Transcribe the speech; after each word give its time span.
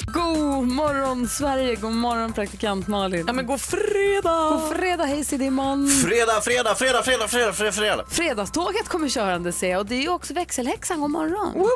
God 0.00 0.68
morgon 0.68 1.28
Sverige, 1.28 1.76
god 1.76 1.92
morgon 1.92 2.32
praktikant 2.32 2.88
Malin. 2.88 3.24
Ja 3.26 3.32
men 3.32 3.46
god 3.46 3.60
fredag! 3.60 4.50
God 4.50 4.76
fredag, 4.76 5.04
hej 5.04 5.24
Sidimon. 5.24 5.88
Fredag, 5.88 6.40
fredag, 6.40 6.74
fredag, 6.74 7.02
fredag, 7.02 7.28
fredag, 7.28 7.52
fredag, 7.52 7.72
fredag. 7.72 8.04
Fredagståget 8.10 8.88
kommer 8.88 9.08
körande 9.08 9.52
se 9.52 9.76
och 9.76 9.86
det 9.86 9.94
är 9.94 10.00
ju 10.02 10.08
också 10.08 10.34
växelhäxan, 10.34 11.00
god 11.00 11.10
morgon. 11.10 11.68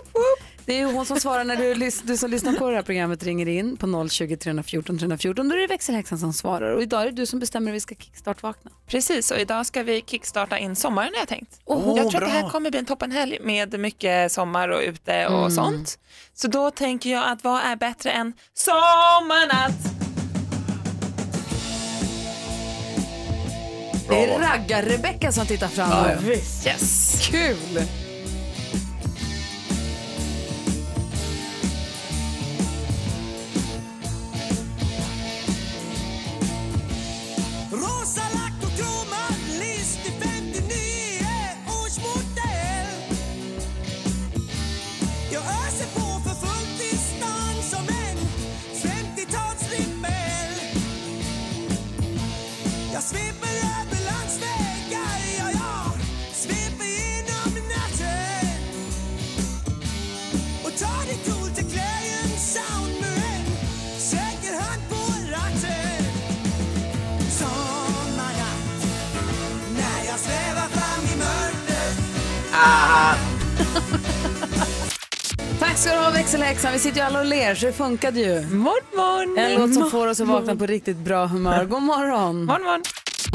Det 0.66 0.80
är 0.80 0.86
hon 0.86 1.06
som 1.06 1.20
svarar 1.20 1.44
när 1.44 1.56
du, 1.56 1.90
du 2.04 2.16
som 2.16 2.30
lyssnar 2.30 2.52
på 2.52 2.70
det 2.70 2.76
här 2.76 2.82
programmet 2.82 3.22
ringer 3.22 3.48
in 3.48 3.76
på 3.76 4.08
020 4.08 4.36
314 4.36 4.98
314. 4.98 5.48
Då 5.48 5.54
är 5.54 5.58
det 5.58 5.66
växelhäxan 5.66 6.18
som 6.18 6.32
svarar 6.32 6.72
och 6.74 6.82
idag 6.82 7.02
är 7.02 7.06
det 7.06 7.12
du 7.12 7.26
som 7.26 7.38
bestämmer 7.38 7.66
hur 7.66 7.72
vi 7.72 7.80
ska 7.80 7.94
kickstart-vakna. 7.94 8.70
Precis, 8.86 9.30
och 9.30 9.38
idag 9.38 9.66
ska 9.66 9.82
vi 9.82 10.02
kickstarta 10.06 10.58
in 10.58 10.76
sommaren 10.76 11.10
har 11.14 11.20
jag 11.20 11.28
tänkt. 11.28 11.60
Åh, 11.64 11.94
jag 11.96 12.10
tror 12.10 12.22
att 12.22 12.28
det 12.28 12.32
här 12.32 12.40
bra. 12.42 12.50
kommer 12.50 12.70
bli 12.70 12.78
en 12.78 12.86
toppenhelg 12.86 13.38
med 13.40 13.80
mycket 13.80 14.32
sommar 14.32 14.68
och 14.68 14.80
ute 14.80 15.26
och 15.26 15.52
sånt. 15.52 15.98
Så 16.34 16.48
då 16.48 16.70
tänker 16.70 17.10
jag 17.10 17.28
att 17.28 17.44
vad 17.44 17.60
är 17.60 17.76
bättre 17.76 18.10
än 18.10 18.32
sommarnatt? 18.54 19.92
Det 24.08 24.24
är 24.24 24.38
raggar-Rebecka 24.38 25.32
som 25.32 25.46
tittar 25.46 25.68
fram. 25.68 26.24
Yes. 26.24 27.28
Kul! 27.30 28.05
Tack 75.60 75.76
ska 75.78 75.92
du 75.92 75.98
ha 75.98 76.10
växelhäxan. 76.10 76.72
Vi 76.72 76.78
sitter 76.78 77.00
ju 77.00 77.06
alla 77.06 77.18
och 77.20 77.26
ler 77.26 77.54
så 77.54 77.66
det 77.66 77.72
funkade 77.72 78.20
ju. 78.20 78.46
Morgon, 78.46 79.38
En 79.38 79.54
låt 79.60 79.74
som 79.74 79.90
får 79.90 80.06
oss 80.06 80.20
att 80.20 80.28
vakna 80.28 80.56
på 80.56 80.66
riktigt 80.66 80.96
bra 80.96 81.26
humör. 81.26 81.64
God 81.64 81.82
morgon! 81.82 82.44
Morgon, 82.44 82.64
morgon. 82.64 82.82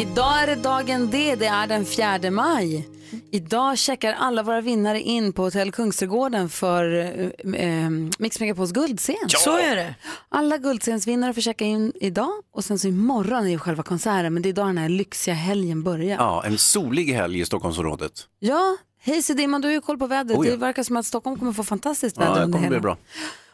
Idag 0.02 0.44
är 0.44 0.48
det 0.48 0.56
dagen 0.56 1.10
D, 1.12 1.36
det 1.40 1.46
är 1.46 1.68
den 1.68 1.86
4 1.86 2.32
maj. 2.32 2.88
Idag 3.32 3.78
checkar 3.78 4.14
alla 4.14 4.44
våra 4.44 4.62
vinnare 4.62 5.02
in 5.02 5.34
på 5.34 5.44
Hotell 5.44 5.72
Kungsträdgården 5.72 6.50
för 6.50 7.00
eh, 7.00 7.30
eh, 7.56 7.90
Mix 8.20 8.40
Megapols 8.40 8.72
guldscen. 8.72 9.16
Så 9.28 9.58
är 9.58 9.76
det. 9.76 9.96
Alla 10.30 10.58
guldscensvinnare 10.58 11.34
får 11.34 11.42
checka 11.42 11.66
in 11.66 11.92
idag 11.96 12.32
och 12.54 12.64
sen 12.64 12.80
så 12.80 12.88
imorgon 12.88 13.46
är 13.46 13.50
ju 13.50 13.60
själva 13.60 13.84
konserten 13.84 14.34
men 14.34 14.44
det 14.44 14.48
är 14.48 14.52
idag 14.52 14.68
den 14.68 14.78
här 14.78 14.90
lyxiga 14.90 15.36
helgen 15.36 15.84
börjar. 15.84 16.18
Ja, 16.18 16.44
en 16.46 16.58
solig 16.58 17.14
helg 17.14 17.40
i 17.40 17.46
Stockholmsområdet. 17.46 18.12
Ja, 18.40 18.78
hej 19.02 19.22
Sedimman, 19.22 19.62
du 19.62 19.68
har 19.68 19.74
ju 19.74 19.82
koll 19.82 19.98
på 19.98 20.08
vädret. 20.08 20.38
Oh 20.38 20.46
ja. 20.46 20.52
Det 20.52 20.58
verkar 20.58 20.84
som 20.84 20.98
att 20.98 21.06
Stockholm 21.06 21.40
kommer 21.40 21.54
få 21.54 21.64
fantastiskt 21.64 22.18
väder 22.18 22.30
Ja, 22.32 22.36
det 22.36 22.44
under 22.44 22.58
kommer 22.58 22.68
bli 22.68 22.76
hela. 22.76 22.82
bra. 22.82 22.98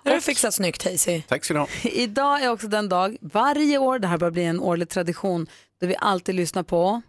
Det 0.04 0.10
har 0.10 0.16
du 0.16 0.22
fixat 0.22 0.54
snyggt 0.54 0.84
Hazy. 0.84 1.22
Tack 1.22 1.46
ska 1.46 1.54
du 1.54 1.60
ha. 1.60 1.68
Idag 1.84 2.42
är 2.44 2.50
också 2.52 2.68
den 2.68 2.90
dag, 2.90 3.18
varje 3.22 3.78
år, 3.78 4.00
det 4.00 4.08
här 4.08 4.18
börjar 4.18 4.32
bli 4.32 4.44
en 4.44 4.60
årlig 4.60 4.90
tradition, 4.90 5.48
där 5.82 5.88
vi 5.88 5.96
alltid 6.00 6.36
lyssnar 6.36 6.64
på 6.64 7.02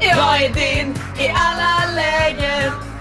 Jag 0.00 0.42
är 0.44 0.52
din 0.54 0.94
i 1.18 1.28
alla 1.34 1.94
lägen. 1.94 2.91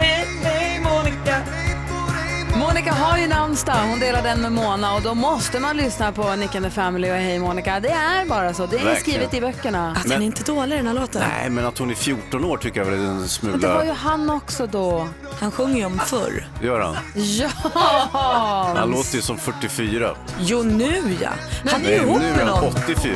Monica 2.91 3.05
har 3.05 3.17
ju 3.17 3.27
namnsdag, 3.27 3.75
hon 3.89 3.99
delar 3.99 4.21
den 4.23 4.41
med 4.41 4.51
Mona 4.51 4.93
och 4.95 5.01
då 5.01 5.13
måste 5.15 5.59
man 5.59 5.77
lyssna 5.77 6.11
på 6.11 6.35
Nick 6.35 6.55
and 6.55 6.65
the 6.65 6.71
Family 6.71 7.09
och 7.11 7.15
Hej 7.15 7.39
Monica. 7.39 7.79
Det 7.79 7.89
är 7.89 8.25
bara 8.25 8.53
så, 8.53 8.65
det 8.65 8.75
är 8.75 8.85
Verkligen. 8.85 9.01
skrivet 9.01 9.33
i 9.33 9.41
böckerna. 9.41 9.91
Att 9.91 9.97
Men- 9.97 10.09
den 10.09 10.21
är 10.21 10.25
inte 10.25 10.43
dålig 10.43 10.79
den 10.79 10.87
här 10.87 10.93
låten. 10.93 11.23
Nej, 11.39 11.49
men 11.49 11.65
att 11.65 11.77
hon 11.77 11.89
är 11.91 11.95
14 11.95 12.45
år 12.45 12.57
tycker 12.57 12.79
jag 12.79 12.85
väl 12.85 12.99
är 12.99 13.03
en 13.03 13.23
Och 13.53 13.59
det 13.59 13.67
var 13.67 13.83
ju 13.83 13.89
smula... 13.89 13.93
han 13.93 14.29
också 14.29 14.67
då. 14.67 15.07
Han 15.39 15.51
sjunger 15.51 15.77
ju 15.77 15.85
om 15.85 15.99
förr. 15.99 16.47
Gör 16.61 16.79
han? 16.79 16.95
Ja! 17.15 18.73
Han 18.77 18.89
låter 18.91 19.15
ju 19.15 19.21
som 19.21 19.37
44. 19.37 20.09
Jo 20.39 20.63
nu 20.63 21.17
ja. 21.21 21.29
Han 21.71 21.81
är 21.81 21.85
Nej, 21.85 21.95
ihop 21.95 22.19
nu 22.19 22.27
är 22.29 22.35
med 22.35 22.47
han 22.47 22.63
någon. 22.63 22.73
84. 22.83 23.11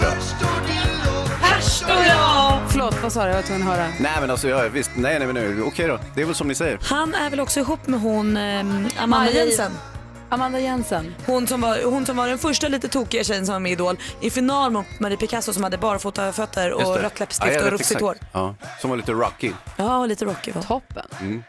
Och 1.85 2.05
jag. 2.07 2.59
Förlåt, 2.69 2.95
vad 3.03 3.11
sa 3.13 3.23
du? 3.23 3.29
Jag 3.29 3.35
var 3.35 3.43
tvungen 3.43 3.67
att 3.67 3.77
höra. 3.77 3.87
Nej, 3.99 4.11
men 4.21 4.29
alltså, 4.31 4.47
ja, 4.49 4.63
visst. 4.71 4.91
Nej, 4.95 5.19
nej, 5.19 5.27
men 5.27 5.35
nej. 5.55 5.61
okej 5.61 5.87
då. 5.87 5.99
Det 6.15 6.21
är 6.21 6.25
väl 6.25 6.35
som 6.35 6.47
ni 6.47 6.55
säger. 6.55 6.79
Han 6.83 7.15
är 7.15 7.29
väl 7.29 7.39
också 7.39 7.59
ihop 7.59 7.87
med 7.87 7.99
hon 7.99 8.37
eh, 8.37 8.59
Amanda 8.59 9.07
Marie- 9.07 9.33
Jensen. 9.45 9.71
Amanda 10.29 10.59
Jensen. 10.59 11.15
Hon 11.25 11.47
som, 11.47 11.61
var, 11.61 11.83
hon 11.91 12.05
som 12.05 12.17
var 12.17 12.27
den 12.27 12.37
första 12.37 12.67
lite 12.67 12.87
tokiga 12.87 13.23
tjejen 13.23 13.45
som 13.45 13.53
var 13.53 13.59
med 13.59 13.69
i 13.69 13.73
Idol 13.73 13.97
i 14.21 14.29
final 14.29 14.71
mot 14.71 14.85
Marie 14.99 15.17
Picasso 15.17 15.53
som 15.53 15.63
hade 15.63 15.77
barfota 15.77 16.31
fötter 16.31 16.69
Just 16.69 16.85
och 16.85 16.93
det. 16.95 17.03
rött 17.03 17.19
läppstift 17.19 17.47
Ja, 17.47 17.53
jag 17.53 17.59
och 17.61 17.65
vet 17.65 17.73
rufsigt 17.73 17.91
exakt. 17.91 18.01
hår. 18.01 18.17
Ja, 18.31 18.55
som 18.81 18.89
var 18.89 18.97
lite 18.97 19.11
rocky. 19.11 19.51
Ja, 19.77 20.05
lite 20.05 20.25
rocky 20.25 20.51
var 20.51 20.63
hon. 20.67 20.81
Toppen. 20.81 21.05
Mm. 21.21 21.43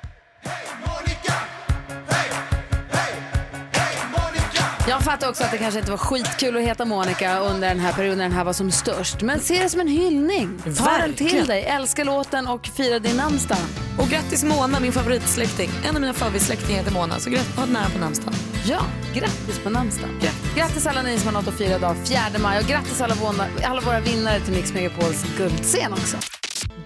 Jag 4.88 5.02
fattar 5.04 5.28
också 5.28 5.44
att 5.44 5.50
det 5.50 5.58
kanske 5.58 5.78
inte 5.80 5.90
var 5.90 5.98
skitkul 5.98 6.56
att 6.56 6.62
heta 6.62 6.84
Monica 6.84 7.38
under 7.38 7.68
den 7.68 7.80
här 7.80 7.92
perioden 7.92 8.18
när 8.18 8.24
den 8.24 8.32
här 8.32 8.44
var 8.44 8.52
som 8.52 8.70
störst. 8.70 9.22
Men 9.22 9.40
se 9.40 9.62
det 9.62 9.68
som 9.68 9.80
en 9.80 9.88
hyllning. 9.88 10.58
Ta 10.58 10.64
den 10.64 10.74
till 10.74 10.84
Verkligen. 10.84 11.46
dig, 11.46 11.64
älska 11.64 12.04
låten 12.04 12.46
och 12.46 12.66
fira 12.66 12.98
din 12.98 13.16
namnsdag. 13.16 13.58
Och 13.98 14.08
grattis 14.08 14.44
Mona, 14.44 14.80
min 14.80 14.92
favoritsläkting. 14.92 15.70
En 15.88 15.94
av 15.94 16.00
mina 16.00 16.12
favoritsläktingar 16.12 16.78
heter 16.78 16.92
Mona, 16.92 17.18
så 17.18 17.30
grattis, 17.30 17.56
ha 17.56 17.66
nära 17.66 17.90
på 17.90 17.98
namnsdagen. 17.98 18.34
Ja, 18.66 18.80
grattis 19.14 19.58
på 19.58 19.70
namnsdagen. 19.70 20.14
Grattis 20.56 20.86
alla 20.86 21.02
ni 21.02 21.18
som 21.18 21.26
har 21.34 21.42
något 21.42 21.48
att 21.48 21.58
fira 21.58 21.76
idag, 21.76 21.96
4 22.04 22.20
maj. 22.42 22.60
Och 22.60 22.66
grattis 22.66 23.00
alla, 23.00 23.14
våna, 23.14 23.46
alla 23.64 23.80
våra 23.80 24.00
vinnare 24.00 24.40
till 24.40 24.54
Mix 24.54 24.74
Megapols 24.74 25.24
guldscen 25.38 25.92
också. 25.92 26.16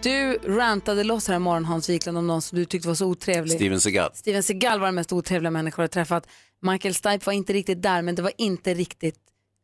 Du 0.03 0.39
rantade 0.47 1.05
loss 1.05 1.29
här 1.29 1.35
i 1.37 1.39
morgon, 1.39 1.65
Hans 1.65 1.89
Wiklund, 1.89 2.19
om 2.19 2.27
någon 2.27 2.43
som 2.43 2.59
du 2.59 2.65
tyckte 2.65 2.89
var 2.89 2.95
så 2.95 3.07
otrevlig. 3.07 3.57
Steven 3.57 3.81
Seagal. 3.81 4.11
Steven 4.15 4.43
Seagal 4.43 4.81
var 4.81 4.87
den 4.87 4.95
mest 4.95 5.13
otrevliga 5.13 5.51
människa 5.51 5.83
jag 5.83 5.91
träffat. 5.91 6.27
Michael 6.63 6.95
Stipe 6.95 7.27
var 7.27 7.33
inte 7.33 7.53
riktigt 7.53 7.83
där, 7.83 8.03
men 8.03 8.15
det 8.15 8.23
var 8.23 8.33
inte 8.39 8.75
riktigt 8.75 9.19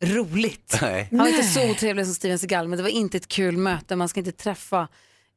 roligt. 0.05 0.79
Nej. 0.83 1.09
Han 1.11 1.19
var 1.19 1.29
inte 1.29 1.43
så 1.43 1.71
otrevlig 1.71 2.07
som 2.07 2.15
Steven 2.15 2.39
Seagal, 2.39 2.69
men 2.69 2.77
det 2.77 2.83
var 2.83 2.91
inte 2.91 3.17
ett 3.17 3.29
kul 3.29 3.57
möte. 3.57 3.97
Man 3.97 4.09
ska 4.09 4.21
inte 4.21 4.33
träffa 4.33 4.89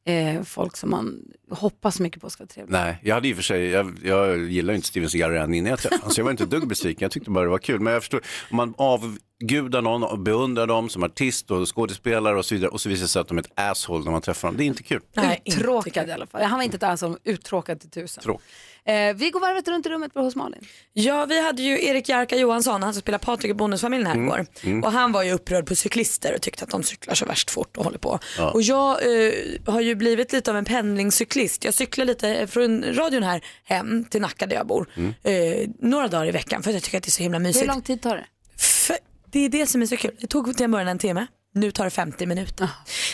eh, 0.06 0.44
folk 0.44 0.78
som 0.78 0.90
man 0.90 1.22
hoppas 1.52 2.00
mycket 2.00 2.22
på 2.22 2.30
ska 2.30 2.44
vara 2.44 2.48
trevliga. 2.48 2.84
Nej, 2.84 3.00
jag 3.04 3.16
hade 3.16 3.28
i 3.28 3.32
och 3.34 3.36
för 3.36 3.44
sig, 3.44 3.70
jag, 3.70 3.98
jag 4.04 4.38
gillar 4.50 4.74
ju 4.74 4.76
inte 4.76 4.88
Steven 4.88 5.10
Seagal 5.10 5.32
redan 5.32 5.54
innan 5.54 5.70
jag 5.70 5.80
träffade 5.80 6.02
honom, 6.02 6.14
så 6.14 6.20
jag 6.20 6.26
var 6.26 6.32
inte 6.32 6.44
ett 6.44 6.50
dugg 6.50 6.68
besviken. 6.68 7.06
Jag 7.06 7.12
tyckte 7.12 7.30
bara 7.30 7.44
det 7.44 7.50
var 7.50 7.58
kul. 7.58 7.80
Men 7.80 7.94
jag 7.94 8.02
förstår, 8.02 8.22
om 8.52 8.58
man 8.58 8.74
avgudar 8.78 9.82
någon 9.82 10.04
och 10.04 10.20
beundrar 10.20 10.68
dem 10.68 10.90
som 10.90 11.04
artist 11.04 11.52
och 11.52 11.76
skådespelare 11.76 12.38
och 12.38 12.46
så 12.46 12.56
vidare 12.56 12.70
och 12.72 12.82
så 12.82 12.90
visar 12.90 13.02
det 13.02 13.08
sig 13.08 13.20
att 13.20 13.28
de 13.28 13.38
är 13.38 13.42
ett 13.42 13.52
asshole 13.56 14.04
när 14.04 14.12
man 14.12 14.22
träffar 14.22 14.48
dem. 14.48 14.58
Det 14.58 14.64
är 14.64 14.66
inte 14.66 14.84
kul. 14.84 15.02
Nej, 15.14 15.42
inte 15.44 15.60
Uttråkad 15.60 16.10
i 16.10 16.12
alla 16.12 16.26
fall. 16.26 16.42
Han 16.42 16.58
var 16.60 16.64
inte 16.64 16.88
ett 16.88 17.00
som 17.00 17.18
uttråkad 17.24 17.80
till 17.80 17.90
tusen. 17.90 18.24
Tråkigt. 18.24 18.46
Eh, 18.90 19.14
vi 19.16 19.30
går 19.30 19.40
varvet 19.40 19.68
runt 19.68 19.86
i 19.86 19.90
rummet 19.90 20.12
hos 20.14 20.36
Malin. 20.36 20.62
Ja, 20.94 21.26
vi 21.26 21.42
hade 21.42 21.62
ju 21.62 21.86
Erik 21.86 22.10
Jarka 22.10 22.36
Johansson, 22.38 22.84
han 22.84 22.94
som 22.94 23.02
spelar 23.02 23.20
Patrik 23.20 23.52
i 23.52 23.54
Bonusfamiljen 23.54 24.08
här 24.08 24.16
igår. 24.16 24.46
Och 24.86 24.92
han 24.92 25.12
var 25.12 25.24
ju 25.24 25.32
upprörd 25.32 25.66
på 25.66 25.76
cyklister 25.76 26.36
och 26.36 26.42
tyckte 26.42 26.64
att 26.64 26.70
de 26.70 26.84
cyklar 26.84 27.16
så 27.16 27.26
värst 27.26 27.52
fort 27.52 27.78
och 27.78 27.84
håller 27.84 27.98
på. 27.98 28.20
Och 28.54 28.62
jag 28.62 28.90
eh, 28.92 29.34
har 29.66 29.82
ju 29.82 29.96
blivit 29.96 30.34
lite 30.34 30.52
av 30.52 30.58
en 30.58 30.66
pendlingscyklist. 30.66 31.66
Jag 31.66 31.74
cyklar 31.74 32.06
lite 32.06 32.48
från 32.48 32.84
radion 32.96 33.24
här 33.24 33.42
hem 33.64 34.06
till 34.06 34.22
Nacka 34.22 34.46
där 34.46 34.56
jag 34.56 34.68
bor. 34.68 34.90
Eh, 35.24 35.34
några 35.80 36.08
dagar 36.08 36.26
i 36.28 36.32
veckan 36.32 36.64
för 36.64 36.70
att 36.70 36.74
jag 36.74 36.84
tycker 36.84 36.98
att 36.98 37.04
det 37.04 37.10
är 37.10 37.12
så 37.12 37.24
himla 37.24 37.38
Hur 37.38 37.44
mysigt. 37.46 37.68
lång 37.68 37.82
tid 37.82 38.02
tar 38.02 38.16
det? 38.16 38.26
För 38.58 38.98
det 39.32 39.40
är 39.40 39.50
det 39.50 39.68
som 39.68 39.82
är 39.82 39.86
så 39.86 39.98
kul. 39.98 40.16
Det 40.20 40.28
tog 40.28 40.56
till 40.58 40.64
en 40.64 40.72
början 40.72 40.88
en 40.88 41.00
timme. 41.00 41.28
Nu 41.54 41.72
tar 41.72 41.84
det 41.84 41.90
50 41.90 42.26
minuter. 42.26 42.70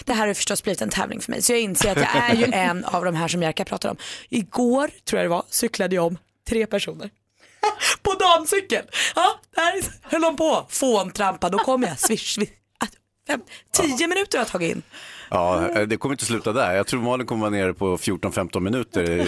Det 0.06 0.14
här 0.14 0.28
har 0.28 0.34
förstås 0.34 0.64
blivit 0.64 0.82
en 0.82 0.90
tävling 0.90 1.22
för 1.22 1.32
mig 1.32 1.42
så 1.42 1.52
jag 1.54 1.60
inser 1.60 1.92
att 1.92 1.98
jag 1.98 2.30
är 2.30 2.36
ju 2.36 2.46
en 2.54 2.86
av 2.86 3.06
de 3.06 3.16
här 3.16 3.28
som 3.28 3.42
Jerka 3.42 3.66
pratar 3.66 3.90
om. 3.90 3.98
Igår 4.30 4.90
tror 5.06 5.20
jag 5.22 5.26
det 5.26 5.30
var 5.30 5.44
cyklade 5.50 5.96
jag 5.96 6.06
om 6.06 6.18
tre 6.50 6.66
personer. 6.66 7.10
på 8.02 8.14
damcykel. 8.14 8.86
Ja, 9.16 9.40
där 9.56 9.84
höll 10.02 10.22
de 10.22 10.36
på. 10.36 10.66
Fåntrampa, 10.70 11.50
då 11.50 11.58
kom 11.58 11.84
jag. 11.84 12.00
Swish, 12.00 12.34
swish. 12.36 12.50
Ah, 12.80 12.88
Fem, 13.28 13.42
tio 13.72 14.08
minuter 14.08 14.38
har 14.38 14.46
jag 14.46 14.52
tagit 14.52 14.76
in. 14.76 14.82
Ja, 15.30 15.70
det 15.88 15.98
kommer 15.98 16.14
inte 16.14 16.26
sluta 16.26 16.54
där. 16.54 16.74
Jag 16.76 16.88
tror 16.88 17.02
Malin 17.02 17.28
kommer 17.28 17.42
vara 17.42 17.50
nere 17.50 17.74
på 17.74 17.98
14-15 17.98 18.60
minuter 18.60 19.28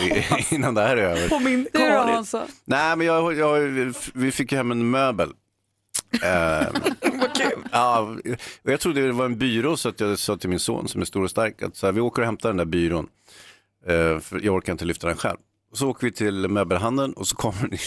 innan 0.54 0.74
det 0.74 0.82
här 0.82 0.98
är 0.98 1.04
över. 1.04 1.30
På 1.30 1.40
min 1.40 1.68
Karin. 1.74 2.14
Hansa? 2.14 2.48
Nej, 2.66 2.96
men 2.96 3.08
jag, 3.08 3.38
jag, 3.38 3.60
vi 4.14 4.32
fick 4.32 4.52
ju 4.52 4.58
hem 4.58 4.72
en 4.72 4.92
möbel. 4.92 5.30
Ja, 7.78 8.00
och 8.64 8.72
jag 8.72 8.80
trodde 8.80 9.06
det 9.06 9.12
var 9.12 9.26
en 9.26 9.38
byrå 9.38 9.78
så 9.78 9.90
att 9.90 10.00
jag 10.00 10.20
sa 10.20 10.38
till 10.38 10.50
min 10.50 10.60
son 10.60 10.88
som 10.88 11.02
är 11.02 11.06
stor 11.06 11.24
och 11.24 11.30
stark 11.30 11.62
att 11.62 11.76
så 11.76 11.86
här, 11.86 11.94
vi 11.94 12.02
åker 12.02 12.22
och 12.22 12.26
hämtar 12.26 12.50
den 12.50 12.58
där 12.58 12.66
byrån. 12.66 13.08
Eh, 13.86 14.20
för 14.20 14.46
jag 14.46 14.56
orkar 14.56 14.72
inte 14.72 14.86
lyfta 14.86 15.08
den 15.08 15.18
själv. 15.18 15.38
Och 15.72 15.78
så 15.78 15.90
åker 15.90 16.08
vi 16.08 16.14
till 16.14 16.48
möbelhandeln 16.48 17.14
och 17.14 17.28
så 17.28 17.36
kommer 17.36 17.68
det 17.72 17.78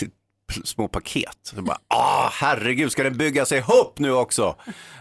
små 0.64 0.88
paket. 0.88 1.38
Så 1.42 1.62
bara, 1.62 1.78
ah, 1.88 2.28
herregud, 2.32 2.92
ska 2.92 3.02
den 3.02 3.16
byggas 3.16 3.52
ihop 3.52 3.98
nu 3.98 4.12
också? 4.12 4.56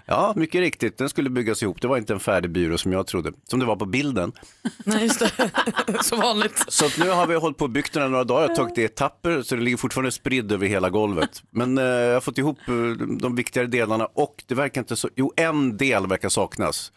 Ja, 0.06 0.34
mycket 0.36 0.62
riktigt, 0.62 0.98
den 0.98 1.10
skulle 1.10 1.30
byggas 1.30 1.64
ihop. 1.64 1.82
Det 1.82 1.88
var 1.88 1.98
inte 1.98 2.14
en 2.14 2.20
färdig 2.20 2.52
byrå 2.52 2.78
som 2.78 2.94
jag 2.94 3.08
trodde, 3.08 3.32
som 3.48 3.60
det 3.60 3.66
var 3.66 3.76
på 3.76 3.86
bilden. 3.86 4.32
Nej, 4.84 5.04
just 5.04 5.20
det. 5.20 5.52
Så 6.04 6.16
vanligt. 6.16 6.66
Så 6.68 6.86
att 6.86 6.98
nu 6.98 7.10
har 7.10 7.28
vi 7.28 7.36
hållit 7.36 7.58
på 7.58 7.66
och 7.66 7.72
byggt 7.72 7.94
den 7.94 8.02
här 8.02 8.10
några 8.10 8.24
dagar, 8.24 8.48
har 8.48 8.56
tagit 8.56 8.76
det 8.76 8.82
i 8.82 8.86
etapper 8.86 9.42
så 9.42 9.56
det 9.56 9.62
ligger 9.62 9.78
fortfarande 9.78 10.12
spridd 10.12 10.52
över 10.52 10.68
hela 10.68 10.90
golvet. 10.90 11.44
Men 11.50 11.78
eh, 11.78 11.84
jag 11.84 12.14
har 12.14 12.22
fått 12.22 12.38
ihop 12.38 12.58
eh, 12.68 12.74
de 13.20 13.36
viktigare 13.36 13.68
delarna 13.68 14.06
och 14.06 14.44
det 14.48 14.56
verkar 14.56 14.82
inte 14.82 14.96
så, 14.96 15.10
jo 15.16 15.34
en 15.36 15.78
del 15.78 16.08
verkar 16.08 16.30
saknas. 16.30 16.92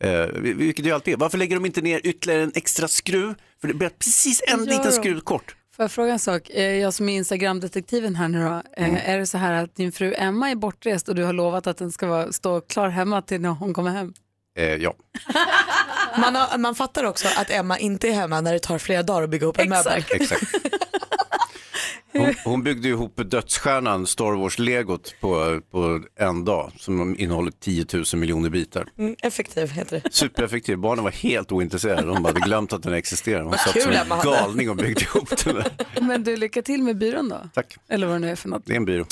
Eh, 0.00 0.26
vilket 0.42 0.86
ju 0.86 0.90
alltid 0.90 1.14
är. 1.14 1.18
Varför 1.18 1.38
lägger 1.38 1.56
de 1.56 1.66
inte 1.66 1.80
ner 1.80 2.00
ytterligare 2.04 2.42
en 2.42 2.52
extra 2.54 2.88
skruv? 2.88 3.34
För 3.60 3.68
det 3.68 3.74
blir 3.74 3.88
precis 3.88 4.42
en 4.46 4.64
liten 4.64 4.92
skruv 4.92 5.20
kort. 5.20 5.56
Får 5.78 5.84
jag 5.84 5.90
fråga 5.90 6.12
en 6.12 6.18
sak? 6.18 6.50
Eh, 6.50 6.62
Jag 6.74 6.94
som 6.94 7.08
är 7.08 7.16
Instagram-detektiven 7.16 8.14
här 8.16 8.28
nu 8.28 8.44
då. 8.44 8.62
eh, 8.76 9.10
Är 9.10 9.18
det 9.18 9.26
så 9.26 9.38
här 9.38 9.52
att 9.52 9.74
din 9.76 9.92
fru 9.92 10.14
Emma 10.18 10.50
är 10.50 10.54
bortrest 10.54 11.08
och 11.08 11.14
du 11.14 11.24
har 11.24 11.32
lovat 11.32 11.66
att 11.66 11.76
den 11.76 11.92
ska 11.92 12.06
vara, 12.06 12.32
stå 12.32 12.60
klar 12.60 12.88
hemma 12.88 13.22
till 13.22 13.40
när 13.40 13.48
hon 13.48 13.74
kommer 13.74 13.90
hem? 13.90 14.12
Eh, 14.56 14.74
ja. 14.74 14.94
Man, 16.18 16.34
har, 16.34 16.58
man 16.58 16.74
fattar 16.74 17.04
också 17.04 17.28
att 17.36 17.50
Emma 17.50 17.78
inte 17.78 18.08
är 18.08 18.12
hemma 18.12 18.40
när 18.40 18.52
det 18.52 18.58
tar 18.58 18.78
flera 18.78 19.02
dagar 19.02 19.22
att 19.22 19.30
bygga 19.30 19.46
upp 19.46 19.58
en 19.58 19.68
möbel. 19.68 20.04
Exakt. 20.10 20.42
Hon, 22.18 22.34
hon 22.44 22.62
byggde 22.62 22.88
ihop 22.88 23.30
dödsstjärnan 23.30 24.06
Star 24.06 24.32
Wars-legot 24.32 25.14
på, 25.20 25.60
på 25.70 26.00
en 26.16 26.44
dag 26.44 26.72
som 26.76 27.18
innehåller 27.18 27.52
10 27.60 27.86
000 27.92 28.04
miljoner 28.14 28.50
bitar. 28.50 28.88
Mm, 28.98 29.16
effektiv 29.22 29.70
heter 29.70 30.00
det. 30.04 30.12
Supereffektiv. 30.12 30.78
Barnen 30.78 31.04
var 31.04 31.10
helt 31.10 31.52
ointresserade. 31.52 32.06
De 32.06 32.24
hade 32.24 32.40
glömt 32.40 32.72
att 32.72 32.82
den 32.82 32.92
existerade. 32.92 33.44
De 33.44 33.58
satt 33.58 33.72
kul 33.72 33.82
som 33.82 34.12
en 34.12 34.24
galning 34.24 34.70
och 34.70 34.76
byggde 34.76 35.02
ihop 35.02 35.44
den 35.44 35.54
där. 35.54 35.72
Men 36.00 36.24
du, 36.24 36.36
lycka 36.36 36.62
till 36.62 36.82
med 36.82 36.98
byrån 36.98 37.28
då. 37.28 37.48
Tack. 37.54 37.76
Eller 37.88 38.06
vad 38.06 38.16
det 38.16 38.20
nu 38.20 38.30
är 38.30 38.36
för 38.36 38.48
något. 38.48 38.62
Det 38.66 38.72
är 38.72 38.76
en 38.76 38.84
byrå. 38.84 39.04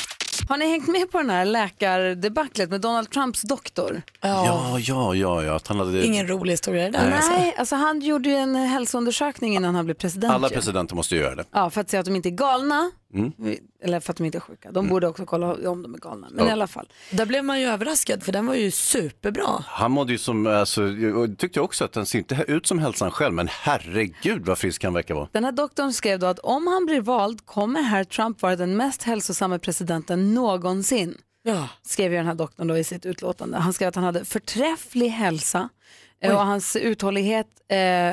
Har 0.49 0.57
ni 0.57 0.71
hängt 0.71 0.89
med 0.89 1.11
på 1.11 1.19
den 1.19 1.31
här 1.31 1.45
läkardebaclet 1.45 2.71
med 2.71 2.81
Donald 2.81 3.11
Trumps 3.11 3.43
doktor? 3.43 4.03
Ja, 4.21 4.79
ja, 4.81 5.15
ja, 5.15 5.43
ja. 5.45 5.57
Att 5.57 5.67
han 5.67 5.79
hade... 5.79 6.07
Ingen 6.07 6.29
rolig 6.29 6.53
historia 6.53 6.85
det 6.85 6.91
där. 6.91 7.11
alltså. 7.11 7.31
Nej, 7.31 7.55
alltså 7.59 7.77
han 7.77 8.01
gjorde 8.01 8.29
ju 8.29 8.35
en 8.35 8.57
hälsoundersökning 8.57 9.55
innan 9.57 9.75
han 9.75 9.85
blev 9.85 9.95
president. 9.95 10.35
Alla 10.35 10.49
ju. 10.49 10.55
presidenter 10.55 10.95
måste 10.95 11.17
göra 11.17 11.35
det. 11.35 11.45
Ja, 11.53 11.71
för 11.71 11.81
att 11.81 11.91
se 11.91 11.97
att 11.97 12.07
de 12.07 12.17
inte 12.17 12.29
är 12.29 12.31
galna. 12.31 12.91
Mm. 13.15 13.33
Eller 13.83 14.01
för 14.01 14.11
att 14.13 14.17
de 14.17 14.25
inte 14.25 14.39
är 14.39 14.41
sjuka. 14.41 14.73
De 14.73 14.89
borde 14.89 15.09
också 15.09 15.27
kolla 15.27 15.71
om 15.71 15.83
de 15.83 15.95
är 15.95 15.99
galna. 15.99 16.29
Men 16.31 16.45
Ja. 16.45 16.51
i 16.51 16.53
alla 16.53 16.67
fall. 16.67 16.89
Där 17.11 17.27
blev 17.27 17.45
man 17.45 17.61
ju 17.61 17.67
överraskad 17.67 18.23
för 18.23 18.33
den 18.33 18.47
var 18.47 18.55
ju 18.55 18.71
superbra. 18.71 19.65
Han 19.67 19.91
mådde 19.91 20.13
ju 20.13 20.19
som, 20.19 20.47
alltså, 20.47 20.89
jag 20.89 21.39
tyckte 21.39 21.61
också 21.61 21.85
att 21.85 21.93
den 21.93 22.07
ser 22.07 22.19
inte 22.19 22.45
ut 22.49 22.67
som 22.67 22.79
hälsan 22.79 23.11
själv, 23.11 23.35
men 23.35 23.49
herregud 23.51 24.47
vad 24.47 24.59
frisk 24.59 24.85
han 24.85 24.95
verkar 24.95 25.15
vara. 25.15 25.29
Den 25.33 25.45
här 25.45 25.53
doktorn 25.53 25.93
skrev 25.93 26.19
då 26.19 26.27
att 26.27 26.39
om 26.39 26.67
han 26.67 26.87
blir 26.87 27.01
vald 27.01 27.47
kommer 27.47 27.83
herr 27.83 28.05
Trump 28.05 28.43
vara 28.43 28.57
den 28.57 28.77
mest 28.77 29.03
hälsosamma 29.03 29.59
presidenten 29.59 30.35
någonsin. 30.35 31.15
Ja. 31.43 31.69
Skrev 31.83 32.13
ju 32.13 32.17
den 32.19 32.27
här 32.27 32.35
doktorn 32.35 32.67
då 32.67 32.79
i 32.79 32.85
sitt 32.85 33.07
utlåtande. 33.07 33.59
Han 33.59 33.73
skrev 33.73 33.89
att 33.89 33.95
han 33.95 34.05
hade 34.05 34.25
förträfflig 34.25 35.09
hälsa 35.09 35.69
eh, 36.21 36.35
och 36.35 36.47
hans 36.47 36.77
uthållighet, 36.77 37.47
eh, 37.69 38.13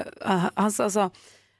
hans, 0.56 0.80
alltså, 0.80 1.10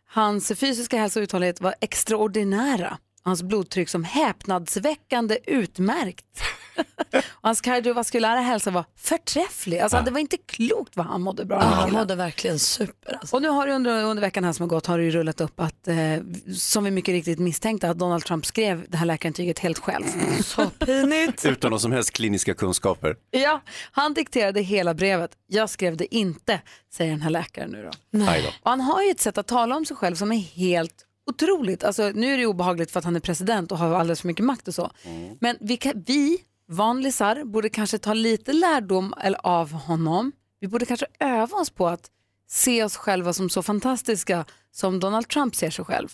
hans 0.08 0.48
fysiska 0.56 0.98
hälsa 0.98 1.20
och 1.20 1.24
uthållighet 1.24 1.62
var 1.62 1.76
extraordinära. 1.82 2.98
Hans 3.26 3.44
blodtryck 3.44 3.90
som 3.90 4.04
häpnadsväckande 4.04 5.38
utmärkt. 5.46 6.26
och 7.28 7.42
hans 7.42 7.62
kardiovaskulära 7.62 8.40
hälsa 8.40 8.72
var 8.72 8.86
förträfflig. 8.96 9.80
Alltså, 9.80 10.02
Det 10.06 10.12
var 10.12 10.20
inte 10.20 10.38
klokt 10.38 10.98
vad 10.98 11.06
han 11.06 11.22
mådde 11.22 11.46
bra. 11.46 11.58
Ja, 11.58 11.66
han 11.66 11.92
mådde 11.92 12.16
verkligen 12.16 12.60
super. 12.60 13.18
Alltså. 13.20 13.36
Och 13.36 13.42
nu 13.42 13.50
har 13.50 13.68
det 13.68 13.74
under, 13.74 14.04
under 14.04 14.22
veckan 14.22 14.44
här 14.44 14.54
som 14.54 14.64
har 14.64 14.68
gått 14.68 14.86
har 14.86 14.98
det 14.98 15.04
ju 15.04 15.12
rullat 15.12 15.42
upp 15.42 15.60
att, 15.60 15.88
eh, 15.88 15.96
som 16.56 16.84
vi 16.84 16.92
mycket 16.92 17.12
riktigt 17.12 17.40
misstänkte, 17.40 17.90
att 17.90 18.00
Donald 18.00 18.26
Trump 18.26 18.46
skrev 18.46 18.86
det 18.90 18.98
här 18.98 19.06
läkarintyget 19.06 19.60
helt 19.60 19.80
själv. 19.80 20.06
Så 20.44 20.70
pinigt. 20.70 21.46
Utan 21.46 21.72
någon 21.72 21.80
som 21.80 21.92
helst 21.92 22.12
kliniska 22.12 22.54
kunskaper. 22.54 23.16
Ja, 23.32 23.62
han 23.92 24.14
dikterade 24.14 24.62
hela 24.62 24.94
brevet. 24.94 25.32
Jag 25.48 25.70
skrev 25.70 25.98
det 25.98 26.16
inte, 26.16 26.62
säger 26.94 27.12
den 27.12 27.22
här 27.22 27.30
läkaren 27.30 27.70
nu 27.70 27.84
då. 27.84 27.92
Då. 28.44 28.50
Och 28.64 28.70
han 28.70 28.82
har 28.82 29.04
ju 29.04 29.10
ett 29.12 29.22
sätt 29.22 29.38
att 29.38 29.48
tala 29.48 29.76
om 29.76 29.86
sig 29.86 29.98
själv 29.98 30.16
som 30.16 30.32
är 30.32 30.40
helt 30.40 31.06
otroligt. 31.26 31.84
Alltså, 31.84 32.12
nu 32.16 32.34
är 32.34 32.38
det 32.38 32.46
obehagligt 32.46 32.92
för 32.92 33.00
att 33.00 33.06
han 33.06 33.16
är 33.16 33.20
president 33.20 33.72
och 33.72 33.78
har 33.78 33.96
alldeles 33.96 34.22
för 34.22 34.28
mycket 34.28 34.46
makt 34.46 34.68
och 34.68 34.76
så. 34.76 34.92
Men 35.40 35.58
vi, 35.62 35.78
kan, 35.78 36.04
vi 36.06 36.38
vanlisar 36.68 37.44
borde 37.44 37.70
kanske 37.70 37.98
ta 37.98 38.14
lite 38.14 38.54
lärdom 38.54 39.14
eller 39.22 39.40
av 39.44 39.72
honom. 39.72 40.32
Vi 40.60 40.68
borde 40.68 40.86
kanske 40.86 41.06
öva 41.20 41.58
oss 41.58 41.70
på 41.70 41.88
att 41.88 42.10
se 42.50 42.84
oss 42.84 42.98
själva 42.98 43.34
som 43.34 43.50
så 43.50 43.64
fantastiska 43.64 44.46
som 44.76 45.00
Donald 45.00 45.28
Trump 45.28 45.56
ser 45.56 45.70
sig 45.70 45.86
själv. 45.86 46.10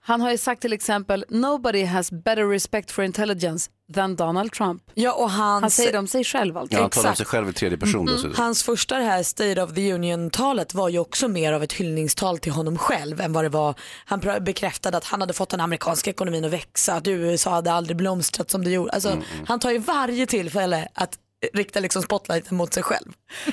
Han 0.00 0.20
har 0.20 0.30
ju 0.30 0.38
sagt 0.38 0.62
till 0.62 0.72
exempel 0.72 1.24
“Nobody 1.28 1.84
has 1.84 2.12
better 2.12 2.48
respect 2.48 2.90
for 2.90 3.04
intelligence 3.04 3.70
than 3.94 4.16
Donald 4.16 4.52
Trump”. 4.52 4.82
Ja, 4.94 5.12
och 5.12 5.30
hans, 5.30 5.62
Han 5.62 5.70
säger 5.70 5.92
det 5.92 5.98
om 5.98 6.08
sig 6.08 6.24
själv 6.24 6.58
alltså. 6.58 6.76
Ja, 6.76 6.80
han 6.80 6.90
talar 6.90 7.10
om 7.10 7.16
sig 7.16 7.26
själv 7.26 7.48
i 7.48 7.52
tredje 7.52 7.78
person 7.78 8.06
dessutom. 8.06 8.34
hans 8.36 8.62
första 8.62 8.98
det 8.98 9.04
här 9.04 9.22
State 9.22 9.62
of 9.62 9.74
the 9.74 9.92
Union-talet 9.92 10.74
var 10.74 10.88
ju 10.88 10.98
också 10.98 11.28
mer 11.28 11.52
av 11.52 11.62
ett 11.62 11.72
hyllningstal 11.72 12.38
till 12.38 12.52
honom 12.52 12.78
själv 12.78 13.20
än 13.20 13.32
vad 13.32 13.44
det 13.44 13.48
var. 13.48 13.74
Han 14.04 14.20
bekräftade 14.40 14.96
att 14.96 15.04
han 15.04 15.20
hade 15.20 15.32
fått 15.32 15.48
den 15.48 15.60
amerikanska 15.60 16.10
ekonomin 16.10 16.44
att 16.44 16.52
växa, 16.52 16.94
att 16.94 17.08
USA 17.08 17.50
hade 17.50 17.72
aldrig 17.72 17.96
blomstrat 17.96 18.50
som 18.50 18.64
det 18.64 18.70
gjorde. 18.70 18.92
Alltså, 18.92 19.22
Han 19.46 19.60
tar 19.60 19.70
ju 19.70 19.78
varje 19.78 20.26
tillfälle 20.26 20.88
att 20.94 21.18
rikta 21.52 21.80
liksom 21.80 22.02
spotlighten 22.02 22.56
mot 22.56 22.74
sig 22.74 22.82
själv. 22.82 23.12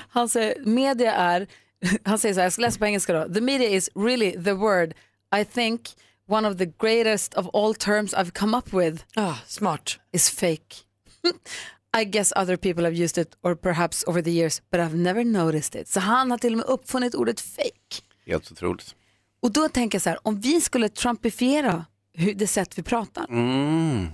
Han 0.09 0.29
säger, 0.29 0.65
media 0.65 1.13
är, 1.13 1.47
han 2.03 2.19
säger 2.19 2.33
så 2.33 2.39
här, 2.39 2.45
jag 2.45 2.53
ska 2.53 2.61
läsa 2.61 2.79
på 2.79 2.85
engelska 2.85 3.13
då. 3.13 3.33
The 3.33 3.41
media 3.41 3.69
is 3.69 3.89
really 3.95 4.43
the 4.43 4.53
word 4.53 4.93
I 5.41 5.45
think 5.45 5.81
one 6.29 6.47
of 6.49 6.57
the 6.57 6.65
greatest 6.65 7.33
of 7.33 7.47
all 7.55 7.75
terms 7.75 8.13
I've 8.13 8.31
come 8.31 8.57
up 8.57 8.73
with 8.73 9.03
Ah, 9.15 9.35
smart. 9.47 9.99
is 10.11 10.29
fake. 10.29 10.75
I 11.97 12.03
guess 12.05 12.33
other 12.35 12.57
people 12.57 12.83
have 12.83 13.03
used 13.03 13.17
it 13.17 13.35
or 13.41 13.55
perhaps 13.55 14.03
over 14.07 14.21
the 14.21 14.31
years 14.31 14.61
but 14.71 14.79
I've 14.79 14.95
never 14.97 15.23
noticed 15.23 15.81
it. 15.81 15.87
Så 15.87 15.99
han 15.99 16.31
har 16.31 16.37
till 16.37 16.53
och 16.53 16.57
med 16.57 16.65
uppfunnit 16.65 17.15
ordet 17.15 17.41
fake. 17.41 18.01
Helt 18.25 18.51
otroligt. 18.51 18.95
Och 19.41 19.51
då 19.51 19.69
tänker 19.69 19.95
jag 19.95 20.01
så 20.01 20.09
här, 20.09 20.19
om 20.27 20.39
vi 20.41 20.61
skulle 20.61 20.89
trumpifiera 20.89 21.85
hur, 22.13 22.33
det 22.33 22.47
sätt 22.47 22.77
vi 22.77 22.83
pratar. 22.83 23.25
Mm. 23.29 24.07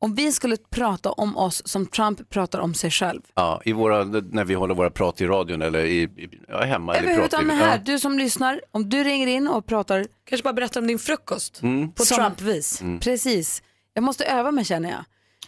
Om 0.00 0.14
vi 0.14 0.32
skulle 0.32 0.56
prata 0.70 1.12
om 1.12 1.36
oss 1.36 1.62
som 1.68 1.86
Trump 1.86 2.30
pratar 2.30 2.58
om 2.58 2.74
sig 2.74 2.90
själv. 2.90 3.20
Ja, 3.34 3.62
i 3.64 3.72
våra, 3.72 4.04
när 4.04 4.44
vi 4.44 4.54
håller 4.54 4.74
våra 4.74 4.90
prat 4.90 5.20
i 5.20 5.26
radion 5.26 5.62
eller 5.62 5.84
i, 5.84 6.02
i, 6.02 6.28
ja, 6.48 6.64
hemma. 6.64 6.94
Eller 6.96 7.14
pratar 7.16 7.38
Överhuvudtaget 7.38 7.68
här, 7.70 7.76
ja. 7.86 7.92
du 7.92 7.98
som 7.98 8.18
lyssnar, 8.18 8.60
om 8.70 8.88
du 8.88 9.04
ringer 9.04 9.26
in 9.26 9.48
och 9.48 9.66
pratar 9.66 10.06
Kanske 10.24 10.44
bara 10.44 10.52
berätta 10.52 10.80
om 10.80 10.86
din 10.86 10.98
frukost 10.98 11.60
på 11.94 12.04
Som- 12.04 12.16
Trump-vis. 12.16 12.82
Precis. 13.00 13.62
Jag 13.94 14.04
måste 14.04 14.24
öva 14.24 14.50
mig 14.50 14.64
känner 14.64 14.90
jag. 14.90 15.04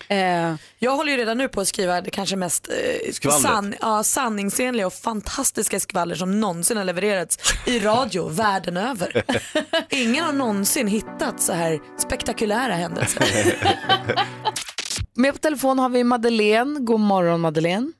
Eh, 0.09 0.55
Jag 0.79 0.97
håller 0.97 1.13
ju 1.13 1.19
redan 1.19 1.39
nu 1.39 1.49
på 1.49 1.61
att 1.61 1.69
skriva 1.69 2.01
det 2.01 2.11
kanske 2.11 2.37
mest 2.37 2.69
eh, 3.23 3.31
sann, 3.31 3.75
ja, 3.81 4.03
sanningsenliga 4.03 4.87
och 4.87 4.93
fantastiska 4.93 5.81
skvaller 5.81 6.15
som 6.15 6.41
någonsin 6.41 6.77
har 6.77 6.85
levererats 6.85 7.39
i 7.67 7.79
radio 7.79 8.29
världen 8.31 8.77
över. 8.77 9.23
Ingen 9.91 10.25
har 10.25 10.33
någonsin 10.33 10.87
hittat 10.87 11.41
så 11.41 11.53
här 11.53 11.79
spektakulära 11.99 12.73
händelser. 12.73 13.23
med 15.15 15.33
på 15.33 15.39
telefon 15.39 15.79
har 15.79 15.89
vi 15.89 16.05
Madeleine. 16.05 16.81
God 16.81 17.01
morgon 17.01 17.41
Madeleine. 17.41 17.93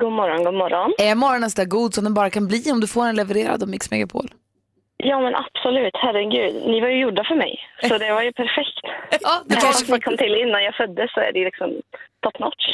God 0.00 0.12
morgon, 0.12 0.44
god 0.44 0.54
morgon. 0.54 0.92
Är 0.98 1.14
morgonen 1.14 1.50
så 1.50 1.56
där 1.56 1.64
god 1.64 1.94
som 1.94 2.04
den 2.04 2.14
bara 2.14 2.30
kan 2.30 2.46
bli 2.46 2.72
om 2.72 2.80
du 2.80 2.86
får 2.86 3.06
den 3.06 3.16
levererad 3.16 3.62
av 3.62 3.68
Mix 3.68 3.90
Megapol? 3.90 4.30
Ja, 5.04 5.20
men 5.20 5.34
absolut. 5.34 5.92
Herregud. 5.94 6.54
Ni 6.66 6.80
var 6.80 6.88
ju 6.88 7.00
gjorda 7.00 7.24
för 7.24 7.34
mig. 7.34 7.58
Så 7.88 7.98
det 7.98 8.12
var 8.12 8.22
ju 8.22 8.32
perfekt. 8.32 8.78
Ja, 9.20 9.42
Det 9.46 9.54
kanske 9.56 9.86
som 9.86 10.00
kom 10.00 10.16
till 10.16 10.34
innan 10.34 10.64
jag 10.64 10.74
föddes 10.74 11.12
så 11.14 11.20
är 11.20 11.32
det 11.32 11.44
liksom 11.44 11.70
top 12.22 12.38
notch. 12.38 12.64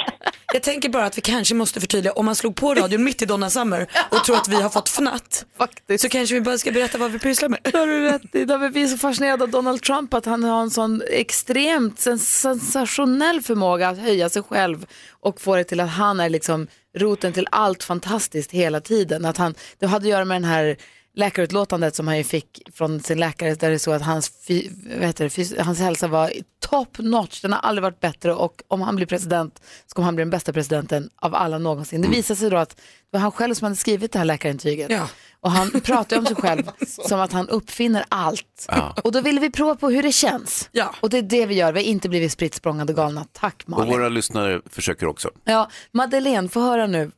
Jag 0.52 0.62
tänker 0.62 0.88
bara 0.88 1.04
att 1.04 1.18
vi 1.18 1.22
kanske 1.22 1.54
måste 1.54 1.80
förtydliga, 1.80 2.12
om 2.12 2.24
man 2.26 2.34
slog 2.34 2.56
på 2.56 2.74
radion 2.74 3.04
mitt 3.04 3.22
i 3.22 3.26
Donna 3.26 3.50
Summer 3.50 3.86
och 4.10 4.24
tror 4.24 4.36
att 4.36 4.48
vi 4.48 4.62
har 4.62 4.70
fått 4.70 4.88
fnatt, 4.88 5.46
Faktiskt. 5.58 6.02
så 6.02 6.08
kanske 6.08 6.34
vi 6.34 6.40
bara 6.40 6.58
ska 6.58 6.72
berätta 6.72 6.98
vad 6.98 7.10
vi 7.10 7.18
pysslar 7.18 7.48
med. 7.48 7.58
Det 7.62 7.78
har 7.78 7.86
du 7.86 8.00
rätt 8.10 8.34
i. 8.34 8.44
Därför 8.44 8.64
är 8.64 8.68
vi 8.70 8.88
så 8.88 8.98
fascinerade 8.98 9.44
av 9.44 9.50
Donald 9.50 9.82
Trump 9.82 10.14
att 10.14 10.26
han 10.26 10.44
har 10.44 10.60
en 10.62 10.70
sån 10.70 11.02
extremt 11.10 11.98
sens- 12.00 12.40
sensationell 12.40 13.40
förmåga 13.42 13.88
att 13.88 13.98
höja 13.98 14.28
sig 14.28 14.42
själv 14.42 14.86
och 15.20 15.40
få 15.40 15.56
det 15.56 15.64
till 15.64 15.80
att 15.80 15.90
han 15.90 16.20
är 16.20 16.28
liksom 16.28 16.66
roten 16.96 17.32
till 17.32 17.46
allt 17.50 17.82
fantastiskt 17.84 18.52
hela 18.52 18.80
tiden. 18.80 19.24
Att 19.24 19.36
han, 19.36 19.54
det 19.78 19.86
hade 19.86 20.04
att 20.04 20.10
göra 20.10 20.24
med 20.24 20.34
den 20.36 20.44
här 20.44 20.76
läkarutlåtandet 21.14 21.94
som 21.96 22.08
han 22.08 22.18
ju 22.18 22.24
fick 22.24 22.62
från 22.72 23.00
sin 23.00 23.18
läkare 23.20 23.54
där 23.54 23.70
det 23.70 23.78
så 23.78 23.92
att 23.92 24.02
hans, 24.02 24.32
fy, 24.48 24.68
det, 25.16 25.28
fys- 25.28 25.60
hans 25.62 25.78
hälsa 25.80 26.08
var 26.08 26.32
top 26.60 26.98
notch, 26.98 27.40
den 27.40 27.52
har 27.52 27.60
aldrig 27.60 27.82
varit 27.82 28.00
bättre 28.00 28.34
och 28.34 28.62
om 28.68 28.80
han 28.82 28.96
blir 28.96 29.06
president 29.06 29.62
så 29.86 29.94
kommer 29.94 30.04
han 30.04 30.14
bli 30.14 30.22
den 30.22 30.30
bästa 30.30 30.52
presidenten 30.52 31.10
av 31.16 31.34
alla 31.34 31.58
någonsin. 31.58 32.00
Det 32.02 32.08
visade 32.08 32.40
sig 32.40 32.50
då 32.50 32.56
att 32.56 32.70
det 32.76 32.76
var 33.10 33.20
han 33.20 33.32
själv 33.32 33.54
som 33.54 33.64
hade 33.64 33.76
skrivit 33.76 34.12
det 34.12 34.18
här 34.18 34.26
läkarintyget. 34.26 34.90
Ja. 34.90 35.08
Och 35.40 35.50
han 35.50 35.70
pratar 35.80 36.16
ju 36.16 36.20
om 36.20 36.26
sig 36.26 36.36
själv 36.42 36.62
som 37.08 37.20
att 37.20 37.32
han 37.32 37.48
uppfinner 37.48 38.04
allt. 38.08 38.66
Ja. 38.68 38.94
Och 39.04 39.12
då 39.12 39.20
ville 39.20 39.40
vi 39.40 39.50
prova 39.50 39.74
på 39.74 39.90
hur 39.90 40.02
det 40.02 40.12
känns. 40.12 40.68
Ja. 40.72 40.94
Och 41.00 41.10
det 41.10 41.18
är 41.18 41.22
det 41.22 41.46
vi 41.46 41.54
gör, 41.54 41.72
vi 41.72 41.80
har 41.80 41.86
inte 41.86 42.08
blivit 42.08 42.32
spritt 42.32 42.54
språngande 42.54 42.92
galna. 42.92 43.26
Tack 43.32 43.62
Och 43.64 43.68
Malin. 43.70 43.92
våra 43.92 44.08
lyssnare 44.08 44.60
försöker 44.70 45.06
också. 45.06 45.30
Ja, 45.44 45.70
Madeleine, 45.92 46.48
få 46.48 46.60
höra 46.60 46.86
nu. 46.86 47.10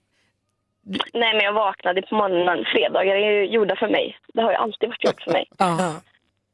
Nej, 1.12 1.34
men 1.34 1.40
jag 1.44 1.52
vaknade 1.52 2.02
på 2.02 2.14
morgonen. 2.14 2.64
Fredagar 2.64 3.14
är 3.16 3.30
ju 3.30 3.46
gjorda 3.46 3.76
för 3.76 3.88
mig. 3.88 4.18
Det 4.34 4.42
har 4.42 4.50
ju 4.50 4.56
alltid 4.56 4.88
varit 4.88 5.04
gjort 5.04 5.22
för 5.22 5.32
mig. 5.32 5.46
Ja. 5.58 5.94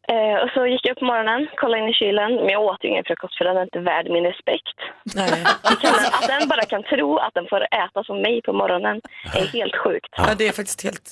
Eh, 0.09 0.37
och 0.43 0.51
så 0.55 0.67
gick 0.67 0.87
jag 0.87 0.93
upp 0.93 0.99
på 0.99 1.05
morgonen, 1.05 1.49
kollade 1.57 1.83
in 1.83 1.89
i 1.89 1.95
kylen. 1.95 2.35
Men 2.35 2.49
jag 2.49 2.63
åt 2.63 2.85
ju 2.85 2.89
ingen 2.89 3.05
frukost 3.05 3.39
för 3.39 3.45
den 3.45 3.57
är 3.57 3.63
inte 3.63 3.79
värd 3.79 4.07
min 4.11 4.25
respekt. 4.25 4.79
Nej. 5.15 5.45
Kan, 5.83 5.95
att 5.95 6.27
den 6.29 6.49
bara 6.49 6.65
kan 6.65 6.83
tro 6.83 7.17
att 7.19 7.35
den 7.35 7.47
får 7.51 7.61
äta 7.61 8.05
som 8.05 8.23
mig 8.23 8.43
på 8.43 8.53
morgonen 8.53 9.01
är 9.35 9.47
helt 9.47 9.77
sjukt. 9.77 10.09
Ja, 10.17 10.35
det 10.39 10.49
är 10.49 10.53
faktiskt 10.53 10.85
helt, 10.85 11.11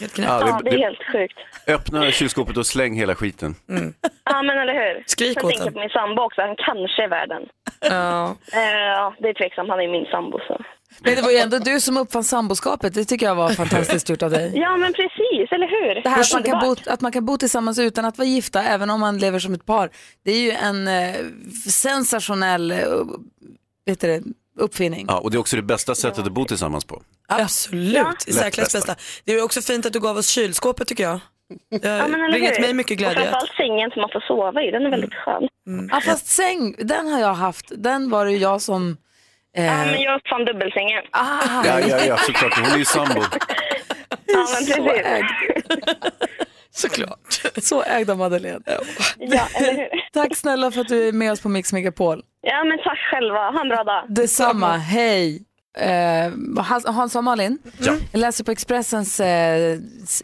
helt 0.00 0.14
knäppt. 0.14 0.30
Ja, 0.30 0.46
Ja, 0.46 0.60
det 0.64 0.70
är 0.70 0.72
det, 0.78 0.84
helt 0.84 1.02
sjukt. 1.12 1.38
öppna 1.66 2.10
kylskåpet 2.10 2.56
och 2.56 2.66
släng 2.66 2.94
hela 2.94 3.14
skiten. 3.14 3.54
Ja, 4.24 4.42
men 4.42 4.58
eller 4.58 4.74
hur? 4.74 5.02
Skrik 5.06 5.32
Sen 5.34 5.44
åt 5.44 5.50
tänker 5.50 5.64
jag 5.64 5.74
på 5.74 5.80
min 5.80 5.90
sambo 5.90 6.22
också. 6.22 6.40
Han 6.42 6.56
kanske 6.56 7.04
är 7.04 7.08
värd 7.08 7.28
den. 7.28 7.48
Ja. 7.80 8.24
Eh, 8.52 9.12
det 9.18 9.28
är 9.28 9.34
tveksamt. 9.34 9.68
Han 9.70 9.80
är 9.80 9.88
min 9.88 10.06
sambo. 10.06 10.38
Så. 10.48 10.60
Men 11.00 11.14
det 11.16 11.22
var 11.22 11.30
ju 11.30 11.36
ändå 11.36 11.58
du 11.58 11.80
som 11.80 11.96
uppfann 11.96 12.24
samboskapet, 12.24 12.94
det 12.94 13.04
tycker 13.04 13.26
jag 13.26 13.34
var 13.34 13.50
fantastiskt 13.50 14.08
gjort 14.08 14.22
av 14.22 14.30
dig. 14.30 14.52
Ja, 14.54 14.76
men 14.76 14.92
precis. 14.92 15.52
Eller 15.52 15.66
hur? 15.66 16.02
Det 16.02 16.08
här 16.08 16.20
att 16.20 16.32
man, 16.32 16.42
kan 16.42 16.60
bo, 16.60 16.76
att 16.86 17.00
man 17.00 17.12
kan 17.12 17.24
bo 17.24 17.36
tillsammans 17.38 17.78
utan 17.78 18.04
att 18.04 18.18
vara 18.18 18.28
gifta, 18.28 18.62
även 18.62 18.90
om 18.90 19.00
man 19.00 19.18
lever 19.18 19.38
som 19.38 19.54
ett 19.54 19.66
par, 19.66 19.90
det 20.24 20.30
är 20.32 20.40
ju 20.40 20.50
en 20.50 20.88
eh, 20.88 21.14
sensationell 21.70 22.70
eh, 22.70 22.78
vet 23.86 24.00
du 24.00 24.06
det, 24.06 24.22
uppfinning. 24.58 25.04
Ja, 25.08 25.18
och 25.18 25.30
det 25.30 25.36
är 25.36 25.38
också 25.38 25.56
det 25.56 25.62
bästa 25.62 25.94
sättet 25.94 26.26
att 26.26 26.32
bo 26.32 26.44
tillsammans 26.44 26.84
på. 26.84 27.02
Absolut, 27.28 28.28
i 28.28 28.32
särklass 28.32 28.72
bästa. 28.72 28.78
bästa. 28.78 28.94
Det 29.24 29.32
är 29.32 29.44
också 29.44 29.60
fint 29.60 29.86
att 29.86 29.92
du 29.92 30.00
gav 30.00 30.16
oss 30.16 30.28
kylskåpet 30.28 30.88
tycker 30.88 31.04
jag. 31.04 31.20
Det 31.80 31.88
har 31.88 31.96
Ja, 31.96 32.08
men 32.08 32.20
eller 32.20 32.32
bringat 32.32 32.56
hur? 32.56 32.60
mig 32.62 32.74
mycket 32.74 32.90
Och 32.94 32.98
glädje. 32.98 33.14
framförallt 33.20 33.50
sängen 33.56 33.90
som 33.90 34.00
man 34.00 34.10
får 34.12 34.20
sova 34.20 34.62
i. 34.62 34.70
Den 34.70 34.86
är 34.86 34.90
väldigt 34.90 35.14
skön. 35.14 35.48
Ja, 35.90 36.00
fast 36.00 36.26
säng, 36.26 36.74
den 36.78 37.08
har 37.08 37.20
jag 37.20 37.34
haft, 37.34 37.72
den 37.76 38.10
var 38.10 38.24
det 38.24 38.32
ju 38.32 38.38
jag 38.38 38.60
som... 38.62 38.96
Eh, 39.56 39.64
Ja, 39.64 39.76
men 39.84 40.00
jag 40.00 40.16
uppfann 40.16 40.44
dubbelsängen. 40.44 41.02
ah, 41.10 41.64
Ja, 41.66 41.80
ja, 41.80 42.04
ja, 42.04 42.16
såklart. 42.16 42.58
Hon 42.58 42.72
är 42.72 42.78
ju 42.78 42.84
sambo. 42.84 43.22
Ja, 44.26 44.38
men 44.54 44.66
så 44.66 44.74
precis. 44.84 45.06
ägd, 45.06 45.24
Såklart. 46.70 47.42
så 47.62 47.82
ägd 47.82 48.10
av 48.10 48.18
Madeleine. 48.18 48.60
Ja, 49.18 49.40
eller 49.54 49.72
hur? 49.72 49.88
Tack 50.12 50.36
snälla 50.36 50.70
för 50.70 50.80
att 50.80 50.88
du 50.88 51.08
är 51.08 51.12
med 51.12 51.32
oss 51.32 51.40
på 51.40 51.48
Mix 51.48 51.72
Megapol. 51.72 52.22
Ja, 52.42 52.64
men 52.64 52.78
tack 52.78 52.98
själva. 53.10 53.38
Ha 53.50 53.60
en 53.60 53.68
bra 53.68 53.84
dag. 53.84 54.04
Detsamma, 54.08 54.76
hej. 54.76 55.42
Eh, 55.78 56.32
Hans, 56.64 56.86
Hans 56.86 57.16
och 57.16 57.24
Malin, 57.24 57.58
jag 58.12 58.20
läser 58.20 58.44
på 58.44 58.50
Expressens, 58.50 59.20
s- 59.20 60.22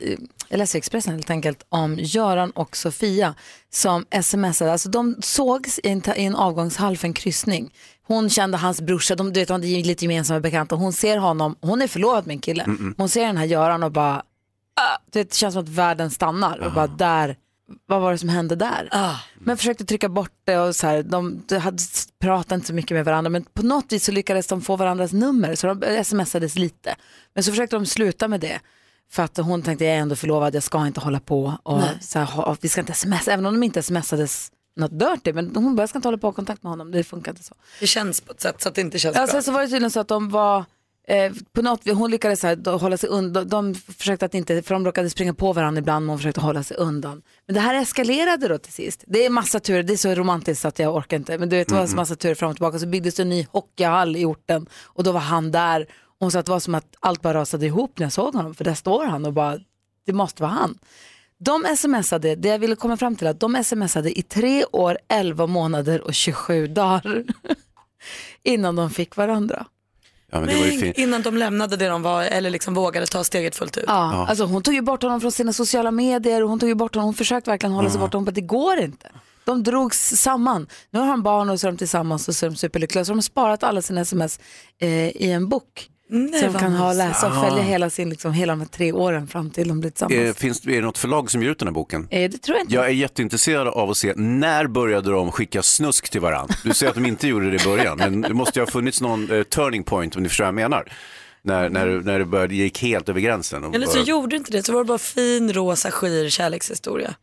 jag 0.48 0.58
läser 0.58 0.78
Expressen 0.78 1.12
helt 1.14 1.30
enkelt 1.30 1.66
om 1.68 1.96
Göran 1.98 2.50
och 2.50 2.76
Sofia 2.76 3.34
som 3.70 4.04
smsade, 4.22 4.72
alltså 4.72 4.88
de 4.88 5.16
sågs 5.22 5.78
i 5.78 5.88
en, 5.88 6.00
ta- 6.00 6.14
i 6.14 6.24
en 6.24 6.34
avgångshall 6.36 6.96
för 6.96 7.06
en 7.06 7.14
kryssning. 7.14 7.70
Hon 8.08 8.30
kände 8.30 8.56
hans 8.56 8.80
brorsa, 8.80 9.14
de, 9.14 9.32
du 9.32 9.40
vet, 9.40 9.48
de 9.48 9.52
hade 9.52 9.66
lite 9.66 10.04
gemensamma 10.04 10.40
bekanta, 10.40 10.76
hon 10.76 10.92
ser 10.92 11.16
honom, 11.16 11.56
hon 11.60 11.82
är 11.82 11.86
förlovad 11.86 12.26
med 12.26 12.34
en 12.34 12.40
kille, 12.40 12.64
hon 12.96 13.08
ser 13.08 13.26
den 13.26 13.36
här 13.36 13.44
Göran 13.44 13.82
och 13.82 13.92
bara, 13.92 14.22
ah, 14.80 14.98
det 15.12 15.34
känns 15.34 15.54
som 15.54 15.62
att 15.62 15.68
världen 15.68 16.10
stannar 16.10 16.58
och 16.58 16.72
bara 16.72 16.86
där, 16.86 17.36
vad 17.86 18.00
var 18.00 18.12
det 18.12 18.18
som 18.18 18.28
hände 18.28 18.56
där? 18.56 18.88
Men 19.38 19.56
försökte 19.56 19.84
trycka 19.84 20.08
bort 20.08 20.32
det 20.44 20.58
och 20.58 20.76
så 20.76 20.86
här, 20.86 21.02
de, 21.02 21.42
de 21.48 21.56
hade 21.56 21.78
pratat 22.20 22.52
inte 22.52 22.66
så 22.66 22.74
mycket 22.74 22.94
med 22.94 23.04
varandra 23.04 23.30
men 23.30 23.44
på 23.44 23.62
något 23.62 23.92
vis 23.92 24.04
så 24.04 24.12
lyckades 24.12 24.46
de 24.46 24.60
få 24.60 24.76
varandras 24.76 25.12
nummer 25.12 25.54
så 25.54 25.74
de 25.74 26.04
smsades 26.04 26.54
lite. 26.54 26.96
Men 27.34 27.44
så 27.44 27.50
försökte 27.50 27.76
de 27.76 27.86
sluta 27.86 28.28
med 28.28 28.40
det 28.40 28.60
för 29.10 29.22
att 29.22 29.36
hon 29.36 29.62
tänkte 29.62 29.84
jag 29.84 29.94
är 29.94 29.98
ändå 29.98 30.16
förlovad, 30.16 30.54
jag 30.54 30.62
ska 30.62 30.86
inte 30.86 31.00
hålla 31.00 31.20
på 31.20 31.58
och 31.62 31.82
så 32.00 32.18
här, 32.18 32.56
vi 32.60 32.68
ska 32.68 32.80
inte 32.80 32.92
smsa, 32.92 33.32
även 33.32 33.46
om 33.46 33.54
de 33.54 33.62
inte 33.62 33.82
smsades 33.82 34.50
något 34.78 34.98
dirty 34.98 35.32
men 35.32 35.56
hon 35.56 35.76
bara, 35.76 35.82
jag 35.82 35.88
ska 35.88 35.98
inte 35.98 36.08
hålla 36.08 36.18
på 36.18 36.28
och 36.28 36.36
kontakt 36.36 36.62
med 36.62 36.70
honom, 36.70 36.90
det 36.90 37.04
funkar 37.04 37.32
inte 37.32 37.42
så. 37.44 37.54
Det 37.80 37.86
känns 37.86 38.20
på 38.20 38.32
ett 38.32 38.40
sätt 38.40 38.62
så 38.62 38.68
att 38.68 38.74
det 38.74 38.80
inte 38.80 38.98
känns 38.98 39.16
Ja, 39.16 39.22
bra. 39.22 39.32
sen 39.32 39.42
så 39.42 39.52
var 39.52 39.60
det 39.60 39.66
tydligen 39.66 39.90
så 39.90 40.00
att 40.00 40.08
de 40.08 40.28
var 40.30 40.64
Eh, 41.10 41.32
på 41.52 41.62
något, 41.62 41.88
hon 41.90 42.10
lyckades 42.10 42.40
så 42.40 42.46
här, 42.46 42.56
då, 42.56 42.76
hålla 42.76 42.96
sig 42.96 43.08
undan, 43.08 43.48
de, 43.48 43.72
de 43.72 43.74
försökte 43.74 44.26
att 44.26 44.34
inte, 44.34 44.62
för 44.62 44.74
de 44.74 44.84
råkade 44.84 45.10
springa 45.10 45.34
på 45.34 45.52
varandra 45.52 45.78
ibland 45.78 46.06
men 46.06 46.10
hon 46.10 46.18
försökte 46.18 46.40
hålla 46.40 46.62
sig 46.62 46.76
undan. 46.76 47.22
Men 47.46 47.54
det 47.54 47.60
här 47.60 47.74
eskalerade 47.74 48.48
då 48.48 48.58
till 48.58 48.72
sist. 48.72 49.04
Det 49.06 49.26
är 49.26 49.30
massa 49.30 49.60
turer, 49.60 49.82
det 49.82 49.92
är 49.92 49.96
så 49.96 50.14
romantiskt 50.14 50.64
att 50.64 50.78
jag 50.78 50.94
orkar 50.96 51.16
inte. 51.16 51.38
Men 51.38 51.48
du 51.48 51.56
vet, 51.56 51.68
det 51.68 51.74
var 51.74 51.82
en 51.82 51.96
massa 51.96 52.16
turer 52.16 52.34
fram 52.34 52.50
och 52.50 52.56
tillbaka 52.56 52.78
så 52.78 52.86
byggdes 52.86 53.14
det 53.14 53.22
en 53.22 53.28
ny 53.28 53.46
hockeyhall 53.52 54.16
i 54.16 54.24
orten 54.24 54.66
och 54.84 55.04
då 55.04 55.12
var 55.12 55.20
han 55.20 55.50
där. 55.50 55.82
Och 55.82 56.16
hon 56.18 56.30
sa 56.30 56.38
att 56.38 56.46
det 56.46 56.52
var 56.52 56.60
som 56.60 56.74
att 56.74 56.86
allt 57.00 57.22
bara 57.22 57.38
rasade 57.38 57.66
ihop 57.66 57.98
när 57.98 58.06
jag 58.06 58.12
såg 58.12 58.34
honom 58.34 58.54
för 58.54 58.64
där 58.64 58.74
står 58.74 59.04
han 59.04 59.24
och 59.24 59.32
bara, 59.32 59.58
det 60.06 60.12
måste 60.12 60.42
vara 60.42 60.52
han. 60.52 60.78
De 61.40 61.76
smsade, 61.76 62.34
det 62.34 62.48
jag 62.48 62.58
ville 62.58 62.76
komma 62.76 62.96
fram 62.96 63.16
till 63.16 63.26
att 63.26 63.40
de 63.40 63.64
smsade 63.64 64.18
i 64.18 64.22
tre 64.22 64.64
år, 64.72 64.98
11 65.08 65.46
månader 65.46 66.00
och 66.00 66.14
27 66.14 66.66
dagar 66.66 67.24
innan 68.42 68.76
de 68.76 68.90
fick 68.90 69.16
varandra. 69.16 69.66
Ja, 70.32 70.40
men 70.40 70.48
det 70.48 70.54
var 70.54 70.66
ju 70.66 70.80
Men 70.80 71.00
innan 71.00 71.22
de 71.22 71.36
lämnade 71.36 71.76
det 71.76 71.88
de 71.88 72.02
var 72.02 72.22
eller 72.22 72.50
liksom 72.50 72.74
vågade 72.74 73.06
ta 73.06 73.24
steget 73.24 73.56
fullt 73.56 73.76
ut. 73.76 73.84
Ja, 73.86 74.26
Alltså 74.28 74.44
hon 74.44 74.62
tog 74.62 74.74
ju 74.74 74.82
bort 74.82 75.02
honom 75.02 75.20
från 75.20 75.32
sina 75.32 75.52
sociala 75.52 75.90
medier 75.90 76.42
och 76.42 76.48
hon 76.48 76.58
tog 76.58 76.68
ju 76.68 76.74
bort 76.74 76.94
honom, 76.94 77.04
hon 77.06 77.14
försökte 77.14 77.50
verkligen 77.50 77.72
hålla 77.72 77.90
sig 77.90 78.00
borta, 78.00 78.16
hon 78.16 78.24
bara 78.24 78.30
det 78.30 78.40
går 78.40 78.78
inte. 78.78 79.10
De 79.44 79.62
drogs 79.62 80.08
samman. 80.16 80.66
Nu 80.90 80.98
har 80.98 81.06
han 81.06 81.22
barn 81.22 81.50
och 81.50 81.60
så 81.60 81.66
är 81.66 81.72
de 81.72 81.78
tillsammans 81.78 82.28
och 82.28 82.36
så 82.36 82.46
är 82.46 82.50
de 82.50 82.56
superlyckliga. 82.56 83.04
Så 83.04 83.10
de 83.12 83.16
har 83.16 83.22
sparat 83.22 83.62
alla 83.62 83.82
sina 83.82 84.00
sms 84.00 84.40
eh, 84.80 84.88
i 85.08 85.30
en 85.30 85.48
bok. 85.48 85.88
Nej, 86.10 86.48
vad 86.48 86.60
kan 86.60 86.72
ha, 86.72 86.92
läsa 86.92 87.26
och 87.28 87.48
följa 87.48 87.62
hela, 87.62 87.90
sin, 87.90 88.10
liksom, 88.10 88.32
hela 88.32 88.52
de 88.52 88.60
här 88.60 88.66
tre 88.68 88.92
åren 88.92 89.26
fram 89.28 89.50
till 89.50 89.68
de 89.68 89.80
blir 89.80 89.90
Eh, 89.90 89.92
tillsammans. 90.08 90.36
finns 90.38 90.60
det 90.60 90.70
är 90.72 90.74
det 90.76 90.80
något 90.86 90.98
förlag 90.98 91.30
som 91.30 91.42
ger 91.42 91.50
ut 91.50 91.58
den 91.58 91.68
här 91.68 91.72
boken? 91.72 92.08
Eh, 92.10 92.30
det 92.30 92.38
tror 92.38 92.56
jag 92.56 92.64
inte. 92.64 92.74
Jag 92.74 92.84
är 92.86 92.90
jätteintresserad 92.90 93.68
av 93.68 93.90
att 93.90 93.96
se 93.96 94.12
när 94.16 94.66
började 94.66 95.10
de 95.10 95.32
skicka 95.32 95.62
snusk 95.62 96.10
till 96.10 96.20
varandra? 96.20 96.54
Du 96.64 96.74
säger 96.74 96.90
att 96.90 96.94
de 96.96 97.06
inte 97.06 97.28
gjorde 97.28 97.50
det 97.50 97.62
i 97.62 97.64
början, 97.64 97.98
men 97.98 98.20
det 98.20 98.34
måste 98.34 98.58
ju 98.58 98.64
ha 98.64 98.70
funnits 98.70 99.00
någon 99.00 99.30
eh, 99.30 99.42
turning 99.42 99.84
point 99.84 100.16
om 100.16 100.22
ni 100.22 100.28
förstår 100.28 100.44
vad 100.44 100.48
jag 100.48 100.54
menar. 100.54 100.92
När, 101.42 101.68
när, 101.68 101.86
när 101.86 102.18
det 102.18 102.24
började, 102.24 102.54
gick 102.54 102.82
helt 102.82 103.08
över 103.08 103.20
gränsen. 103.20 103.64
och 103.64 103.74
Eller 103.74 103.86
så 103.86 103.92
bara- 103.98 104.04
gjorde 104.04 104.36
inte 104.36 104.50
det, 104.52 104.62
så 104.62 104.72
var 104.72 104.80
det 104.80 104.84
bara 104.88 104.98
fin 104.98 105.52
rosa 105.52 105.90
skir 105.90 106.28
kärlekshistoria. 106.28 107.14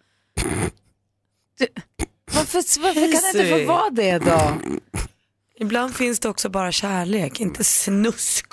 Varför, 2.33 2.81
varför 2.81 3.11
kan 3.11 3.21
det 3.33 3.39
inte 3.55 3.65
få 3.65 3.71
vara 3.73 3.89
det 3.89 4.17
då? 4.17 4.57
Ibland 5.59 5.95
finns 5.95 6.19
det 6.19 6.29
också 6.29 6.49
bara 6.49 6.71
kärlek, 6.71 7.39
inte 7.39 7.63
snusk. 7.63 8.45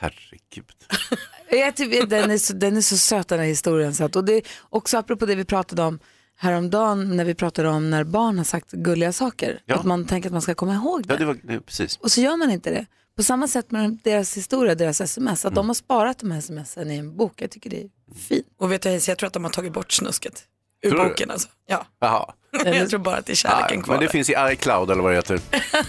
Herregud. 0.00 0.74
Jag 1.50 1.76
tycker, 1.76 2.06
den, 2.06 2.30
är 2.30 2.38
så, 2.38 2.52
den 2.52 2.76
är 2.76 2.80
så 2.80 2.96
söt 2.96 3.28
den 3.28 3.38
här 3.38 3.46
historien. 3.46 3.94
Så 3.94 4.04
att, 4.04 4.16
och 4.16 4.24
det 4.24 4.42
också 4.68 4.98
apropå 4.98 5.26
det 5.26 5.34
vi 5.34 5.44
pratade 5.44 5.82
om 5.82 5.98
häromdagen 6.36 7.16
när 7.16 7.24
vi 7.24 7.34
pratade 7.34 7.68
om 7.68 7.90
när 7.90 8.04
barn 8.04 8.38
har 8.38 8.44
sagt 8.44 8.70
gulliga 8.70 9.12
saker. 9.12 9.62
Ja. 9.66 9.74
Att 9.76 9.84
man 9.84 10.06
tänker 10.06 10.28
att 10.28 10.32
man 10.32 10.42
ska 10.42 10.54
komma 10.54 10.74
ihåg 10.74 11.06
det. 11.06 11.12
Ja, 11.14 11.18
det 11.18 11.24
var, 11.24 11.36
det, 11.42 11.60
precis. 11.60 11.96
Och 11.96 12.12
så 12.12 12.20
gör 12.20 12.36
man 12.36 12.50
inte 12.50 12.70
det. 12.70 12.86
På 13.16 13.22
samma 13.22 13.48
sätt 13.48 13.70
med 13.70 13.98
deras 14.04 14.36
historia, 14.36 14.74
deras 14.74 15.00
sms. 15.00 15.44
Att 15.44 15.54
de 15.54 15.66
har 15.68 15.74
sparat 15.74 16.18
de 16.18 16.30
här 16.30 16.40
smsen 16.40 16.90
i 16.90 16.96
en 16.96 17.16
bok. 17.16 17.42
Jag 17.42 17.50
tycker 17.50 17.70
det 17.70 17.82
är 17.82 17.90
fint. 18.14 18.46
Och 18.58 18.72
vet 18.72 18.82
du 18.82 18.90
jag 18.90 19.18
tror 19.18 19.26
att 19.26 19.32
de 19.32 19.44
har 19.44 19.50
tagit 19.50 19.72
bort 19.72 19.92
snusket 19.92 20.44
ur 20.82 20.90
Tror 20.90 21.02
du? 21.04 21.08
boken 21.08 21.30
alltså. 21.30 21.48
Ja, 21.66 21.86
Jaha. 22.00 22.32
jag 22.64 22.90
tror 22.90 22.98
bara 23.00 23.16
att 23.16 23.26
det 23.26 23.32
är 23.32 23.46
Ja, 23.46 23.50
kärleken 23.50 23.82
kvar. 23.82 23.94
men 23.94 24.00
det 24.00 24.06
där. 24.06 24.12
finns 24.12 24.30
i 24.30 24.34
iCloud 24.52 24.90
eller 24.90 25.02
vad 25.02 25.12
det 25.12 25.16
heter. 25.16 25.40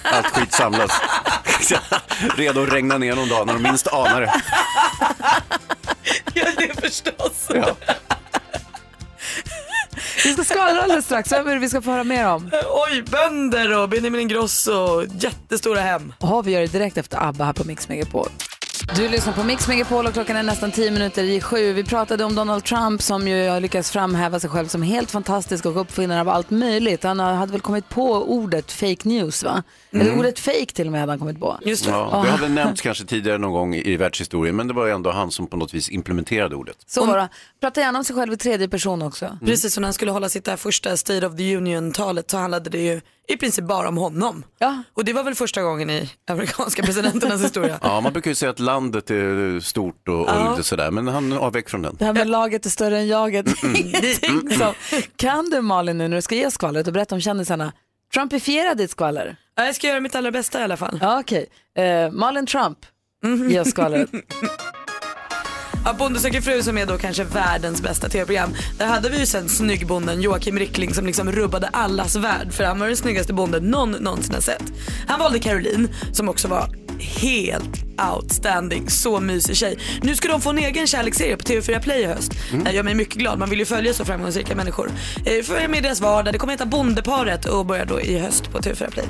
Allt 0.03 0.25
skit 0.27 0.53
samlas. 0.53 0.91
Redo 2.37 2.63
att 2.63 2.73
regna 2.73 2.97
ner 2.97 3.15
någon 3.15 3.29
dag 3.29 3.47
när 3.47 3.53
de 3.53 3.63
minst 3.63 3.87
anar 3.87 4.21
det. 4.21 4.33
Ja, 6.33 6.45
det 6.57 6.81
förstås. 6.81 7.47
Ja. 7.53 7.75
Vi 10.25 10.33
ska 10.33 10.43
skvallra 10.43 10.81
alldeles 10.81 11.05
strax. 11.05 11.31
Vem 11.31 11.47
är 11.47 11.53
det 11.53 11.59
vi 11.59 11.69
ska 11.69 11.81
få 11.81 11.91
höra 11.91 12.03
mer 12.03 12.27
om? 12.27 12.51
Oj, 12.69 13.01
bönder 13.01 13.77
och 13.77 13.89
Benjamin 13.89 14.21
Ingrosso, 14.21 15.05
jättestora 15.19 15.81
hem. 15.81 16.13
Jaha, 16.19 16.41
vi 16.41 16.51
gör 16.51 16.61
det 16.61 16.67
direkt 16.67 16.97
efter 16.97 17.27
ABBA 17.27 17.45
här 17.45 17.53
på 17.53 17.63
Mix 17.63 17.89
Megapol. 17.89 18.29
Du 18.95 19.10
lyssnar 19.10 19.33
på 19.33 19.43
Mix 19.43 19.67
Megapol 19.67 20.05
och 20.05 20.13
klockan 20.13 20.36
är 20.36 20.43
nästan 20.43 20.71
10 20.71 20.91
minuter 20.91 21.24
i 21.24 21.41
sju. 21.41 21.74
Vi 21.74 21.83
pratade 21.83 22.24
om 22.24 22.36
Donald 22.36 22.63
Trump 22.63 23.01
som 23.01 23.27
ju 23.27 23.50
har 23.50 23.60
lyckats 23.60 23.91
framhäva 23.91 24.39
sig 24.39 24.50
själv 24.50 24.67
som 24.67 24.81
helt 24.81 25.12
fantastisk 25.12 25.65
och 25.65 25.81
uppfinnare 25.81 26.21
av 26.21 26.29
allt 26.29 26.50
möjligt. 26.50 27.03
Han 27.03 27.19
hade 27.19 27.51
väl 27.51 27.62
kommit 27.62 27.89
på 27.89 28.12
ordet 28.13 28.71
fake 28.71 29.10
news 29.10 29.43
va? 29.43 29.63
Eller 29.91 30.17
ordet 30.19 30.39
fake 30.39 30.65
till 30.65 30.86
och 30.86 30.91
med 30.91 31.01
hade 31.01 31.12
han 31.12 31.19
kommit 31.19 31.39
på. 31.39 31.57
Just 31.62 31.86
det. 31.86 31.91
Ja, 31.91 32.21
det 32.25 32.31
hade 32.31 32.50
nämnts 32.50 32.81
kanske 32.81 33.05
tidigare 33.05 33.38
någon 33.38 33.51
gång 33.51 33.75
i 33.75 33.98
världshistorien, 33.98 34.55
men 34.55 34.67
det 34.67 34.74
var 34.74 34.88
ändå 34.88 35.12
han 35.12 35.31
som 35.31 35.48
på 35.48 35.57
något 35.57 35.74
vis 35.74 35.89
implementerade 35.89 36.55
ordet. 36.55 36.77
Så 36.88 37.05
var 37.05 37.17
det. 37.17 37.29
Prata 37.62 37.81
gärna 37.81 37.98
om 37.98 38.03
sig 38.03 38.15
själv 38.15 38.33
i 38.33 38.38
tredje 38.38 38.67
person 38.67 39.01
också. 39.01 39.38
Precis 39.45 39.74
som 39.74 39.81
när 39.81 39.88
han 39.88 39.93
skulle 39.93 40.12
hålla 40.12 40.29
sitt 40.29 40.45
där 40.45 40.57
första 40.57 40.98
State 40.98 41.27
of 41.27 41.36
the 41.38 41.55
Union-talet 41.55 42.31
så 42.31 42.38
handlade 42.38 42.69
det 42.69 42.81
ju 42.81 43.01
i 43.33 43.38
princip 43.38 43.65
bara 43.65 43.88
om 43.88 43.97
honom. 43.97 44.43
Ja. 44.59 44.83
Och 44.93 45.05
det 45.05 45.13
var 45.13 45.23
väl 45.23 45.35
första 45.35 45.61
gången 45.61 45.89
i 45.89 46.09
amerikanska 46.31 46.83
presidenternas 46.83 47.43
historia. 47.43 47.79
Ja, 47.83 48.01
man 48.01 48.13
brukar 48.13 48.31
ju 48.31 48.35
säga 48.35 48.50
att 48.51 48.59
landet 48.59 49.11
är 49.11 49.59
stort 49.59 50.07
och, 50.07 50.19
och 50.19 50.27
Ja. 50.29 50.50
lite 50.51 50.63
sådär, 50.63 50.91
men 50.91 51.07
han 51.07 51.33
avvek 51.33 51.69
från 51.69 51.81
den. 51.81 51.95
Det 52.00 52.05
här 52.05 52.13
med 52.13 52.27
laget 52.27 52.65
är 52.65 52.69
större 52.69 52.97
än 52.97 53.07
jaget. 53.07 53.45
Ingenting 53.63 54.50
som... 54.57 54.73
Kan 55.15 55.50
du 55.50 55.61
Malin 55.61 55.97
nu 55.97 56.07
när 56.07 56.15
du 56.17 56.21
ska 56.21 56.35
ge 56.35 56.51
skvallret 56.51 56.88
och 56.88 56.93
berätta 56.93 57.15
om 57.15 57.21
kändisarna, 57.21 57.73
trumpifiera 58.13 58.73
ditt 58.75 58.91
skvaller? 58.91 59.35
Ja, 59.55 59.65
Jag 59.65 59.75
ska 59.75 59.88
göra 59.88 60.00
mitt 60.00 60.15
allra 60.15 60.31
bästa 60.31 60.59
i 60.59 60.63
alla 60.63 60.77
fall. 60.77 60.97
Ja, 61.01 61.19
okej. 61.19 61.45
Eh, 61.77 62.11
Malin 62.11 62.45
Trump, 62.45 62.77
ge 63.50 63.59
oss 63.59 63.69
skvallret. 63.69 64.09
Ja, 65.85 65.93
Bonde 65.93 66.19
söker 66.19 66.41
fru 66.41 66.63
som 66.63 66.77
är 66.77 66.85
då 66.85 66.97
kanske 66.97 67.23
världens 67.23 67.81
bästa 67.81 68.09
tv-program. 68.09 68.53
Där 68.77 68.88
hade 68.88 69.09
vi 69.09 69.19
ju 69.19 69.25
sen 69.25 69.50
snyggbonden 69.50 70.21
Joakim 70.21 70.59
Rickling 70.59 70.93
som 70.93 71.05
liksom 71.05 71.31
rubbade 71.31 71.67
allas 71.67 72.15
värld 72.15 72.53
för 72.53 72.63
han 72.63 72.79
var 72.79 72.88
den 72.88 72.97
snyggaste 72.97 73.33
bonden 73.33 73.63
någon 73.63 73.91
någonsin 73.91 74.33
har 74.33 74.41
sett. 74.41 74.63
Han 75.07 75.19
valde 75.19 75.39
Caroline 75.39 75.89
som 76.11 76.29
också 76.29 76.47
var 76.47 76.80
helt 77.01 77.84
outstanding, 78.15 78.89
så 78.89 79.20
mysig 79.20 79.58
tjej. 79.58 79.77
Nu 80.01 80.15
ska 80.15 80.27
de 80.27 80.41
få 80.41 80.50
en 80.50 80.58
egen 80.58 80.88
kärleksserie 80.88 81.38
på 81.38 81.43
TV4 81.43 81.81
Play 81.81 82.01
i 82.01 82.05
höst. 82.05 82.31
Det 82.65 82.72
gör 82.72 82.84
mig 82.84 82.96
mycket 82.96 83.15
glad, 83.15 83.39
man 83.39 83.50
vill 83.50 83.60
ju 83.60 83.65
följa 83.65 83.93
så 83.93 84.05
framgångsrika 84.05 84.55
människor. 84.55 84.91
Eh, 85.25 85.43
Följa 85.43 85.67
med 85.67 85.77
i 85.77 85.81
deras 85.81 86.01
vardag, 86.01 86.34
det 86.34 86.38
kommer 86.38 86.53
heta 86.53 86.65
Bondeparet 86.65 87.46
och 87.46 87.65
börjar 87.65 87.86
då 87.86 88.01
i 88.01 88.20
höst 88.20 88.51
på 88.51 88.60
TV4 88.60 88.91
Play. 88.91 89.05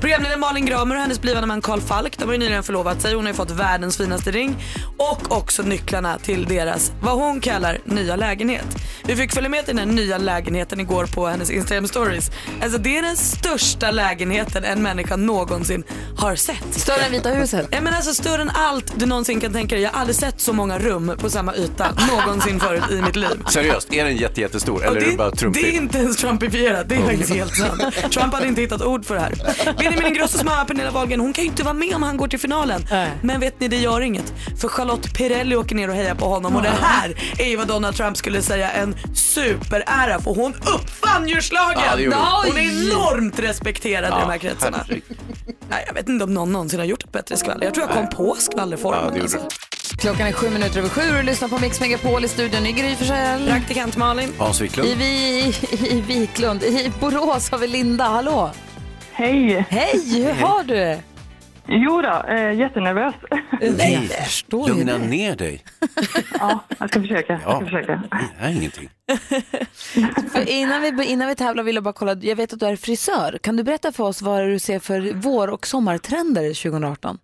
Programledaren 0.00 0.40
Malin 0.40 0.66
Gramer 0.66 0.94
och 0.94 1.00
hennes 1.00 1.20
blivande 1.20 1.46
man 1.46 1.60
Carl 1.60 1.80
Falk, 1.80 2.18
de 2.18 2.24
har 2.24 2.32
ju 2.32 2.38
nyligen 2.38 2.62
förlovat 2.62 3.02
sig. 3.02 3.14
Hon 3.14 3.24
har 3.24 3.30
ju 3.30 3.36
fått 3.36 3.50
världens 3.50 3.96
finaste 3.96 4.30
ring 4.30 4.56
och 4.96 5.36
också 5.36 5.62
nycklarna 5.62 6.18
till 6.18 6.44
deras, 6.44 6.92
vad 7.02 7.14
hon 7.14 7.40
kallar, 7.40 7.78
nya 7.84 8.16
lägenhet. 8.16 8.66
Vi 9.04 9.16
fick 9.16 9.32
följa 9.32 9.48
med 9.50 9.64
till 9.64 9.76
den 9.76 9.88
här 9.88 9.94
nya 9.94 10.18
lägenheten 10.18 10.80
igår 10.80 11.06
på 11.06 11.26
hennes 11.26 11.50
Instagram 11.50 11.88
stories. 11.88 12.30
Alltså 12.62 12.78
det 12.78 12.98
är 12.98 13.02
den 13.02 13.16
största 13.16 13.90
lägenheten 13.90 14.64
en 14.64 14.82
människa 14.82 15.16
någonsin 15.16 15.84
har 16.16 16.36
sett. 16.36 16.64
Större 16.70 17.00
än 17.06 17.12
Vita 17.12 17.30
huset. 17.36 17.68
Ja, 17.70 17.80
men 17.80 17.94
alltså 17.94 18.14
större 18.14 18.42
än 18.42 18.50
allt 18.54 18.92
du 19.00 19.06
någonsin 19.06 19.40
kan 19.40 19.52
tänka 19.52 19.74
dig. 19.74 19.84
Jag 19.84 19.90
har 19.90 20.00
aldrig 20.00 20.16
sett 20.16 20.40
så 20.40 20.52
många 20.52 20.78
rum 20.78 21.12
på 21.18 21.30
samma 21.30 21.56
yta 21.56 21.86
någonsin 22.10 22.60
förut 22.60 22.82
i 22.90 23.02
mitt 23.02 23.16
liv. 23.16 23.42
Seriöst, 23.50 23.92
är 23.92 24.04
den 24.04 24.16
jätte, 24.16 24.40
jättestor 24.40 24.84
eller 24.84 25.00
är 25.00 25.10
det 25.10 25.16
bara 25.16 25.30
det 25.30 25.36
är 25.36 25.38
trumpig? 25.38 25.74
inte 25.74 25.98
ens 25.98 26.16
Trumpifierat, 26.16 26.88
det 26.88 26.94
är 26.94 27.04
faktiskt 27.06 27.34
helt 27.34 27.54
sant. 27.56 27.82
Trump 28.12 28.34
hade 28.34 28.46
inte 28.48 28.60
hittat 28.60 28.82
ord 28.82 29.04
för 29.04 29.14
det 29.14 29.20
här. 29.20 29.34
Benjamin 29.78 30.06
Ingrossos 30.06 30.44
mamma 30.44 30.64
Pernilla 30.64 30.90
Wahlgren, 30.90 31.20
hon 31.20 31.32
kan 31.32 31.44
ju 31.44 31.50
inte 31.50 31.62
vara 31.62 31.74
med 31.74 31.94
om 31.94 32.02
han 32.02 32.16
går 32.16 32.28
till 32.28 32.38
finalen. 32.38 32.86
Nej. 32.90 33.10
Men 33.22 33.40
vet 33.40 33.60
ni, 33.60 33.68
det 33.68 33.76
gör 33.76 34.00
inget. 34.00 34.32
För 34.60 34.68
Charlotte 34.68 35.14
Perrelli 35.14 35.56
åker 35.56 35.74
ner 35.74 35.88
och 35.88 35.94
hejar 35.94 36.14
på 36.14 36.24
honom 36.28 36.56
och 36.56 36.62
det 36.62 36.72
här 36.80 37.14
är 37.38 37.48
ju 37.48 37.56
vad 37.56 37.68
Donald 37.68 37.96
Trump 37.96 38.16
skulle 38.16 38.42
säga 38.42 38.70
en 38.70 38.96
superära 39.14 40.20
för 40.20 40.34
hon 40.34 40.54
uppfann 40.54 41.28
ju 41.28 41.40
schlagern. 41.40 41.80
Ja, 42.10 42.42
det 42.44 42.50
hon. 42.50 42.58
är 42.58 42.92
enormt 42.92 43.38
respekterad 43.38 44.08
i 44.08 44.20
de 44.20 44.30
här 44.30 44.38
kretsarna. 44.38 44.76
herregud. 44.86 45.18
Nej, 45.70 45.84
jag 45.86 45.94
vet 45.94 46.08
inte 46.08 46.24
om 46.24 46.34
någon 46.34 46.52
någonsin 46.52 46.78
har 46.78 46.86
gjort 46.86 47.04
ett 47.04 47.12
bättre 47.12 47.36
skvaller. 47.36 47.64
Jag 47.64 47.74
tror 47.74 47.86
jag 47.86 47.96
kom 47.96 48.08
på 48.08 48.36
skvallerformen. 48.38 49.00
Ja, 49.04 49.10
det 49.10 49.18
gjorde 49.18 49.38
alltså. 49.38 49.58
Klockan 49.98 50.26
är 50.26 50.32
sju 50.32 50.50
minuter 50.50 50.78
över 50.78 50.88
sju 50.88 51.00
och 51.10 51.16
du 51.16 51.22
lyssnar 51.22 51.48
på 51.48 51.58
Mix 51.58 51.80
Megapol 51.80 52.24
i 52.24 52.28
studion 52.28 52.66
i 52.66 52.72
Gry 52.72 52.94
Forssell. 52.96 53.46
Praktikant 53.48 53.96
Malin. 53.96 54.32
Hans 54.38 54.60
Wiklund. 54.60 54.88
I, 54.88 54.94
vi, 54.94 55.54
I 55.90 56.00
Viklund. 56.00 56.62
I 56.62 56.92
Borås 57.00 57.50
har 57.50 57.58
vi 57.58 57.66
Linda. 57.66 58.04
Hallå! 58.04 58.50
Hej! 59.12 59.66
Hej, 59.70 60.22
hur 60.24 60.32
har 60.32 60.62
du 60.64 60.74
det? 60.74 61.00
Jo 61.68 62.02
då, 62.02 62.22
eh, 62.28 62.52
jättenervös. 62.52 63.14
Nej, 63.60 63.92
jag 64.10 64.24
förstår 64.24 64.68
ju 64.68 64.74
Lugna 64.74 64.92
det. 64.98 65.06
ner 65.06 65.36
dig. 65.36 65.64
ja, 66.40 66.60
jag 66.78 66.90
ska 66.90 67.00
försöka. 67.00 67.32
Jag 67.32 67.40
Ja. 67.44 67.56
ska 67.56 67.64
försöka. 67.64 68.02
Det 68.10 68.44
är 68.46 68.50
ingenting. 68.56 68.88
För 70.32 70.50
innan, 70.50 70.80
vi, 70.82 71.04
innan 71.12 71.28
vi 71.28 71.34
tävlar 71.34 71.62
vill 71.64 71.74
jag 71.74 71.84
bara 71.84 71.92
kolla, 71.92 72.14
jag 72.20 72.36
vet 72.36 72.52
att 72.52 72.60
du 72.60 72.66
är 72.66 72.76
frisör. 72.76 73.38
Kan 73.42 73.56
du 73.56 73.62
berätta 73.64 73.92
för 73.92 74.04
oss 74.04 74.22
vad 74.22 74.42
du 74.48 74.58
ser 74.58 74.78
för 74.78 75.12
vår 75.14 75.48
och 75.50 75.66
sommartrender 75.66 76.62
2018? 76.70 77.18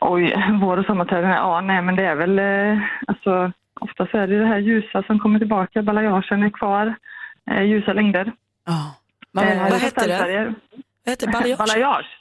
Oj, 0.00 0.34
vår 0.62 0.76
och 0.76 0.86
sommarträden. 0.86 1.30
Ja, 1.30 1.60
nej 1.60 1.82
men 1.82 1.96
det 1.96 2.04
är 2.06 2.14
väl 2.16 2.38
eh, 2.38 2.82
alltså 3.06 3.52
ofta 3.80 4.06
så 4.06 4.18
är 4.18 4.26
det 4.26 4.38
det 4.40 4.46
här 4.46 4.58
ljusa 4.58 5.02
som 5.02 5.18
kommer 5.18 5.38
tillbaka. 5.38 5.82
Balayagen 5.82 6.42
är 6.42 6.50
kvar. 6.50 6.94
Eh, 7.50 7.62
ljusa 7.62 7.92
längder. 7.92 8.32
Ja. 8.66 8.94
Vill 9.32 9.44
ha 9.44 9.66
Eh, 9.66 9.70
vad 9.70 9.80
heter 9.80 10.08
det? 10.08 10.54
Vad 11.04 11.12
heter 11.12 11.26
balayage? 11.58 12.06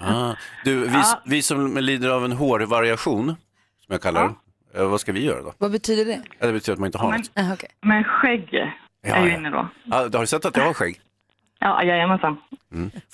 Ah. 0.00 0.34
Du, 0.64 0.80
vi, 0.88 1.02
vi 1.26 1.42
som 1.42 1.76
lider 1.76 2.08
av 2.08 2.24
en 2.24 2.32
hårvariation, 2.32 3.26
som 3.26 3.92
jag 3.92 4.02
kallar 4.02 4.32
det, 4.72 4.78
eh, 4.80 4.88
vad 4.88 5.00
ska 5.00 5.12
vi 5.12 5.24
göra 5.24 5.42
då? 5.42 5.52
Vad 5.58 5.70
betyder 5.72 6.04
det? 6.04 6.22
Ja, 6.38 6.46
Det 6.46 6.52
betyder 6.52 6.72
att 6.72 6.78
man 6.78 6.86
inte 6.86 6.98
har 6.98 7.10
Men- 7.10 7.20
något. 7.20 7.30
Ah, 7.34 7.52
okay. 7.52 7.68
Men 7.82 8.04
skägg 8.04 8.48
Ja, 9.02 9.14
är 9.14 9.24
ju 9.24 9.30
ja. 9.30 9.36
inne 9.36 9.50
då. 9.50 9.68
Ja, 9.84 10.08
du 10.08 10.16
har 10.18 10.22
du 10.22 10.26
sett 10.26 10.44
att 10.44 10.56
jag 10.56 10.64
har 10.64 10.74
skägg? 10.74 11.00
Ja, 11.58 11.82
jajamensan. 11.84 12.36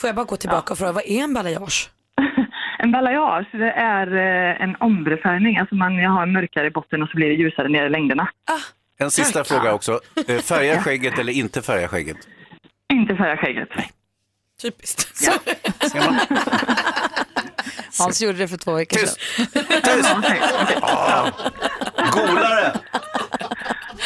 Får 0.00 0.08
jag 0.08 0.14
bara 0.16 0.24
gå 0.24 0.36
tillbaka 0.36 0.72
och 0.72 0.78
fråga, 0.78 0.92
vad 0.92 1.04
är 1.06 1.22
en 1.24 1.34
balayage? 1.34 1.90
En 2.78 2.92
balayage, 2.92 3.46
det 3.52 3.70
är 3.72 4.06
eh, 4.16 4.62
en 4.62 4.76
ombrefärgning. 4.80 5.58
Alltså 5.58 5.74
man 5.74 6.04
har 6.04 6.26
mörkare 6.26 6.66
i 6.66 6.70
botten 6.70 7.02
och 7.02 7.08
så 7.08 7.16
blir 7.16 7.28
det 7.28 7.34
ljusare 7.34 7.68
nere 7.68 7.86
i 7.86 7.90
längderna. 7.90 8.28
En 8.98 9.10
sista 9.10 9.44
fråga 9.44 9.74
också. 9.74 9.92
Eh, 10.28 10.38
Färga 10.38 10.80
skägget 10.82 11.18
eller 11.18 11.32
inte 11.32 11.62
färga 11.62 11.88
skägget? 11.88 12.16
Inte 12.92 13.16
färga 13.16 13.36
skägget. 13.36 13.68
Typiskt. 14.62 15.08
Man? 15.94 16.20
Hans 17.98 18.20
gjorde 18.20 18.38
det 18.38 18.48
för 18.48 18.56
två 18.56 18.72
veckor 18.72 18.98
Tyst! 18.98 19.18
sedan. 19.52 19.72
Tyst! 19.82 20.08
Okej. 20.62 20.78
Ah, 20.82 21.30
golare! 22.12 22.80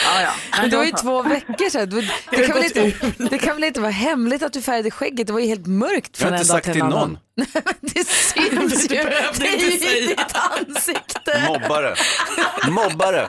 Ja, 0.05 0.23
ja. 0.23 0.31
Men 0.61 0.71
det 0.71 0.77
var 0.77 0.85
ju 0.85 0.93
två 0.93 1.23
veckor 1.23 1.71
sedan. 1.71 1.91
Det, 1.91 2.11
det, 2.31 2.47
kan 2.47 2.57
väl 2.57 2.65
inte, 2.65 2.93
det 3.31 3.39
kan 3.39 3.55
väl 3.55 3.65
inte 3.65 3.81
vara 3.81 3.91
hemligt 3.91 4.43
att 4.43 4.53
du 4.53 4.63
färgade 4.63 4.91
skägget? 4.91 5.27
Det 5.27 5.33
var 5.33 5.41
ju 5.41 5.47
helt 5.47 5.67
mörkt 5.67 6.21
Jag 6.21 6.29
från 6.29 6.29
har 6.29 6.37
en 6.37 6.41
inte 6.43 6.53
dag 6.53 6.57
sagt 6.57 6.65
till 6.65 6.73
till 6.73 6.83
en 6.83 6.93
annan. 6.93 7.19
någon. 7.37 7.47
Det 7.81 8.07
syns 8.09 8.89
Du 8.89 8.95
ju. 8.97 9.03
Det 9.39 9.49
är 9.49 9.73
inte 9.73 9.87
ju 9.87 10.07
ditt 10.07 10.21
ansikte. 10.35 11.45
Mobbare. 11.47 11.95
Mobbare. 12.71 13.29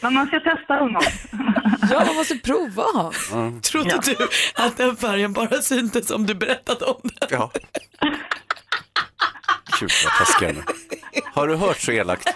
Men 0.00 0.14
man 0.14 0.26
ska 0.26 0.40
testa 0.40 0.78
ungdom. 0.80 1.02
Ja, 1.90 2.04
man 2.06 2.14
måste 2.16 2.34
prova. 2.38 3.12
Trodde 3.62 3.98
du 4.04 4.16
att 4.54 4.76
den 4.76 4.96
färgen 4.96 5.32
bara 5.32 5.62
syntes 5.62 6.10
om 6.10 6.26
du 6.26 6.34
berättade 6.34 6.84
om 6.84 7.00
den? 7.02 7.28
Ja. 7.30 7.50
Gud 9.80 9.90
vad 10.04 10.12
taskiga 10.12 10.52
nu. 10.52 10.62
Har 11.34 11.48
du 11.48 11.56
hört 11.56 11.80
så 11.80 11.92
elakt? 11.92 12.28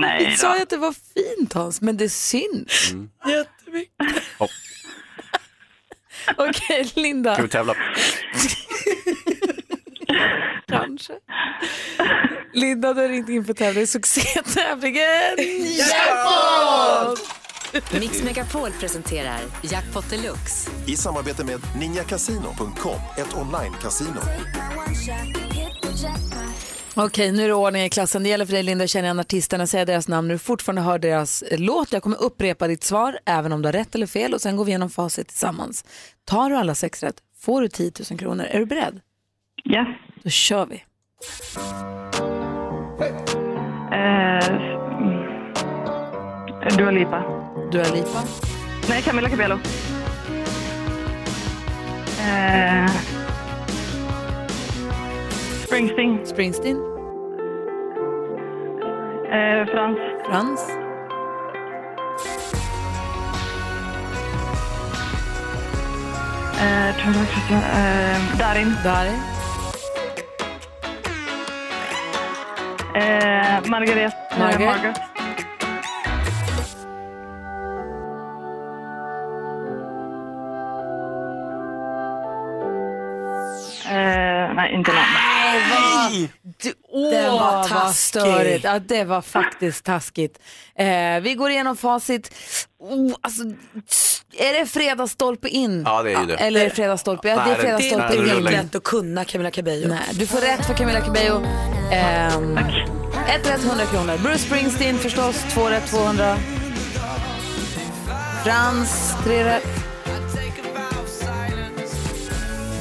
Nej 0.00 0.24
Du 0.24 0.30
då. 0.30 0.36
sa 0.36 0.56
ju 0.56 0.62
att 0.62 0.70
det 0.70 0.76
var 0.76 0.94
fint 1.14 1.52
Hans, 1.52 1.80
men 1.80 1.96
det 1.96 2.08
syns. 2.08 2.92
Jättemycket. 3.26 4.22
Hopp. 4.38 4.50
Okej, 6.36 6.92
Linda. 6.94 7.32
Ska 7.34 7.42
vi 7.42 7.48
tävla? 7.48 7.74
Kanske. 10.68 11.12
Linda, 12.52 12.94
du 12.94 13.00
har 13.00 13.08
ringt 13.08 13.28
in 13.28 13.44
för 13.44 13.54
tävling. 13.54 13.86
Succétävlingen 13.86 15.36
Jackpot! 15.78 17.46
Mix 18.00 18.22
Megapol 18.22 18.70
presenterar 18.80 19.40
Jackpot 19.62 20.10
Deluxe. 20.10 20.70
I 20.86 20.96
samarbete 20.96 21.44
med 21.44 21.60
ninjakasino.com, 21.80 23.00
ett 23.16 23.34
online-casino. 23.34 24.20
Okej, 26.94 27.32
nu 27.32 27.44
är 27.44 27.48
det 27.48 27.54
ordning 27.54 27.84
i 27.84 27.90
klassen. 27.90 28.22
Det 28.22 28.28
gäller 28.28 28.46
för 28.46 28.52
dig 28.52 28.62
Linda 28.62 28.84
att 28.84 28.90
känna 28.90 29.06
igen 29.06 29.20
artisterna, 29.20 29.66
säga 29.66 29.84
deras 29.84 30.08
namn 30.08 30.28
när 30.28 30.34
du 30.34 30.38
fortfarande 30.38 30.82
hör 30.82 30.98
deras 30.98 31.42
eh, 31.42 31.58
låt. 31.58 31.92
Jag 31.92 32.02
kommer 32.02 32.22
upprepa 32.22 32.68
ditt 32.68 32.84
svar, 32.84 33.18
även 33.26 33.52
om 33.52 33.62
du 33.62 33.68
har 33.68 33.72
rätt 33.72 33.94
eller 33.94 34.06
fel 34.06 34.34
och 34.34 34.40
sen 34.40 34.56
går 34.56 34.64
vi 34.64 34.70
igenom 34.70 34.90
facit 34.90 35.28
tillsammans. 35.28 35.84
Tar 36.24 36.50
du 36.50 36.56
alla 36.56 36.74
sex 36.74 37.02
rätt 37.02 37.16
får 37.46 37.60
du 37.62 37.68
10 37.68 37.92
000 38.10 38.18
kronor. 38.18 38.44
Är 38.44 38.58
du 38.58 38.66
beredd? 38.66 39.00
Yes. 39.70 39.88
Då 40.22 40.30
kör 40.30 40.66
vi. 40.66 40.82
Eh. 43.92 44.76
Dua 46.78 46.90
Lipa. 46.90 47.22
Du 47.72 47.78
har 47.78 47.96
Lipa. 47.96 48.22
Nej, 48.88 49.02
Camilla 49.02 49.28
Cabello. 49.28 49.58
Eh, 52.20 52.90
Springsteen. 55.66 56.26
Springsteen. 56.26 56.76
Eh, 59.32 59.66
Frans. 59.66 59.98
Frans. 60.28 60.70
Eh, 66.60 68.38
Darin. 68.38 68.74
Darin. 68.84 69.35
Eh, 72.96 73.60
Margaret. 73.68 74.14
Margaret. 74.38 74.66
Margaret. 74.66 75.15
Nej, 84.54 84.74
inte 84.74 84.90
någon. 84.92 85.00
var, 85.70 86.28
du, 86.62 86.72
åh, 86.88 87.10
Det 87.10 87.30
var 87.30 87.38
vad 87.38 87.68
taskigt. 87.68 88.64
Ja, 88.64 88.78
det 88.78 89.04
var 89.04 89.22
faktiskt 89.22 89.84
taskigt. 89.84 90.38
Eh, 90.78 91.20
vi 91.22 91.34
går 91.38 91.50
igenom 91.50 91.76
facit. 91.76 92.34
Oh, 92.78 93.14
alltså, 93.20 93.42
är 94.38 94.52
det 94.60 94.66
fredagsstolpe 94.66 95.48
in? 95.48 95.82
Ja, 95.86 96.02
det 96.02 96.12
är 96.12 96.20
ju 96.20 96.26
det. 96.26 96.34
Eller 96.34 96.60
är 96.60 96.64
det 96.64 96.70
fredagsstolpe? 96.70 97.28
Ja, 97.28 97.34
det 97.36 97.40
är 97.42 97.46
Nej, 97.46 97.56
fredagsstolpe 97.56 98.08
nej, 98.08 98.16
det 98.18 98.22
in. 98.30 98.36
rullar 98.36 98.50
in. 98.50 98.56
Lätt 98.56 98.74
att 98.74 98.82
kunna 98.82 99.24
Camilla 99.24 99.50
Cabello. 99.50 99.88
Nej, 99.88 100.00
du 100.12 100.26
får 100.26 100.38
rätt 100.40 100.66
för 100.66 100.74
Camilla 100.74 101.00
Cabello. 101.00 101.42
Ehm, 101.92 102.58
ett 103.28 103.50
rätt 103.50 103.64
100 103.64 103.86
kronor. 103.86 104.18
Bruce 104.22 104.38
Springsteen 104.38 104.98
förstås, 104.98 105.44
två 105.52 105.68
rätt 105.70 105.86
200. 105.90 106.36
Frans, 108.44 109.14
tre 109.24 109.44
rätt. 109.44 109.66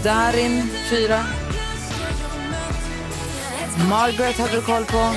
Darin, 0.03 0.69
fyra. 0.89 1.19
Margaret 3.83 4.39
hade 4.39 4.51
du 4.55 4.61
koll 4.61 4.85
på. 4.85 5.13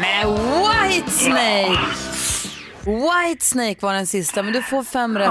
Med 0.00 0.26
Whitesnake! 0.26 1.78
Whitesnake 2.84 3.76
var 3.80 3.94
den 3.94 4.06
sista, 4.06 4.42
men 4.42 4.52
du 4.52 4.62
får 4.62 4.82
fem 4.82 5.18
rätt. 5.18 5.30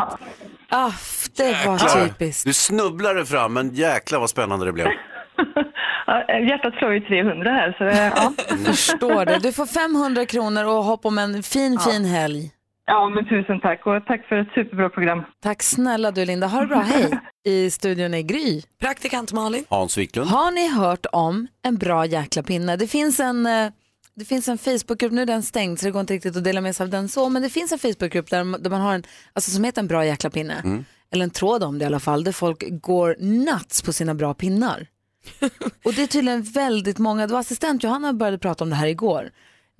Ah, 0.70 0.92
det 1.38 1.66
var 1.66 2.08
typiskt. 2.08 2.46
Du 2.46 2.54
snubblade 2.54 3.26
fram, 3.26 3.54
men 3.54 3.74
jäklar 3.74 4.20
vad 4.20 4.30
spännande 4.30 4.66
det 4.66 4.72
blev. 4.74 4.88
Ja, 6.08 6.40
hjärtat 6.50 6.74
slår 6.74 6.94
ju 6.94 7.00
300 7.00 7.52
här 7.52 7.76
så 7.78 7.84
det, 7.84 8.12
ja. 8.16 8.34
Förstår 8.66 9.26
det. 9.26 9.40
Du 9.40 9.52
får 9.52 9.66
500 9.66 10.26
kronor 10.26 10.66
och 10.66 10.84
hopp 10.84 11.06
om 11.06 11.18
en 11.18 11.44
fin, 11.44 11.80
fin 11.80 12.06
helg. 12.06 12.52
Ja 12.92 13.10
men 13.10 13.26
tusen 13.26 13.60
tack 13.60 13.86
och 13.86 14.06
tack 14.06 14.28
för 14.28 14.36
ett 14.36 14.48
superbra 14.56 14.90
program. 14.90 15.24
Tack 15.42 15.64
snälla 15.64 16.12
du 16.12 16.26
Linda. 16.26 16.48
Ha 16.48 16.62
det 16.62 16.68
bra. 16.68 16.80
Hej. 16.80 17.20
I 17.46 17.72
studion 17.72 18.14
är 18.14 18.22
Gry. 18.22 18.62
Praktikant 18.80 19.34
Malin. 19.34 19.66
Hans 19.70 19.98
Wiklund. 19.98 20.30
Har 20.30 20.52
ni 20.52 20.70
hört 20.70 21.06
om 21.12 21.48
en 21.64 21.78
bra 21.78 22.06
jäkla 22.06 22.44
pinne? 22.44 22.76
Det 22.76 22.88
finns 22.88 23.20
en, 23.20 23.46
eh, 23.46 23.72
det 24.16 24.26
finns 24.26 24.48
en 24.48 24.58
Facebookgrupp, 24.58 25.12
nu 25.12 25.22
är 25.22 25.26
den 25.26 25.44
stängd 25.44 25.80
så 25.80 25.86
det 25.86 25.92
går 25.92 26.02
inte 26.02 26.14
riktigt 26.14 26.38
att 26.38 26.44
dela 26.44 26.62
med 26.62 26.76
sig 26.76 26.84
av 26.84 26.90
den 26.90 27.10
så, 27.10 27.30
men 27.30 27.42
det 27.42 27.50
finns 27.50 27.72
en 27.72 27.80
Facebookgrupp 27.80 28.30
där, 28.30 28.60
där 28.60 28.70
man 28.70 28.82
har 28.82 28.94
en, 28.94 29.04
alltså 29.34 29.52
som 29.52 29.64
heter 29.64 29.82
en 29.82 29.88
bra 29.88 30.06
jäkla 30.06 30.30
pinne. 30.30 30.84
Eller 31.12 31.24
en 31.24 31.30
tråd 31.30 31.64
om 31.64 31.80
det 31.80 31.84
i 31.84 31.86
alla 31.86 32.00
fall, 32.00 32.24
där 32.24 32.32
folk 32.32 32.64
går 32.70 33.16
nuts 33.20 33.82
på 33.82 33.94
sina 33.94 34.16
bra 34.16 34.34
pinnar. 34.34 34.88
och 35.86 35.94
det 35.94 36.04
är 36.04 36.08
tydligen 36.08 36.44
väldigt 36.44 36.98
många, 36.98 37.28
det 37.28 37.34
var 37.34 37.40
assistent 37.40 37.84
Johanna 37.84 38.14
började 38.14 38.38
prata 38.38 38.64
om 38.64 38.70
det 38.70 38.76
här 38.76 38.88
igår. 38.88 39.32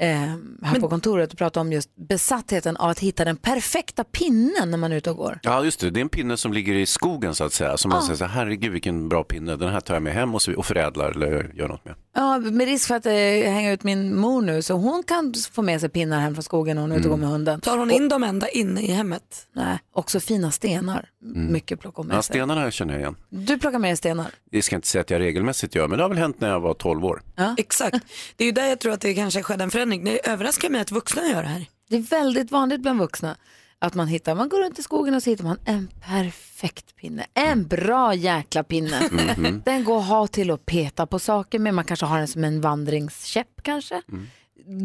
Eh, 0.02 0.18
här 0.64 0.80
på 0.80 0.90
kontoret 0.90 1.32
och 1.32 1.38
prata 1.38 1.62
om 1.62 1.72
just 1.74 1.96
besattheten 1.96 2.78
av 2.78 2.90
att 2.90 3.00
hitta 3.00 3.26
den 3.26 3.36
perfekta 3.38 4.04
pinnen 4.04 4.72
när 4.72 4.78
man 4.78 4.92
är 4.92 4.96
ute 4.96 5.10
och 5.12 5.18
går. 5.18 5.40
Ja, 5.44 5.64
just 5.64 5.80
det. 5.80 5.90
Det 5.90 6.00
är 6.00 6.02
en 6.02 6.10
pinne 6.10 6.38
som 6.38 6.54
ligger 6.54 6.74
i 6.74 6.86
skogen 6.86 7.36
så 7.36 7.44
att 7.44 7.54
säga. 7.54 7.78
Som 7.78 7.90
man 7.90 7.98
Ja. 7.98 8.06
säger 8.06 8.18
så 8.18 8.26
här, 8.26 8.32
herregud 8.32 8.72
vilken 8.72 9.10
bra 9.10 9.24
pinne, 9.24 9.56
den 9.56 9.70
här 9.70 9.80
tar 9.80 9.94
jag 9.96 10.04
med 10.04 10.14
hem 10.14 10.36
och, 10.36 10.42
så, 10.42 10.54
och 10.56 10.66
förädlar 10.66 11.12
eller 11.12 11.52
gör 11.56 11.68
något 11.68 11.86
med. 11.86 11.96
Ja, 12.14 12.40
med 12.40 12.68
risk 12.68 12.88
för 12.88 12.96
att 12.96 13.06
eh, 13.06 13.14
hänga 13.54 13.72
ut 13.72 13.84
min 13.84 14.16
mor 14.16 14.42
nu 14.42 14.62
så 14.62 14.74
hon 14.74 15.04
kan 15.04 15.34
få 15.52 15.62
med 15.62 15.80
sig 15.82 15.90
pinnar 15.90 16.20
hem 16.20 16.34
från 16.36 16.44
skogen 16.44 16.76
när 16.76 16.82
hon 16.82 16.92
är 16.92 16.96
ute 16.98 17.08
och 17.08 17.12
går 17.12 17.18
med 17.18 17.30
hunden. 17.30 17.62
Tar 17.62 17.78
hon 17.78 17.92
in 17.92 18.10
dem 18.10 18.24
ända 18.24 18.50
inne 18.50 18.82
i 18.82 18.92
hemmet? 18.92 19.48
Nej, 19.56 19.80
också 19.94 20.20
fina 20.20 20.52
stenar. 20.52 21.10
Mycket 21.50 21.80
plocka 21.80 22.02
med 22.02 22.06
Mm. 22.06 22.16
Ja, 22.16 22.22
sig. 22.22 22.34
stenarna 22.34 22.72
känner 22.72 22.94
jag 22.94 23.02
igen. 23.02 23.16
Du 23.30 23.60
plockar 23.60 23.80
med 23.80 23.90
dig 23.90 23.98
stenar. 23.98 24.26
Det 24.52 24.62
ska 24.62 24.74
jag 24.76 24.78
inte 24.78 24.88
säga 24.88 25.02
att 25.02 25.10
jag 25.10 25.20
regelmässigt 25.20 25.76
gör, 25.76 25.88
men 25.88 25.98
det 25.98 26.04
har 26.04 26.10
väl 26.10 26.18
hänt 26.18 26.40
när 26.42 26.50
jag 26.50 26.60
var 26.60 26.74
12 26.74 27.06
år. 27.06 27.22
Exakt. 27.58 27.98
Det 28.36 28.44
är 28.44 28.46
ju 28.46 28.52
där 28.52 28.66
jag 28.66 28.80
tror 28.80 28.94
att 28.94 29.02
det 29.02 29.14
kanske 29.14 29.44
skedde 29.44 29.64
en 29.64 29.72
förändring. 29.72 30.04
Det 30.04 30.30
överraskar 30.30 30.70
mig 30.70 30.82
att 30.82 30.92
vuxna 30.92 31.22
gör 31.28 31.42
det 31.44 31.50
här. 31.50 31.66
Det 31.90 31.96
är 31.96 32.02
väldigt 32.02 32.52
vanligt 32.52 32.82
bland 32.82 33.00
vuxna 33.00 33.36
att 33.82 33.94
man 33.94 34.08
hittar, 34.08 34.36
man 34.36 34.50
går 34.50 34.60
runt 34.60 34.80
i 34.80 34.84
skogen 34.84 35.16
och 35.16 35.24
så 35.24 35.30
hittar 35.30 35.44
man 35.44 35.60
en 35.66 35.90
perfekt 36.08 36.96
pinne. 36.96 37.26
En 37.34 37.68
bra 37.68 38.14
jäkla 38.14 38.64
pinne. 38.64 39.10
Mhm. 39.12 39.62
Den 39.66 39.84
går 39.84 40.00
att 40.00 40.08
ha 40.08 40.28
till 40.28 40.52
att 40.52 40.66
peta 40.66 41.06
på 41.08 41.20
saker 41.20 41.60
med. 41.60 41.74
Man 41.74 41.86
kanske 41.86 42.06
har 42.06 42.18
den 42.18 42.28
som 42.28 42.44
en 42.44 42.62
vandringskäpp 42.62 43.64
kanske. 43.64 44.02
Mm. 44.12 44.28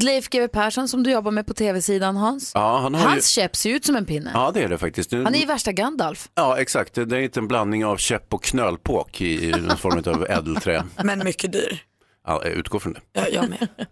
Leif 0.03 0.29
GW 0.29 0.49
Persson 0.49 0.89
som 0.89 1.03
du 1.03 1.11
jobbar 1.11 1.31
med 1.31 1.47
på 1.47 1.55
tv-sidan 1.55 2.17
Hans. 2.17 2.53
Ja, 2.55 2.79
han 2.79 2.95
har 2.95 3.01
ju... 3.01 3.09
Hans 3.09 3.29
käpp 3.29 3.57
ser 3.57 3.71
ut 3.71 3.85
som 3.85 3.97
en 3.97 4.07
pinne. 4.07 4.31
Ja, 4.35 4.51
det 4.55 4.63
är 4.63 4.69
det 4.69 4.79
faktiskt. 4.79 5.13
Han 5.13 5.35
är 5.35 5.39
ju 5.39 5.47
värsta 5.47 5.73
Gandalf. 5.73 6.29
Ja, 6.35 6.59
exakt. 6.59 6.95
Det 6.95 7.05
det 7.05 7.17
är 7.17 7.21
inte 7.21 7.41
en 7.41 7.49
blandning 7.49 7.85
av 7.85 7.97
käpp 7.97 8.35
och 8.35 8.43
knölpåk 8.45 9.21
i, 9.21 9.49
i 9.49 9.51
någon 9.51 9.77
form 9.77 10.15
av 10.15 10.27
ädelträ. 10.31 10.85
Men 11.05 11.19
mycket 11.25 11.53
dyr. 11.53 11.83
Ja, 12.27 12.41
jag 12.45 12.53
utgår 12.53 12.79
från 12.79 12.93
det. 12.93 13.01
Jag, 13.13 13.33
jag 13.33 13.51
med. 13.51 13.69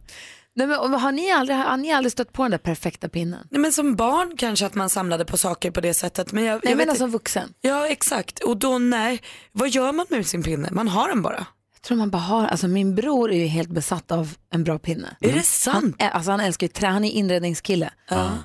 Nej, 0.57 0.67
men, 0.67 0.95
har, 0.95 1.13
ni 1.13 1.31
aldrig, 1.33 1.59
har 1.59 1.77
ni 1.77 1.93
aldrig 1.93 2.13
stött 2.13 2.33
på 2.33 2.43
den 2.43 2.51
där 2.51 2.59
perfekta 2.59 3.09
pinnen? 3.09 3.47
Nej, 3.51 3.61
men 3.61 3.73
som 3.73 3.95
barn 3.97 4.37
kanske 4.37 4.67
att 4.67 4.75
man 4.75 4.91
samlade 4.91 5.25
på 5.25 5.37
saker 5.37 5.71
på 5.71 5.81
det 5.81 5.95
sättet. 5.95 6.33
Men 6.33 6.45
jag, 6.45 6.53
Nej, 6.55 6.61
jag 6.63 6.71
men 6.71 6.79
vet 6.79 6.89
alltså 6.89 7.05
inte. 7.05 7.13
vuxen. 7.13 7.55
Ja, 7.61 7.89
exakt. 7.89 8.39
Och 8.39 8.57
då, 8.57 8.79
nej. 8.79 9.21
Vad 9.53 9.69
gör 9.69 9.93
man 9.93 10.07
med 10.11 10.27
sin 10.27 10.43
pinne? 10.43 10.69
Man 10.73 10.89
har 10.89 11.09
den 11.09 11.23
bara. 11.23 11.47
Jag 11.75 11.83
tror 11.89 11.99
man 11.99 12.11
bara 12.11 12.19
har, 12.23 12.47
alltså 12.47 12.69
min 12.69 12.95
bror 12.95 13.33
är 13.33 13.37
ju 13.39 13.47
helt 13.47 13.69
besatt 13.71 14.13
av 14.13 14.35
en 14.51 14.65
bra 14.65 14.79
pinne. 14.79 15.17
Är 15.21 15.33
det 15.33 15.43
sant? 15.43 15.75
Han, 15.99 16.09
är- 16.09 16.11
alltså 16.11 16.31
han 16.31 16.41
älskar 16.41 16.67
ju 16.67 16.73
trä, 16.73 16.87
han 16.87 17.05
är 17.05 17.11
inredningskille. 17.11 17.91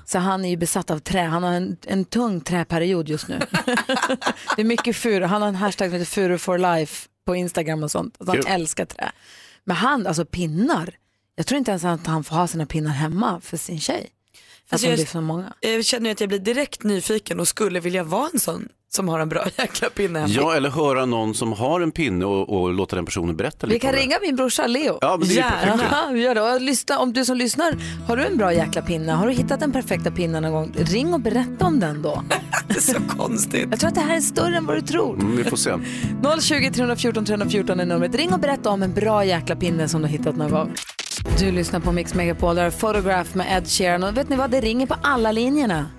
Så 0.04 0.18
han 0.18 0.44
är 0.44 0.48
ju 0.48 0.56
besatt 0.56 0.90
av 0.90 0.98
trä, 0.98 1.22
han 1.24 1.42
har 1.42 1.52
en, 1.52 1.76
en 1.86 2.04
tung 2.04 2.40
träperiod 2.40 3.08
just 3.08 3.28
nu. 3.28 3.38
det 4.56 4.62
är 4.62 4.64
mycket 4.64 4.96
furu, 4.96 5.24
han 5.24 5.42
har 5.42 5.48
en 5.48 5.54
hashtag 5.54 5.86
som 5.90 5.92
heter 5.92 6.06
furu 6.10 6.38
for 6.38 6.58
life 6.58 7.08
på 7.26 7.36
Instagram 7.36 7.82
och 7.82 7.90
sånt. 7.90 8.16
Alltså 8.20 8.36
han 8.36 8.46
älskar 8.60 8.84
trä. 8.84 9.12
Men 9.64 9.76
han, 9.76 10.06
alltså 10.06 10.24
pinnar, 10.24 10.94
jag 11.36 11.46
tror 11.46 11.58
inte 11.58 11.70
ens 11.70 11.84
att 11.84 12.06
han 12.06 12.24
får 12.24 12.36
ha 12.36 12.46
sina 12.46 12.66
pinnar 12.66 12.90
hemma 12.90 13.40
för 13.40 13.56
sin 13.56 13.80
tjej. 13.80 14.10
För 14.68 14.74
Alltså, 14.74 14.86
att 14.88 14.92
de 14.92 14.96
blir 14.96 15.06
för 15.06 15.20
många. 15.20 15.52
Jag 15.60 15.84
känner 15.84 16.06
ju 16.06 16.12
att 16.12 16.20
jag 16.20 16.28
blir 16.28 16.38
direkt 16.38 16.82
nyfiken 16.82 17.40
och 17.40 17.48
skulle 17.48 17.80
vilja 17.80 18.04
vara 18.04 18.28
en 18.32 18.40
sån 18.40 18.68
som 18.92 19.08
har 19.08 19.20
en 19.20 19.28
bra 19.28 19.44
jäkla 19.58 19.90
pinne 19.90 20.18
hemma. 20.18 20.34
Ja, 20.34 20.54
eller 20.54 20.70
höra 20.70 21.06
någon 21.06 21.34
som 21.34 21.52
har 21.52 21.80
en 21.80 21.92
pinne 21.92 22.24
och, 22.24 22.60
och 22.60 22.72
låta 22.72 22.96
den 22.96 23.04
personen 23.04 23.36
berätta 23.36 23.66
lite 23.66 23.74
Vi 23.74 23.80
kan 23.80 23.92
ringa 23.92 24.16
min 24.22 24.36
brorsa 24.36 24.66
Leo. 24.66 24.98
Ja, 25.00 25.16
men 25.16 25.28
det 25.28 25.34
är 25.38 25.66
ju 25.66 25.76
perfekt 25.78 25.94
vi 26.12 26.20
gör 26.20 26.34
det. 26.34 26.40
Och 26.42 26.60
lyssna, 26.60 26.98
om 26.98 27.12
du 27.12 27.24
som 27.24 27.36
lyssnar, 27.36 27.74
har 28.06 28.16
du 28.16 28.26
en 28.26 28.36
bra 28.36 28.52
jäkla 28.52 28.82
pinne? 28.82 29.12
Har 29.12 29.26
du 29.26 29.32
hittat 29.32 29.60
den 29.60 29.72
perfekta 29.72 30.10
pinnen 30.10 30.42
någon 30.42 30.52
gång? 30.52 30.72
Ring 30.78 31.14
och 31.14 31.20
berätta 31.20 31.66
om 31.66 31.80
den 31.80 32.02
då. 32.02 32.24
Det 32.68 32.76
är 32.76 32.80
så 32.80 33.00
konstigt. 33.08 33.66
Jag 33.70 33.80
tror 33.80 33.88
att 33.88 33.94
det 33.94 34.00
här 34.00 34.16
är 34.16 34.20
större 34.20 34.56
än 34.56 34.66
vad 34.66 34.76
du 34.76 34.82
tror. 34.82 35.14
Mm, 35.14 35.36
vi 35.36 35.44
får 35.44 35.56
se. 35.56 35.70
020 36.40 36.70
314 36.70 37.24
314 37.24 37.80
är 37.80 37.86
numret. 37.86 38.14
Ring 38.14 38.32
och 38.32 38.40
berätta 38.40 38.70
om 38.70 38.82
en 38.82 38.92
bra 38.94 39.24
jäkla 39.24 39.56
pinne 39.56 39.88
som 39.88 40.00
du 40.02 40.06
har 40.08 40.12
hittat 40.12 40.36
någon 40.36 40.50
gång. 40.50 40.72
Du 41.38 41.50
lyssnar 41.50 41.80
på 41.80 41.92
Mix 41.92 42.14
Megapol, 42.14 42.56
där 42.56 42.64
är 42.64 42.70
Photograph 42.70 43.36
med 43.36 43.56
Ed 43.56 43.68
Sheeran. 43.68 44.02
Och 44.02 44.16
vet 44.16 44.28
ni 44.28 44.36
vad, 44.36 44.50
det 44.50 44.60
ringer 44.60 44.86
på 44.86 44.96
alla 45.02 45.32
linjerna. 45.32 45.90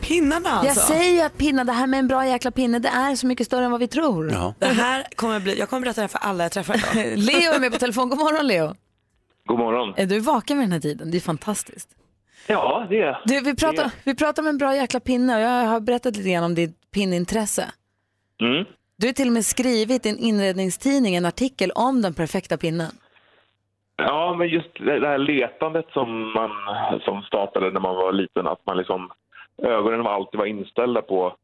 Pinnarna 0.00 0.50
alltså. 0.50 0.66
Jag 0.66 0.76
säger 0.76 1.14
ju 1.14 1.20
att 1.20 1.38
pinnar, 1.38 1.64
det 1.64 1.72
här 1.72 1.86
med 1.86 1.98
en 1.98 2.08
bra 2.08 2.26
jäkla 2.26 2.50
pinne, 2.50 2.78
det 2.78 2.88
är 2.88 3.16
så 3.16 3.26
mycket 3.26 3.46
större 3.46 3.64
än 3.64 3.70
vad 3.70 3.80
vi 3.80 3.88
tror. 3.88 4.30
Ja. 4.32 4.54
Det 4.58 4.66
här 4.66 5.06
kommer 5.16 5.40
bli, 5.40 5.58
jag 5.58 5.68
kommer 5.68 5.80
berätta 5.82 6.00
det 6.00 6.02
här 6.02 6.08
för 6.08 6.18
alla 6.18 6.44
jag 6.44 6.52
träffar 6.52 6.74
idag. 6.76 7.18
Leo 7.18 7.52
är 7.52 7.60
med 7.60 7.72
på 7.72 7.78
telefon. 7.78 8.08
God 8.08 8.18
morgon 8.18 8.46
Leo. 8.46 8.74
God 9.46 9.58
morgon. 9.58 9.94
Är 9.96 10.06
du 10.06 10.20
vaken 10.20 10.58
vid 10.58 10.66
den 10.66 10.72
här 10.72 10.80
tiden? 10.80 11.10
Det 11.10 11.18
är 11.18 11.20
fantastiskt. 11.20 11.88
Ja, 12.46 12.86
det 12.90 13.00
är 13.00 13.22
Du, 13.24 13.40
vi, 13.40 13.56
pratar, 13.56 13.90
vi 14.04 14.14
pratar 14.14 14.42
om 14.42 14.48
en 14.48 14.58
bra 14.58 14.76
jäkla 14.76 15.00
pinne 15.00 15.36
och 15.36 15.42
jag 15.42 15.66
har 15.66 15.80
berättat 15.80 16.16
lite 16.16 16.30
grann 16.30 16.44
om 16.44 16.54
ditt 16.54 16.90
pinnintresse. 16.90 17.64
Mm. 18.40 18.64
Du 18.96 19.06
har 19.06 19.12
till 19.12 19.26
och 19.26 19.32
med 19.32 19.44
skrivit 19.46 20.06
i 20.06 20.08
en 20.08 20.18
inredningstidning 20.18 21.14
en 21.14 21.24
artikel 21.24 21.70
om 21.70 22.02
den 22.02 22.14
perfekta 22.14 22.56
pinnen. 22.56 22.90
Ja, 24.06 24.34
men 24.38 24.48
just 24.48 24.74
det 24.78 25.08
här 25.08 25.18
letandet 25.18 25.86
som 25.92 26.32
man 26.32 26.50
som 27.00 27.22
startade 27.22 27.70
när 27.70 27.80
man 27.80 27.96
var 27.96 28.12
liten, 28.12 28.46
att 28.46 28.66
man 28.66 28.76
liksom 28.76 29.10
ögonen 29.62 30.02
var 30.02 30.12
alltid 30.12 30.38
var 30.38 30.46
inställda 30.46 31.02
på 31.02 31.36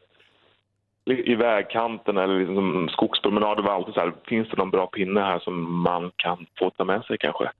i 1.11 1.35
vägkanten 1.35 2.17
eller 2.17 2.39
liksom 2.39 2.89
skogspromenader 2.89 3.63
var 3.63 3.73
alltid 3.73 3.95
så 3.95 4.01
här, 4.01 4.13
finns 4.27 4.49
det 4.49 4.57
någon 4.57 4.71
bra 4.71 4.87
pinne 4.87 5.21
här 5.21 5.39
som 5.39 5.83
man 5.83 6.11
kan 6.17 6.47
få 6.59 6.71
ta 6.71 6.85
med 6.85 7.05
sig 7.05 7.19
kanske? 7.19 7.51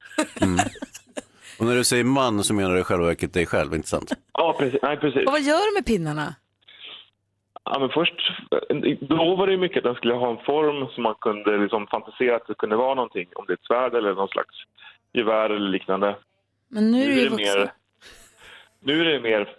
Och 1.59 1.67
när 1.67 1.75
du 1.75 1.85
säger 1.85 2.05
man 2.05 2.45
så 2.45 2.55
menar 2.55 2.75
du 2.75 2.81
i 2.81 2.83
själva 2.83 3.07
verket 3.07 3.35
dig 3.35 3.47
själv, 3.47 3.75
inte 3.75 3.89
sant? 3.89 4.13
Ja, 4.33 4.57
precis. 4.59 4.81
Nej, 4.83 4.97
precis. 4.97 5.27
Och 5.27 5.33
vad 5.33 5.43
gör 5.43 5.71
du 5.71 5.75
med 5.75 5.87
pinnarna? 5.87 6.35
Ja, 7.71 7.79
men 7.79 7.89
först, 7.89 8.33
då 9.01 9.37
var 9.37 9.47
det 9.47 9.53
ju 9.53 9.59
mycket 9.59 9.79
att 9.79 9.85
den 9.85 9.95
skulle 9.95 10.15
ha 10.15 10.31
en 10.31 10.45
form 10.45 10.89
som 10.89 11.03
man 11.03 11.15
kunde 11.21 11.59
liksom 11.59 11.87
fantisera 11.87 12.37
att 12.37 12.47
det 12.47 12.55
kunde 12.55 12.77
vara 12.77 12.95
någonting. 12.95 13.29
Om 13.35 13.45
det 13.47 13.53
är 13.53 13.55
ett 13.55 13.67
svärd 13.67 13.95
eller 13.95 14.15
någon 14.15 14.29
slags 14.29 14.55
gevär 15.13 15.51
eller 15.51 15.69
liknande. 15.69 16.17
Men 16.69 16.91
nu 16.91 17.03
är 17.03 17.07
du 17.07 17.15
ju 17.15 17.25
det 17.25 17.31
vuxen. 17.31 17.59
mer, 17.61 17.73
nu 18.81 19.01
är 19.01 19.05
det 19.05 19.21
mer, 19.21 19.57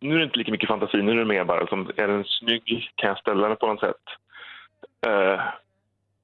nu 0.00 0.14
är 0.14 0.18
det 0.18 0.24
inte 0.24 0.38
lika 0.38 0.52
mycket 0.52 0.68
fantasi, 0.68 1.02
nu 1.02 1.12
är 1.12 1.16
det 1.16 1.24
mer 1.24 1.44
bara 1.44 1.60
liksom, 1.60 1.90
är 1.96 2.08
den 2.08 2.24
snygg, 2.24 2.90
kan 2.94 3.08
jag 3.08 3.18
ställa 3.18 3.48
den 3.48 3.56
på 3.56 3.66
något 3.66 3.80
sätt? 3.80 4.04
Eh, 5.06 5.40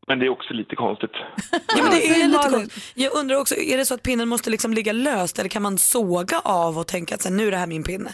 men 0.06 0.18
det 0.18 0.26
är 0.26 0.30
också 0.30 0.54
lite 0.54 0.76
konstigt. 0.76 1.10
Ja, 1.50 1.82
men 1.82 1.90
det 1.90 2.06
är 2.06 2.28
lite 2.28 2.48
konstigt. 2.50 2.92
Jag 2.94 3.14
undrar 3.14 3.36
också, 3.36 3.54
är 3.54 3.76
det 3.76 3.84
så 3.84 3.94
att 3.94 4.02
pinnen 4.02 4.28
måste 4.28 4.50
liksom 4.50 4.74
ligga 4.74 4.92
löst 4.92 5.38
eller 5.38 5.48
kan 5.48 5.62
man 5.62 5.78
såga 5.78 6.40
av 6.40 6.78
och 6.78 6.86
tänka 6.86 7.14
att 7.14 7.22
så 7.22 7.28
här, 7.28 7.36
nu 7.36 7.46
är 7.46 7.50
det 7.50 7.56
här 7.56 7.66
min 7.66 7.84
pinne? 7.84 8.10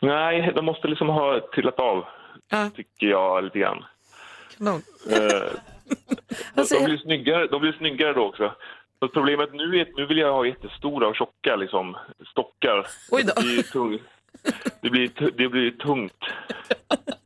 Nej, 0.00 0.52
de 0.54 0.64
måste 0.64 0.88
liksom 0.88 1.08
ha 1.08 1.40
trillat 1.54 1.78
av, 1.78 2.04
tycker 2.74 3.06
jag 3.06 3.44
lite 3.44 3.58
grann. 3.58 3.84
Kanon. 4.56 4.82
Eh, 5.10 5.50
de, 6.54 6.64
de, 6.70 6.84
blir 6.84 6.98
snyggare, 6.98 7.46
de 7.46 7.60
blir 7.60 7.72
snyggare 7.72 8.12
då 8.12 8.24
också. 8.24 8.52
Så 8.98 9.08
problemet 9.08 9.52
nu 9.52 9.80
är 9.80 9.88
nu 9.96 10.06
vill 10.06 10.18
jag 10.18 10.32
ha 10.32 10.46
jättestora 10.46 11.08
och 11.08 11.16
tjocka 11.16 11.56
liksom, 11.56 11.96
stockar. 12.30 12.86
Oj 13.10 13.22
då. 13.22 13.32
Det 13.36 13.42
blir, 13.42 13.62
tung, 13.62 13.98
det, 14.80 14.90
blir, 14.90 15.10
det 15.36 15.48
blir 15.48 15.70
tungt. 15.70 16.24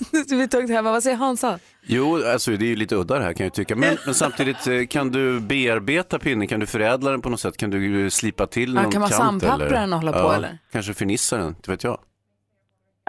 vi 0.30 0.48
tog 0.48 0.70
hemma. 0.70 0.92
Vad 0.92 1.02
säger 1.02 1.16
Hansa? 1.16 1.58
Jo, 1.82 2.16
alltså 2.32 2.50
det 2.50 2.64
är 2.64 2.68
ju 2.68 2.76
lite 2.76 2.94
udda 2.96 3.18
det 3.18 3.24
här 3.24 3.32
kan 3.32 3.44
jag 3.46 3.54
tycka. 3.54 3.76
Men, 3.76 3.96
men 4.04 4.14
samtidigt, 4.14 4.66
eh, 4.66 4.86
kan 4.90 5.10
du 5.10 5.40
bearbeta 5.40 6.18
pinnen? 6.18 6.46
Kan 6.48 6.60
du 6.60 6.66
förädla 6.66 7.10
den 7.10 7.20
på 7.22 7.28
något 7.30 7.40
sätt? 7.40 7.56
Kan 7.56 7.70
du 7.70 8.02
eh, 8.04 8.08
slipa 8.08 8.46
till 8.46 8.74
Ja, 8.74 8.82
någon 8.82 8.92
kan 8.92 9.00
man 9.00 9.10
kant? 9.10 9.22
sandpappra 9.22 9.54
eller? 9.66 9.76
den 9.80 9.92
och 9.92 9.98
hålla 9.98 10.12
på, 10.12 10.32
eller? 10.32 10.58
Kanske 10.72 10.94
finissa 10.94 11.36
den, 11.36 11.48
inte 11.48 11.70
vet 11.70 11.84
jag. 11.84 11.98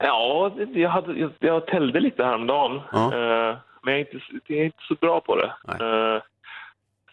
Ja, 0.02 0.52
det- 0.58 0.80
jag, 0.80 0.89
hade, 0.89 1.13
jag, 1.19 1.32
jag 1.39 1.67
täljde 1.67 2.00
lite 2.00 2.24
häromdagen. 2.24 2.82
Ja. 2.91 3.04
Eh, 3.06 3.58
men 3.84 3.93
jag 3.93 4.02
är, 4.02 4.13
inte, 4.13 4.19
jag 4.48 4.60
är 4.60 4.65
inte 4.65 4.84
så 4.88 4.95
bra 5.02 5.21
på 5.21 5.36
det. 5.36 5.45
Eh, 5.67 6.21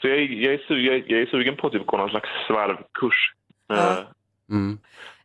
så 0.00 0.08
jag, 0.08 0.18
är- 0.18 0.42
jag, 0.44 0.54
är 0.54 0.74
jag, 0.76 1.04
jag 1.10 1.20
är 1.20 1.26
sugen 1.26 1.56
på 1.56 1.66
att 1.66 1.72
typ 1.72 1.86
gå 1.86 1.96
någon 1.96 2.08
slags 2.10 2.28
svarvkurs. 2.46 3.32
Eh, 3.72 3.98
Mm. 4.50 4.78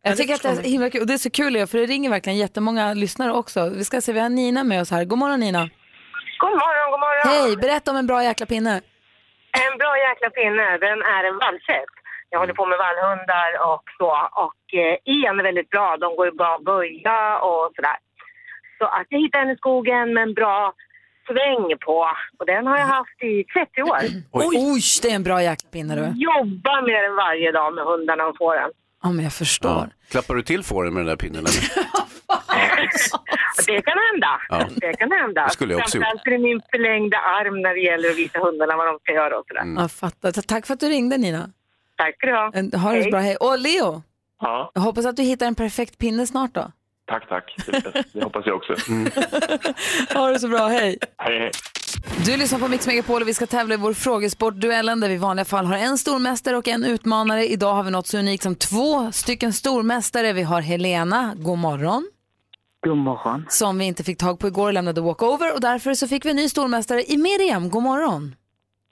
Jag 0.08 0.17
tycker 0.17 0.34
att 0.34 0.41
det 0.41 0.50
är 0.50 0.72
himla 0.76 0.89
kul. 0.89 1.02
Och 1.02 1.08
det 1.08 1.13
är 1.13 1.17
så 1.28 1.30
kul, 1.30 1.67
för 1.67 1.78
det 1.78 1.86
ringer 1.86 2.10
verkligen 2.10 2.38
jättemånga 2.38 2.93
lyssnare 2.93 3.32
också. 3.32 3.70
Vi 3.70 3.84
ska 3.86 4.02
se, 4.02 4.13
vi 4.13 4.20
har 4.20 4.30
Nina 4.30 4.63
med 4.63 4.82
oss 4.82 4.91
här. 4.91 5.06
God 5.06 5.20
morgon 5.20 5.39
Nina. 5.39 5.70
God 6.43 6.52
morgon, 6.63 6.88
god 6.93 7.00
morgon. 7.00 7.24
Hej, 7.34 7.58
berätta 7.58 7.91
om 7.91 7.98
en 7.98 8.08
bra 8.08 8.24
jäkla 8.24 8.46
pinne. 8.46 8.82
En 9.65 9.78
bra 9.78 9.93
jäkla 10.08 10.30
pinne, 10.30 10.78
den 10.78 11.00
är 11.15 11.24
en 11.30 11.38
vallkäpp. 11.38 11.93
Jag 12.30 12.39
håller 12.39 12.54
på 12.54 12.65
med 12.65 12.78
vallhundar 12.78 13.50
och 13.72 13.84
så. 13.98 14.12
Och 14.46 14.62
eh, 14.84 15.26
en 15.30 15.39
är 15.39 15.43
väldigt 15.43 15.70
bra. 15.70 15.98
De 15.98 16.15
går 16.15 16.26
ju 16.26 16.32
bra 16.32 16.56
att 16.56 16.63
böja 16.63 17.39
och 17.39 17.72
sådär. 17.76 17.98
Så 18.78 18.86
att 18.86 19.08
jag 19.10 19.20
hittade 19.20 19.43
den 19.46 19.54
i 19.56 19.58
skogen 19.58 20.13
med 20.13 20.24
en 20.24 20.34
bra 20.34 20.74
sväng 21.28 21.78
på. 21.86 21.98
Och 22.39 22.46
den 22.46 22.67
har 22.67 22.78
jag 22.78 22.86
haft 22.86 23.24
i 23.24 23.43
30 23.43 23.82
år. 23.84 23.98
Oj. 24.32 24.46
Oj, 24.72 24.82
det 25.02 25.10
är 25.12 25.15
en 25.15 25.24
bra 25.24 25.43
jäkla 25.43 25.70
pinne 25.70 25.96
du. 25.96 26.06
Jobbar 26.30 26.80
med 26.89 27.04
den 27.04 27.15
varje 27.15 27.52
dag 27.52 27.74
med 27.76 27.84
hundarna 27.86 28.24
och 28.26 28.38
fåren. 28.38 28.72
Ja, 29.08 29.12
men 29.12 29.24
jag 29.24 29.34
förstår. 29.34 29.72
Ja. 29.72 29.88
Klappar 30.12 30.36
du 30.36 30.41
till 30.43 30.63
fåren 30.63 30.93
med 30.93 31.02
den 31.02 31.08
där 31.08 31.15
pinnen? 31.15 31.39
Eller? 31.39 31.52
Det 33.67 33.82
kan 33.82 33.98
hända. 34.12 34.41
Ja. 34.50 34.67
Det 34.76 34.93
kan 34.93 35.12
hända. 35.12 35.43
Det 35.46 35.52
skulle 35.52 35.74
jag 35.74 35.80
också 35.80 35.98
gjort. 35.98 36.06
Framförallt 36.06 36.28
är 36.28 36.38
min 36.38 36.62
förlängda 36.72 37.17
arm 37.17 37.62
när 37.62 37.74
det 37.74 37.80
gäller 37.82 38.10
att 38.10 38.17
visa 38.17 38.39
hundarna 38.39 38.76
vad 38.78 38.88
de 38.88 39.00
ska 39.00 39.12
göra 39.13 39.38
och 39.39 39.46
sådär. 39.48 39.62
Mm. 39.62 39.82
Jag 39.82 39.91
fattar. 39.91 40.32
Ta- 40.32 40.41
Tack 40.41 40.65
för 40.65 40.74
att 40.74 40.80
du 40.80 40.88
ringde 40.89 41.17
Nina. 41.17 41.50
Tack 41.98 42.15
ska 42.15 42.28
du 42.28 42.34
ha. 42.34 42.43
Ha 42.84 42.93
det 42.93 43.04
så 43.04 43.10
bra, 43.10 43.20
hej. 43.20 43.36
Och 43.36 43.60
Leo, 43.60 44.04
ja, 44.41 44.72
jag 44.74 44.82
hoppas 44.82 45.06
att 45.06 45.15
du 45.15 45.24
hittar 45.24 45.46
en 45.46 45.56
perfekt 45.56 45.98
pinne 45.98 46.28
snart 46.28 46.54
då. 46.54 46.72
tack, 47.08 47.30
tack. 47.30 47.56
Det, 47.65 48.04
det 48.13 48.24
hoppas 48.24 48.46
jag 48.46 48.56
också. 48.56 48.74
Ha 50.13 50.30
det 50.30 50.39
så 50.39 50.48
bra, 50.48 50.67
hej. 50.67 50.98
Hej, 51.17 51.39
hej. 51.39 51.52
Du 52.26 52.38
lyssnar 52.38 52.60
på 52.60 52.67
Mix 52.67 52.88
Megapol 52.88 53.21
och 53.21 53.28
vi 53.28 53.34
ska 53.34 53.47
tävla 53.47 53.73
i 53.73 53.78
vår 53.78 53.93
frågesportduellen 53.93 55.00
där 55.00 55.08
vi 55.10 55.13
i 55.15 55.17
vanliga 55.17 55.45
fall 55.45 55.65
har 55.65 55.78
en 55.78 55.97
stormästare 55.97 56.58
och 56.58 56.67
en 56.67 56.84
utmanare. 56.84 57.47
Idag 57.47 57.73
har 57.73 57.84
vi 57.84 57.91
något 57.91 58.08
så 58.08 58.17
unikt 58.17 58.43
som 58.43 58.56
två 58.56 59.12
stycken 59.12 59.54
stormästare. 59.54 60.34
Vi 60.34 60.43
har 60.43 60.62
Helena, 60.62 61.34
god 61.38 61.58
morgon. 61.58 62.08
God 62.88 62.97
morgon. 62.97 63.45
Som 63.50 63.78
vi 63.78 63.86
inte 63.86 64.04
fick 64.04 64.17
tag 64.17 64.39
på 64.39 64.47
igår 64.47 64.67
och 64.67 64.73
lämnade 64.73 65.02
walkover 65.02 65.54
och 65.54 65.62
därför 65.62 65.93
så 65.93 66.08
fick 66.08 66.26
vi 66.26 66.30
en 66.30 66.36
ny 66.36 66.50
stormästare 66.50 67.04
i 67.04 67.17
Miriam, 67.17 67.69
god 67.69 67.84
morgon. 67.84 68.36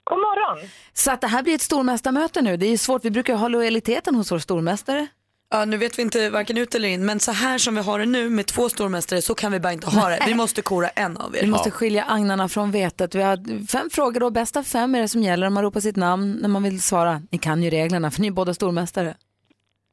God 0.04 0.18
morgon. 0.18 0.68
Så 0.92 1.10
att 1.10 1.20
det 1.20 1.26
här 1.26 1.42
blir 1.42 1.54
ett 1.54 1.62
stormästarmöte 1.62 2.42
nu. 2.42 2.56
Det 2.56 2.66
är 2.66 2.70
ju 2.70 2.78
svårt, 2.78 3.04
vi 3.04 3.10
brukar 3.10 3.34
ha 3.34 3.48
lojaliteten 3.48 4.14
hos 4.14 4.32
vår 4.32 4.38
stormästare. 4.38 5.06
Ja, 5.50 5.64
nu 5.64 5.76
vet 5.76 5.98
vi 5.98 6.02
inte 6.02 6.30
varken 6.30 6.58
ut 6.58 6.74
eller 6.74 6.88
in, 6.88 7.06
men 7.06 7.20
så 7.20 7.32
här 7.32 7.58
som 7.58 7.74
vi 7.74 7.80
har 7.80 7.98
det 7.98 8.06
nu 8.06 8.30
med 8.30 8.46
två 8.46 8.68
stormästare 8.68 9.22
så 9.22 9.34
kan 9.34 9.52
vi 9.52 9.60
bara 9.60 9.72
inte 9.72 9.86
ha 9.86 10.08
det. 10.08 10.22
Vi 10.26 10.34
måste 10.34 10.62
kora 10.62 10.88
en 10.88 11.16
av 11.16 11.36
er. 11.36 11.40
Vi 11.40 11.46
måste 11.46 11.70
skilja 11.70 12.04
agnarna 12.08 12.48
från 12.48 12.70
vetet. 12.70 13.14
Vi 13.14 13.22
har 13.22 13.66
fem 13.66 13.90
frågor 13.90 14.20
då, 14.20 14.30
bästa 14.30 14.62
fem 14.62 14.94
är 14.94 15.00
det 15.00 15.08
som 15.08 15.22
gäller 15.22 15.46
om 15.46 15.54
man 15.54 15.62
ropar 15.62 15.80
sitt 15.80 15.96
namn 15.96 16.38
när 16.40 16.48
man 16.48 16.62
vill 16.62 16.82
svara. 16.82 17.22
Ni 17.30 17.38
kan 17.38 17.62
ju 17.62 17.70
reglerna 17.70 18.10
för 18.10 18.20
ni 18.20 18.26
är 18.26 18.32
båda 18.32 18.54
stormästare. 18.54 19.14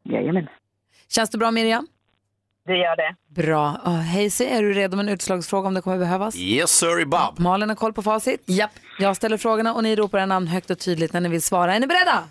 Jajamän. 0.09 0.47
Känns 1.09 1.29
det 1.29 1.37
bra 1.37 1.51
Miriam? 1.51 1.87
Det 2.65 2.77
gör 2.77 2.95
det. 2.95 3.15
Bra. 3.41 3.81
Uh, 3.87 3.93
Hayesy, 3.93 4.45
är 4.45 4.61
du 4.61 4.73
redo 4.73 4.97
med 4.97 5.03
en 5.03 5.13
utslagsfråga 5.13 5.67
om 5.67 5.73
det 5.73 5.81
kommer 5.81 5.97
behövas? 5.97 6.35
Yes 6.35 6.71
sir, 6.71 7.05
Bob. 7.05 7.39
Malin 7.39 7.69
har 7.69 7.75
koll 7.75 7.93
på 7.93 8.01
facit? 8.01 8.43
Japp. 8.45 8.71
Jag 8.99 9.15
ställer 9.15 9.37
frågorna 9.37 9.73
och 9.73 9.83
ni 9.83 9.95
ropar 9.95 10.17
era 10.17 10.25
namn 10.25 10.47
högt 10.47 10.69
och 10.69 10.79
tydligt 10.79 11.13
när 11.13 11.21
ni 11.21 11.29
vill 11.29 11.41
svara. 11.41 11.75
Är 11.75 11.79
ni 11.79 11.87
beredda? 11.87 12.23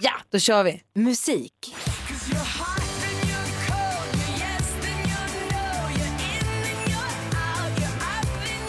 Ja. 0.00 0.12
Då 0.30 0.38
kör 0.38 0.64
vi. 0.64 0.82
Musik. 0.94 1.74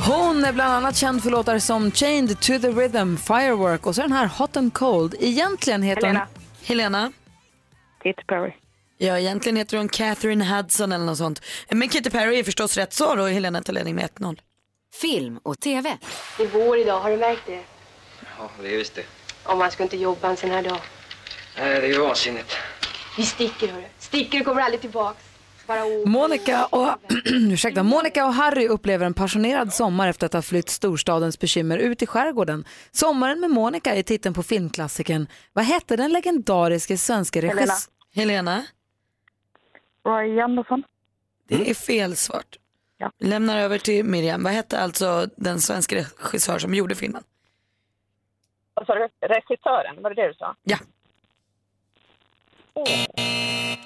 Hon 0.08 0.46
är 0.46 0.54
bland 0.54 0.74
annat 0.74 0.98
känd 0.98 1.24
för 1.24 1.30
låtar 1.30 1.60
som 1.60 1.92
Chained 1.92 2.40
to 2.40 2.60
the 2.60 2.70
Rhythm, 2.70 3.16
Firework 3.18 3.86
och 3.86 3.96
så 3.96 4.02
den 4.02 4.12
här 4.12 4.26
Hot 4.28 4.58
and 4.58 4.74
Cold. 4.74 5.16
Egentligen 5.20 5.84
heter 5.84 6.02
Helena. 6.02 6.20
hon... 6.34 6.44
Helena? 6.66 7.12
Katy 8.04 8.24
Perry. 8.28 8.54
Ja, 8.98 9.20
egentligen 9.20 9.56
heter 9.56 9.78
hon 9.78 9.90
Catherine 9.90 10.46
Hudson 10.46 10.92
eller 10.92 11.06
något 11.06 11.18
sånt. 11.18 11.42
Men 11.70 11.90
Katy 11.90 12.10
Perry 12.10 12.40
är 12.40 12.44
förstås 12.44 12.78
rätt 12.78 12.94
svar 12.94 13.18
och 13.18 13.30
Helena 13.30 13.62
tar 13.62 13.74
ledning 13.74 13.96
med 13.96 14.10
1-0. 14.16 14.40
Film 15.02 15.40
och 15.44 15.60
TV. 15.60 15.98
Det 16.38 16.44
är 16.44 16.48
vår 16.48 16.78
idag, 16.78 17.00
har 17.00 17.12
du 17.12 17.18
märkt 17.18 17.42
det? 17.46 17.64
Ja, 18.38 18.50
det 18.62 18.68
är 18.68 18.78
just 18.78 18.96
det. 18.96 19.04
Om 19.44 19.60
man 19.60 19.72
ska 19.72 19.84
inte 19.84 19.98
jobba 19.98 20.30
en 20.30 20.38
sån 20.38 20.50
här 20.50 20.64
dag. 20.64 20.80
Nej, 21.58 21.82
det 21.82 21.88
är 21.88 21.92
ju 21.94 22.00
vansinnigt. 22.00 22.58
Vi 23.18 23.24
sticker, 23.24 23.68
hörru. 23.68 23.84
Sticker 23.98 24.40
och 24.40 24.46
kommer 24.46 24.62
aldrig 24.62 24.82
tillbaks. 24.82 25.28
Monica 26.06 26.66
och, 26.66 26.90
ursäkta, 27.26 27.84
Monica 27.84 28.26
och 28.26 28.34
Harry 28.34 28.68
upplever 28.68 29.06
en 29.06 29.14
passionerad 29.14 29.74
sommar 29.74 30.08
efter 30.08 30.26
att 30.26 30.34
ha 30.34 30.42
flytt 30.42 30.70
storstadens 30.70 31.40
bekymmer 31.40 31.78
ut 31.78 32.02
i 32.02 32.06
skärgården. 32.08 32.66
Sommaren 32.92 33.40
med 33.40 33.50
Monica 33.52 33.96
är 33.96 34.04
titeln 34.04 34.36
på 34.36 34.44
filmklassikern. 34.44 35.28
Vad 35.54 35.66
hette 35.66 35.96
den 35.96 36.12
legendariske 36.12 36.98
svenska 36.98 37.42
regissören? 37.42 37.78
Helena? 38.16 38.66
Roy 40.06 40.40
Andersson. 40.40 40.84
Det 41.48 41.70
är 41.70 41.74
fel 41.74 42.16
svart. 42.16 42.58
Lämnar 43.20 43.60
över 43.60 43.78
till 43.78 44.06
Miriam. 44.06 44.44
Vad 44.44 44.54
hette 44.54 44.80
alltså 44.80 45.28
den 45.38 45.60
svenska 45.60 45.96
regissör 45.96 46.60
som 46.60 46.74
gjorde 46.74 46.96
filmen? 46.96 47.24
Vad 48.74 48.86
sa 48.86 48.96
du? 48.96 49.08
Regissören, 49.28 50.02
var 50.02 50.10
det 50.10 50.22
det 50.22 50.28
du 50.28 50.34
sa? 50.34 50.56
Ja. 50.64 50.78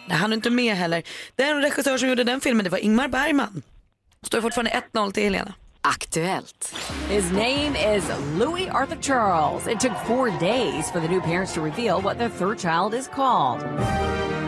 Det 0.08 0.14
hann 0.14 0.30
du 0.30 0.36
inte 0.36 0.50
med 0.50 0.76
heller. 0.76 1.04
Den 1.36 1.62
regissör 1.62 1.98
som 1.98 2.10
gjorde 2.10 2.24
den 2.24 2.42
filmen 2.42 2.64
det 2.64 2.70
var 2.70 2.78
Ingmar 2.78 3.08
Bergman. 3.08 3.62
Står 4.22 4.42
fortfarande 4.42 4.82
1-0 4.94 5.12
till 5.12 5.24
Helena. 5.24 5.54
Aktuellt. 5.86 6.74
His 7.10 7.32
name 7.32 7.76
is 7.76 8.04
Louis 8.40 8.68
Arthur 8.70 8.96
Charles. 9.02 9.68
It 9.68 9.80
took 9.80 9.96
four 10.08 10.32
days 10.40 10.90
for 10.92 11.00
the 11.00 11.08
new 11.08 11.22
parents 11.22 11.54
to 11.54 11.62
reveal 11.62 12.02
what 12.02 12.18
their 12.18 12.30
third 12.30 12.58
child 12.60 12.94
is 12.96 13.08
called. 13.08 13.60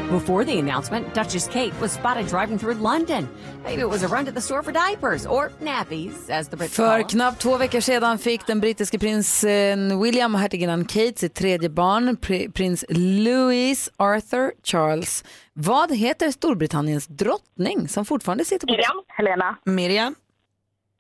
Before 0.10 0.46
the 0.46 0.58
announcement, 0.60 1.14
Duchess 1.14 1.48
Kate 1.48 1.74
was 1.82 1.92
spotted 1.92 2.28
driving 2.28 2.58
through 2.58 2.76
London. 2.82 3.28
Maybe 3.64 3.82
it 3.82 3.90
was 3.90 4.04
a 4.04 4.08
run 4.08 4.26
to 4.26 4.32
the 4.32 4.42
store 4.42 4.64
for 4.64 4.72
diapers 4.72 5.26
or 5.26 5.52
nappies, 5.62 6.30
as 6.30 6.48
the 6.50 6.58
Brits 6.58 6.76
call 6.76 6.86
För 7.04 7.10
knappt 7.10 7.40
två 7.42 7.58
veckor 7.58 7.80
sedan 7.80 8.18
fick 8.18 8.48
den 8.48 8.60
brittiske 8.60 9.00
prinsen 9.00 10.00
William 10.02 10.36
och 10.36 10.42
hertiginnan 10.42 10.86
Kate 10.86 11.14
sitt 11.20 11.34
tredje 11.36 11.70
barn, 11.70 12.18
pri- 12.18 12.52
prins 12.52 12.86
Louis 12.90 13.90
Arthur 13.98 14.52
Charles. 14.64 15.24
Vad 15.54 15.92
heter 15.92 16.32
Storbritanniens 16.32 17.08
drottning 17.08 17.88
som 17.88 18.06
fortfarande 18.06 18.46
sitter 18.46 18.68
på... 18.68 18.74
Miriam. 18.74 19.04
Helena. 19.08 19.56
Miriam. 19.66 20.16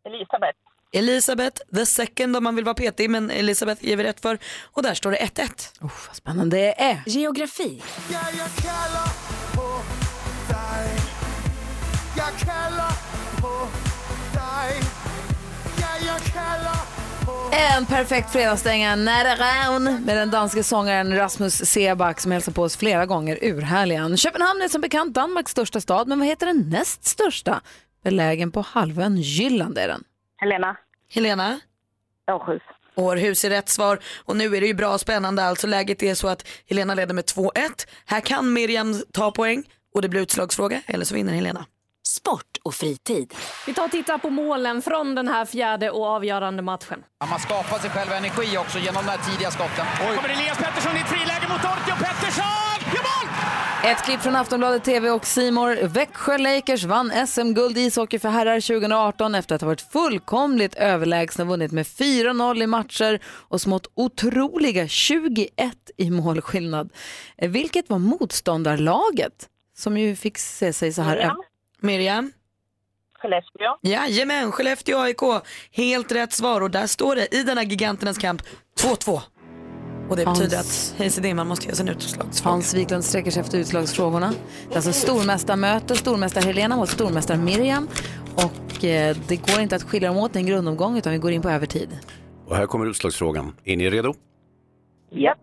Elisabeth. 0.07 0.57
Elisabeth 0.93 1.61
the 1.75 1.85
second 1.85 2.35
om 2.35 2.43
man 2.43 2.55
vill 2.55 2.65
vara 2.65 2.75
petig 2.75 3.09
men 3.09 3.31
Elisabeth 3.31 3.85
ger 3.85 3.97
vi 3.97 4.03
rätt 4.03 4.19
för. 4.21 4.37
Och 4.73 4.83
där 4.83 4.93
står 4.93 5.11
det 5.11 5.17
1-1. 5.17 5.81
Oh, 5.81 5.91
vad 6.07 6.15
spännande 6.15 6.57
det 6.57 6.81
är. 6.81 7.03
Geografi. 7.05 7.81
Ja, 8.11 8.19
jag 8.37 8.63
kallar 8.65 9.09
på 9.55 9.81
dig 10.53 10.99
Jag 12.17 12.47
kallar 12.47 12.91
på 13.41 13.67
dig 14.33 14.81
Ja, 15.81 15.87
jag 16.05 16.21
kallar 16.33 16.81
på 17.25 17.55
En 17.55 17.85
perfekt 17.85 18.31
fredagsstänga, 18.31 18.95
Nära 18.95 19.79
med 19.79 20.17
den 20.17 20.31
danske 20.31 20.63
sångaren 20.63 21.15
Rasmus 21.15 21.65
Seback 21.65 22.19
som 22.19 22.31
hälsar 22.31 22.51
på 22.51 22.63
oss 22.63 22.77
flera 22.77 23.05
gånger. 23.05 23.39
Urhärlig 23.41 23.95
han. 23.95 24.17
Köpenhamn 24.17 24.61
är 24.61 24.67
som 24.67 24.81
bekant 24.81 25.13
Danmarks 25.13 25.51
största 25.51 25.81
stad, 25.81 26.07
men 26.07 26.19
vad 26.19 26.27
heter 26.27 26.45
den 26.45 26.69
näst 26.69 27.05
största? 27.05 27.61
Belägen 28.03 28.51
på 28.51 28.61
halvön 28.61 29.17
Jylland 29.17 29.77
är 29.77 29.87
den. 29.87 30.03
Helena. 30.37 30.77
Helena? 31.13 31.59
Århus. 32.31 32.61
Århus 32.95 33.45
är 33.45 33.49
rätt 33.49 33.69
svar 33.69 33.99
och 34.25 34.35
nu 34.37 34.55
är 34.55 34.61
det 34.61 34.67
ju 34.67 34.73
bra 34.73 34.93
och 34.93 34.99
spännande. 34.99 35.43
Alltså 35.43 35.67
läget 35.67 36.03
är 36.03 36.15
så 36.15 36.27
att 36.27 36.47
Helena 36.69 36.95
leder 36.95 37.13
med 37.13 37.25
2-1. 37.25 37.51
Här 38.05 38.19
kan 38.21 38.53
Miriam 38.53 39.01
ta 39.13 39.31
poäng 39.31 39.63
och 39.93 40.01
det 40.01 40.09
blir 40.09 40.21
utslagsfråga 40.21 40.81
eller 40.85 41.05
så 41.05 41.15
vinner 41.15 41.33
Helena. 41.33 41.65
Sport 42.07 42.57
och 42.63 42.73
fritid. 42.73 43.33
Vi 43.65 43.73
tar 43.73 43.85
och 43.85 43.91
tittar 43.91 44.17
på 44.17 44.29
målen 44.29 44.81
från 44.81 45.15
den 45.15 45.27
här 45.27 45.45
fjärde 45.45 45.91
och 45.91 46.05
avgörande 46.05 46.61
matchen. 46.61 47.03
Man 47.29 47.39
skapar 47.39 47.79
sig 47.79 47.89
själv 47.89 48.11
energi 48.11 48.57
också 48.57 48.79
genom 48.79 49.05
de 49.05 49.11
här 49.11 49.31
tidiga 49.31 49.51
skotten. 49.51 49.85
Oj. 50.09 50.15
kommer 50.15 50.29
Elias 50.29 50.57
Pettersson 50.57 50.97
i 50.97 50.99
ett 50.99 51.07
friläge 51.07 51.47
mot 51.49 51.59
Ortio 51.59 51.95
Pettersson! 52.05 52.66
Ett 53.87 54.03
klipp 54.05 54.21
från 54.21 54.35
Aftonbladet 54.35 54.83
TV 54.83 55.09
och 55.09 55.25
Simor. 55.25 55.87
Växjö 55.87 56.37
Lakers 56.37 56.83
vann 56.83 57.27
SM-guld 57.27 57.77
i 57.77 57.81
ishockey 57.81 58.19
för 58.19 58.29
herrar 58.29 58.59
2018 58.59 59.35
efter 59.35 59.55
att 59.55 59.61
ha 59.61 59.65
varit 59.65 59.81
fullkomligt 59.81 60.75
överlägsna 60.75 61.43
och 61.43 61.47
vunnit 61.49 61.71
med 61.71 61.85
4-0 61.85 62.63
i 62.63 62.67
matcher 62.67 63.19
och 63.25 63.61
smått 63.61 63.87
otroliga 63.95 64.87
21 64.87 65.49
i 65.97 66.09
målskillnad. 66.09 66.93
Eh, 67.37 67.49
Vilket 67.49 67.89
var 67.89 67.99
motståndarlaget 67.99 69.49
som 69.77 69.97
ju 69.97 70.15
fick 70.15 70.37
se 70.37 70.73
sig 70.73 70.93
så 70.93 71.01
här... 71.01 71.15
Miriam? 71.15 71.37
Miriam? 71.79 72.31
Skellefteå. 73.19 73.77
Jajamän, 73.81 74.51
Skellefteå 74.51 74.99
AIK. 74.99 75.21
Helt 75.71 76.11
rätt 76.11 76.33
svar 76.33 76.61
och 76.61 76.71
där 76.71 76.87
står 76.87 77.15
det 77.15 77.35
i 77.35 77.43
denna 77.43 77.63
giganternas 77.63 78.17
kamp 78.17 78.41
2-2. 78.79 79.21
Och 80.09 80.15
det 80.17 80.25
Hans- 80.25 80.39
betyder 80.39 80.59
att 80.59 80.95
Hayes 80.97 81.15
Dimman 81.15 81.47
måste 81.47 81.75
sig 81.75 81.83
en 81.89 81.95
utslagsfråga. 81.95 82.51
Hans 82.51 82.73
Wiklund 82.73 83.05
sträcker 83.05 83.31
sig 83.31 83.41
efter 83.41 83.57
utslagsfrågorna. 83.57 84.33
Det 84.67 84.73
är 84.73 84.75
alltså 84.75 84.93
stormästarmöte, 84.93 85.95
stormästare 85.95 86.43
Helena 86.43 86.75
mot 86.75 86.89
stormästare 86.89 87.37
Miriam. 87.37 87.87
Och 88.35 88.83
eh, 88.83 89.17
det 89.27 89.35
går 89.35 89.59
inte 89.59 89.75
att 89.75 89.83
skilja 89.83 90.07
dem 90.09 90.17
åt 90.17 90.35
i 90.35 90.39
en 90.39 90.45
grundomgång 90.45 90.97
utan 90.97 91.11
vi 91.13 91.17
går 91.19 91.31
in 91.31 91.41
på 91.41 91.49
övertid. 91.49 91.89
Och 92.45 92.55
här 92.55 92.65
kommer 92.65 92.85
utslagsfrågan. 92.85 93.55
Är 93.63 93.77
ni 93.77 93.89
redo? 93.89 94.13
Ja. 95.09 95.35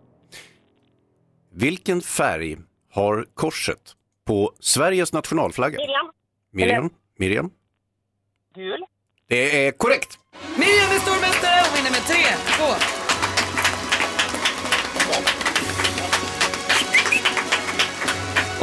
Vilken 1.52 2.00
färg 2.02 2.56
har 2.92 3.26
korset 3.34 3.92
på 4.26 4.52
Sveriges 4.60 5.12
nationalflagga? 5.12 5.78
Miriam. 5.78 6.10
Miriam? 6.52 6.90
Miriam? 7.18 7.50
Gul. 8.54 8.84
Det 9.28 9.66
är 9.66 9.72
korrekt. 9.72 10.18
Miriam 10.56 10.90
är 10.90 10.98
stormästare 10.98 11.60
och 11.70 11.78
vinner 11.78 11.90
med 11.90 12.00
3-2. 12.00 13.03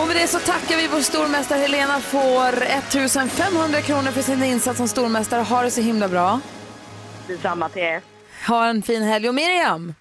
Och 0.02 0.08
med 0.08 0.16
det 0.16 0.28
så 0.28 0.40
tackar 0.40 0.78
vi 0.78 0.88
vår 0.88 1.00
stormästare 1.00 1.60
Helena 1.60 2.00
får 2.00 2.64
1500 2.64 3.82
kronor 3.82 4.12
för 4.12 4.22
sin 4.22 4.44
insats 4.44 4.78
som 4.78 4.88
stormästare. 4.88 5.42
Ha 5.42 5.62
det 5.62 5.72
så 5.72 5.82
himla 5.82 6.08
bra. 6.08 6.40
Detsamma 7.28 7.70
till 7.70 7.82
er. 7.82 8.02
Ha 8.48 8.66
en 8.66 8.82
fin 8.82 9.04
helg. 9.04 9.28
Och 9.30 9.36
Miriam, 9.36 9.94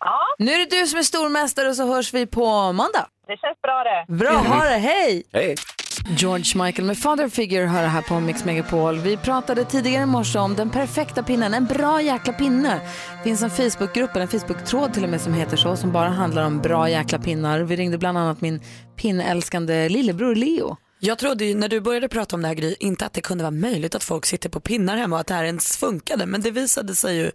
Ja, 0.00 0.18
nu 0.38 0.52
är 0.52 0.58
det 0.58 0.80
du 0.80 0.86
som 0.86 0.98
är 0.98 1.02
stormästare 1.02 1.68
och 1.68 1.76
så 1.76 1.86
hörs 1.86 2.14
vi 2.14 2.26
på 2.26 2.72
måndag. 2.72 3.06
det 3.26 3.36
känns 3.36 3.62
bra 3.62 3.84
det. 3.84 4.12
Bra, 4.12 4.32
ha 4.32 4.64
det, 4.64 4.78
hej! 4.78 5.22
Hej! 5.32 5.56
George 5.98 6.64
Michael 6.64 6.86
med 6.86 6.98
Father 6.98 7.28
Figure 7.28 7.66
hör 7.66 7.86
här 7.86 8.02
på 8.02 8.20
Mix 8.20 8.44
Megapol. 8.44 8.98
Vi 8.98 9.16
pratade 9.16 9.64
tidigare 9.64 10.02
i 10.02 10.06
morse 10.06 10.38
om 10.38 10.54
den 10.54 10.70
perfekta 10.70 11.22
pinnen, 11.22 11.54
en 11.54 11.64
bra 11.64 12.02
jäkla 12.02 12.32
pinne. 12.32 12.80
Det 13.18 13.22
finns 13.24 13.42
en 13.42 13.50
Facebookgrupp, 13.50 14.16
en 14.16 14.28
Facebook-tråd 14.28 14.94
till 14.94 15.04
och 15.04 15.10
med 15.10 15.20
som 15.20 15.34
heter 15.34 15.56
så, 15.56 15.76
som 15.76 15.92
bara 15.92 16.08
handlar 16.08 16.46
om 16.46 16.60
bra 16.60 16.90
jäkla 16.90 17.18
pinnar. 17.18 17.60
Vi 17.60 17.76
ringde 17.76 17.98
bland 17.98 18.18
annat 18.18 18.40
min 18.40 18.60
pinnälskande 18.96 19.88
lillebror 19.88 20.34
Leo. 20.34 20.76
Jag 21.00 21.18
trodde 21.18 21.44
ju 21.44 21.54
när 21.54 21.68
du 21.68 21.80
började 21.80 22.08
prata 22.08 22.36
om 22.36 22.42
det 22.42 22.48
här 22.48 22.54
Gry, 22.54 22.76
inte 22.80 23.06
att 23.06 23.12
det 23.12 23.20
kunde 23.20 23.44
vara 23.44 23.50
möjligt 23.50 23.94
att 23.94 24.04
folk 24.04 24.26
sitter 24.26 24.48
på 24.48 24.60
pinnar 24.60 24.96
hemma 24.96 25.16
och 25.16 25.20
att 25.20 25.26
det 25.26 25.34
här 25.34 25.44
ens 25.44 25.76
funkade. 25.76 26.26
Men 26.26 26.40
det 26.40 26.50
visade 26.50 26.94
sig 26.94 27.16
ju 27.16 27.30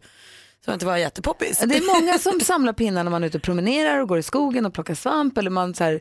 som 0.66 0.74
att 0.74 0.80
det 0.80 0.86
var 0.86 0.98
jättepoppis. 0.98 1.60
Det 1.60 1.78
är 1.78 2.02
många 2.02 2.18
som 2.18 2.40
samlar 2.44 2.74
pinnar 2.74 3.04
när 3.04 3.12
man 3.12 3.24
är 3.24 3.28
ute 3.28 3.38
och 3.38 3.44
promenerar 3.44 4.00
och 4.00 4.08
går 4.08 4.18
i 4.18 4.24
skogen 4.24 4.66
och 4.66 4.74
plockar 4.74 4.96
svamp 4.96 5.38
eller 5.38 5.50
man 5.50 5.74
så 5.74 5.84
här, 5.84 6.00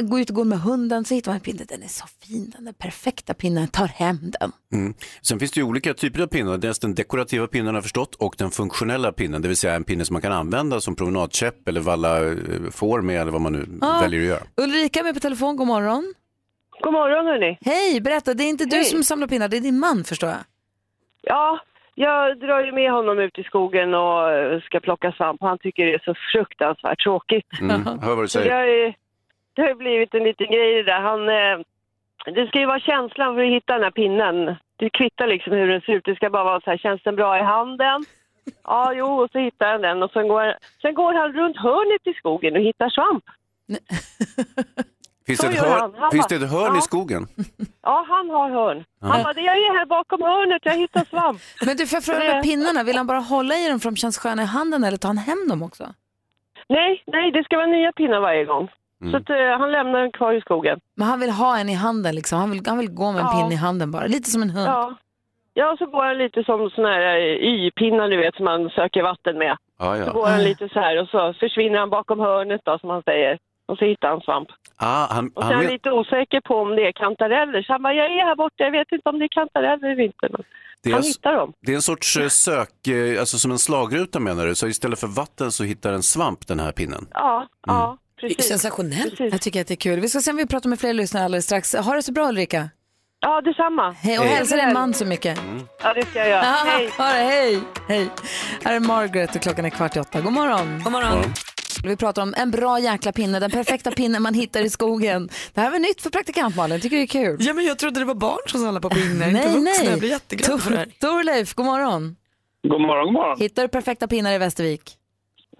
går 0.00 0.20
ut 0.20 0.30
och 0.30 0.36
går 0.36 0.44
med 0.44 0.60
hunden 0.60 1.04
så 1.04 1.14
hittar 1.14 1.30
man 1.30 1.36
en 1.36 1.40
pinne. 1.40 1.64
Den 1.68 1.82
är 1.82 1.86
så 1.88 2.06
fin, 2.22 2.52
den 2.56 2.68
är 2.68 2.72
perfekta 2.72 3.34
pinnen, 3.34 3.68
tar 3.68 3.86
hem 3.86 4.18
den. 4.40 4.52
Mm. 4.72 4.94
Sen 5.22 5.38
finns 5.38 5.52
det 5.52 5.60
ju 5.60 5.66
olika 5.66 5.94
typer 5.94 6.22
av 6.22 6.26
pinnar. 6.26 6.58
Dels 6.58 6.78
den 6.78 6.94
dekorativa 6.94 7.46
pinnen 7.46 7.66
har 7.66 7.74
jag 7.74 7.82
förstått 7.82 8.14
och 8.14 8.34
den 8.38 8.50
funktionella 8.50 9.12
pinnen, 9.12 9.42
det 9.42 9.48
vill 9.48 9.56
säga 9.56 9.74
en 9.74 9.84
pinne 9.84 10.04
som 10.04 10.14
man 10.14 10.22
kan 10.22 10.32
använda 10.32 10.80
som 10.80 10.96
promenadkäpp 10.96 11.68
eller 11.68 11.80
valla 11.80 12.24
eh, 12.30 12.36
får 12.70 13.00
med 13.00 13.20
eller 13.20 13.32
vad 13.32 13.40
man 13.40 13.52
nu 13.52 13.66
Ja. 13.80 13.98
väljer 14.02 14.20
att 14.20 14.26
göra. 14.26 14.42
Ulrika 14.56 15.00
är 15.00 15.04
med 15.04 15.14
på 15.14 15.20
telefon, 15.20 15.56
god 15.56 15.66
morgon. 15.66 16.14
God 16.82 16.92
morgon 16.92 17.26
hörni. 17.26 17.58
Hej, 17.60 18.00
berätta, 18.00 18.34
det 18.34 18.44
är 18.44 18.48
inte 18.48 18.64
du 18.64 18.76
Hej. 18.76 18.84
som 18.84 19.02
samlar 19.02 19.26
pinnar, 19.26 19.48
det 19.48 19.56
är 19.56 19.60
din 19.60 19.78
man 19.78 20.04
förstår 20.04 20.28
jag. 20.28 20.38
Ja, 21.22 21.58
jag 21.94 22.40
drar 22.40 22.60
ju 22.64 22.72
med 22.72 22.92
honom 22.92 23.18
ut 23.18 23.38
i 23.38 23.42
skogen 23.42 23.94
och 23.94 24.62
ska 24.62 24.80
plocka 24.80 25.12
svamp. 25.12 25.40
Han 25.40 25.58
tycker 25.58 25.86
det 25.86 25.94
är 25.94 26.02
så 26.04 26.14
fruktansvärt 26.32 27.02
tråkigt. 27.02 27.46
Mm. 27.60 27.84
Hör 27.86 28.14
vad 28.16 28.24
du 28.24 28.28
säger. 28.28 28.94
Det 29.54 29.62
har 29.62 29.68
ju 29.68 29.74
blivit 29.74 30.14
en 30.14 30.24
liten 30.24 30.46
grej 30.46 30.74
det 30.74 30.82
där. 30.82 31.00
Han, 31.00 31.28
eh, 31.28 31.58
det 32.34 32.46
ska 32.46 32.58
ju 32.58 32.66
vara 32.66 32.80
känslan 32.80 33.34
för 33.34 33.42
att 33.42 33.54
hitta 33.56 33.72
den 33.72 33.82
här 33.82 33.90
pinnen. 33.90 34.56
Det 34.76 34.90
kvittar 34.90 35.26
liksom 35.26 35.52
hur 35.52 35.68
den 35.68 35.80
ser 35.80 35.92
ut. 35.92 36.04
Det 36.04 36.16
ska 36.16 36.30
bara 36.30 36.44
vara 36.44 36.60
så 36.60 36.70
här, 36.70 36.78
känns 36.78 37.02
den 37.02 37.16
bra 37.16 37.38
i 37.38 37.42
handen? 37.42 38.04
Ja, 38.64 38.92
jo, 38.94 39.06
och 39.06 39.30
så 39.30 39.38
hittar 39.38 39.72
han 39.72 39.82
den 39.82 40.02
och 40.02 40.10
sen 40.10 40.28
går, 40.28 40.54
sen 40.82 40.94
går 40.94 41.12
han 41.12 41.32
runt 41.32 41.56
hörnet 41.56 42.06
i 42.06 42.14
skogen 42.14 42.56
och 42.56 42.62
hittar 42.62 42.88
svamp. 42.88 43.24
Finns 45.26 45.40
det 45.40 45.46
ett 45.46 45.58
hörn, 45.58 45.80
han. 45.80 45.94
Han 45.98 46.10
finns 46.10 46.28
bara, 46.28 46.38
det 46.38 46.44
ett 46.44 46.50
hörn 46.50 46.72
ja. 46.72 46.78
i 46.78 46.82
skogen? 46.82 47.26
Ja, 47.82 48.06
han 48.08 48.30
har 48.30 48.50
hörn. 48.50 48.84
Ja. 49.00 49.06
Han 49.06 49.22
bara, 49.22 49.40
jag 49.40 49.56
är 49.56 49.78
här 49.78 49.86
bakom 49.86 50.22
hörnet, 50.22 50.62
jag 50.64 50.76
hittar 50.76 51.04
svamp. 51.04 51.40
Men 51.66 51.76
du, 51.76 51.86
får 51.86 51.96
jag 51.96 52.04
fråga 52.04 52.42
pinnarna, 52.42 52.82
vill 52.82 52.96
han 52.96 53.06
bara 53.06 53.18
hålla 53.18 53.54
i 53.54 53.68
dem 53.68 53.80
för 53.80 53.90
de 53.90 53.96
känns 53.96 54.18
sköna 54.18 54.42
i 54.42 54.46
handen 54.46 54.84
eller 54.84 54.96
tar 54.96 55.08
han 55.08 55.18
hem 55.18 55.48
dem 55.48 55.62
också? 55.62 55.94
Nej, 56.68 57.02
nej, 57.06 57.30
det 57.30 57.44
ska 57.44 57.56
vara 57.56 57.66
nya 57.66 57.92
pinnar 57.92 58.20
varje 58.20 58.44
gång. 58.44 58.68
Mm. 59.04 59.12
Så 59.12 59.16
att, 59.16 59.30
eh, 59.30 59.58
han 59.60 59.72
lämnar 59.72 60.00
den 60.00 60.12
kvar 60.12 60.32
i 60.32 60.40
skogen. 60.40 60.80
Men 60.96 61.08
han 61.08 61.20
vill 61.20 61.30
ha 61.30 61.58
en 61.58 61.68
i 61.68 61.74
handen 61.74 62.14
liksom, 62.14 62.38
han 62.38 62.50
vill, 62.50 62.62
han 62.66 62.78
vill 62.78 62.90
gå 62.90 63.12
med 63.12 63.20
en 63.20 63.26
Ja. 63.26 63.32
pinne 63.40 63.54
i 63.54 63.56
handen 63.56 63.90
bara, 63.90 64.06
lite 64.06 64.30
som 64.30 64.42
en 64.42 64.50
hund. 64.50 64.68
Ja. 64.68 64.94
Ja, 65.56 65.76
så 65.78 65.86
går 65.86 66.04
han 66.04 66.18
lite 66.18 66.44
som 66.44 66.70
sån 66.70 66.84
här 66.84 67.00
eh, 67.16 67.48
y-pinnar 67.50 68.08
du 68.08 68.16
vet 68.16 68.34
som 68.34 68.44
man 68.44 68.70
söker 68.70 69.02
vatten 69.02 69.38
med. 69.38 69.56
Ja, 69.78 70.06
Så 70.06 70.12
går 70.12 70.26
han 70.26 70.42
lite 70.42 70.68
så 70.68 70.80
här 70.80 71.02
och 71.02 71.08
så 71.08 71.34
försvinner 71.40 71.78
han 71.78 71.90
bakom 71.90 72.20
hörnet 72.20 72.60
då 72.64 72.78
som 72.78 72.90
han 72.90 73.02
säger. 73.02 73.38
Och 73.66 73.78
så 73.78 73.84
hittar 73.84 74.08
han 74.08 74.20
svamp. 74.20 74.48
Ah, 74.76 75.06
han, 75.14 75.28
Och 75.34 75.42
så 75.42 75.48
är 75.50 75.54
han 75.54 75.64
lite 75.66 75.90
osäker 75.92 76.40
på 76.40 76.54
om 76.56 76.76
det 76.76 76.86
är 76.88 76.92
kantareller. 76.92 77.62
Så 77.62 77.72
han 77.72 77.82
bara, 77.82 77.94
jag 77.94 78.06
är 78.06 78.24
här 78.24 78.36
borta, 78.36 78.64
jag 78.64 78.70
vet 78.70 78.92
inte 78.92 79.08
om 79.08 79.18
det 79.18 79.24
är 79.24 79.28
kantareller 79.28 79.88
eller 79.90 80.02
inte. 80.04 80.28
Men 80.30 80.42
det, 80.82 80.88
är, 80.90 80.92
han 80.92 81.00
s- 81.00 81.16
hittar 81.16 81.32
dem. 81.36 81.52
det 81.60 81.72
är 81.72 81.76
en 81.76 81.82
sorts 81.82 82.16
eh, 82.16 82.28
sök, 82.28 82.86
eh, 82.88 83.20
alltså 83.20 83.38
som 83.38 83.50
en 83.50 83.58
slagruta 83.58 84.20
menar 84.20 84.46
du? 84.46 84.54
Så 84.54 84.66
istället 84.66 85.00
för 85.00 85.06
vatten 85.06 85.52
så 85.52 85.64
hittar 85.64 85.92
en 85.92 86.02
svamp 86.02 86.46
den 86.46 86.60
här 86.60 86.72
pinnen? 86.72 87.06
Ja, 87.14 87.46
ja, 87.66 87.96
precis. 88.20 88.48
Sensationellt. 88.48 89.20
Jag 89.20 89.40
tycker 89.40 89.60
att 89.60 89.66
det 89.66 89.74
är 89.74 89.76
kul. 89.76 90.00
Vi 90.00 90.08
ska 90.08 90.20
se 90.20 90.30
om 90.30 90.36
vi 90.36 90.46
pratar 90.46 90.68
med 90.68 90.80
fler 90.80 90.92
lyssnare 90.92 91.24
alldeles 91.24 91.44
strax. 91.44 91.74
Ha 91.74 91.94
det 91.94 92.02
så 92.02 92.12
bra 92.12 92.28
Ulrika. 92.28 92.70
Ja, 93.20 93.40
detsamma. 93.40 93.90
Hej, 93.92 94.18
och 94.18 94.24
Hej. 94.24 94.34
hälsa 94.34 94.56
din 94.56 94.72
man 94.72 94.94
så 94.94 95.04
mycket. 95.04 95.38
Ja, 95.82 95.94
det 95.94 96.06
ska 96.06 96.18
jag 96.18 96.28
göra. 96.28 96.42
Hej. 96.42 96.90
Ha 96.98 97.04
det, 97.04 97.10
hej. 97.12 97.60
hej. 97.88 98.08
Här 98.64 98.74
är 98.76 98.80
Margaret 98.80 99.36
och 99.36 99.42
klockan 99.42 99.64
är 99.64 99.70
kvart 99.70 99.96
i 99.96 100.00
åtta. 100.00 100.20
God 100.20 100.32
morgon. 100.32 100.80
God 100.84 100.92
morgon. 100.92 101.22
Vi 101.84 101.96
pratar 101.96 102.22
om 102.22 102.34
en 102.36 102.50
bra 102.50 102.78
jäkla 102.78 103.12
pinne, 103.12 103.40
den 103.40 103.50
perfekta 103.50 103.90
pinnen 103.96 104.22
man 104.22 104.34
hittar 104.34 104.60
i 104.60 104.70
skogen. 104.70 105.28
Det 105.54 105.60
här 105.60 105.70
var 105.70 105.78
nytt 105.78 106.02
för 106.02 106.10
praktikant 106.10 106.56
Malin, 106.56 106.80
tycker 106.80 106.96
det 106.96 107.02
är 107.02 107.06
kul. 107.06 107.36
Ja 107.40 107.54
men 107.54 107.64
jag 107.64 107.78
trodde 107.78 108.00
det 108.00 108.06
var 108.06 108.14
barn 108.14 108.38
som 108.46 108.60
samlade 108.60 108.80
på 108.80 108.90
pinnar, 108.90 109.26
inte 109.28 109.40
Nej, 109.40 109.46
vuxna. 109.46 109.60
nej. 109.60 109.86
Jag 109.90 109.98
blir 109.98 110.10
jätteglad 110.10 110.62
för 110.62 110.70
det 110.70 110.76
här. 110.76 110.86
Torleif, 111.00 111.54
god 111.54 111.66
morgon. 111.66 112.16
God 112.68 112.80
morgon, 112.80 113.04
god 113.04 113.12
morgon. 113.12 113.38
Hittar 113.40 113.62
du 113.62 113.68
perfekta 113.68 114.08
pinnar 114.08 114.32
i 114.32 114.38
Västervik? 114.38 114.96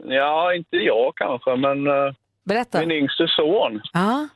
Ja, 0.05 0.55
inte 0.55 0.77
jag 0.77 1.12
kanske, 1.17 1.57
men 1.57 1.87
eh, 1.87 2.14
Berätta. 2.45 2.81
min 2.81 2.91
yngste 2.91 3.29
son. 3.29 3.81
Ja. 3.93 4.29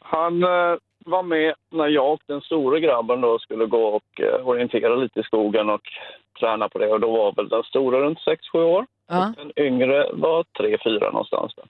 Han 0.00 0.42
eh, 0.42 0.76
var 1.04 1.22
med 1.22 1.54
när 1.70 1.88
jag 1.88 2.12
och 2.12 2.22
den 2.26 2.40
stora 2.40 2.78
grabben 2.78 3.20
då 3.20 3.38
skulle 3.38 3.66
gå 3.66 3.86
och 3.86 4.20
eh, 4.20 4.48
orientera 4.48 4.94
lite 4.94 5.20
i 5.20 5.22
skogen 5.22 5.70
och 5.70 5.82
träna 6.40 6.68
på 6.68 6.78
det. 6.78 6.88
Och 6.88 7.00
då 7.00 7.12
var 7.12 7.32
väl 7.32 7.48
den 7.48 7.62
stora 7.62 8.00
runt 8.00 8.18
6-7 8.54 8.62
år. 8.62 8.86
Ja. 9.08 9.32
Den 9.36 9.52
yngre 9.56 10.10
var 10.12 10.44
3-4 10.58 11.12
någonstans. 11.12 11.52
Där. 11.54 11.66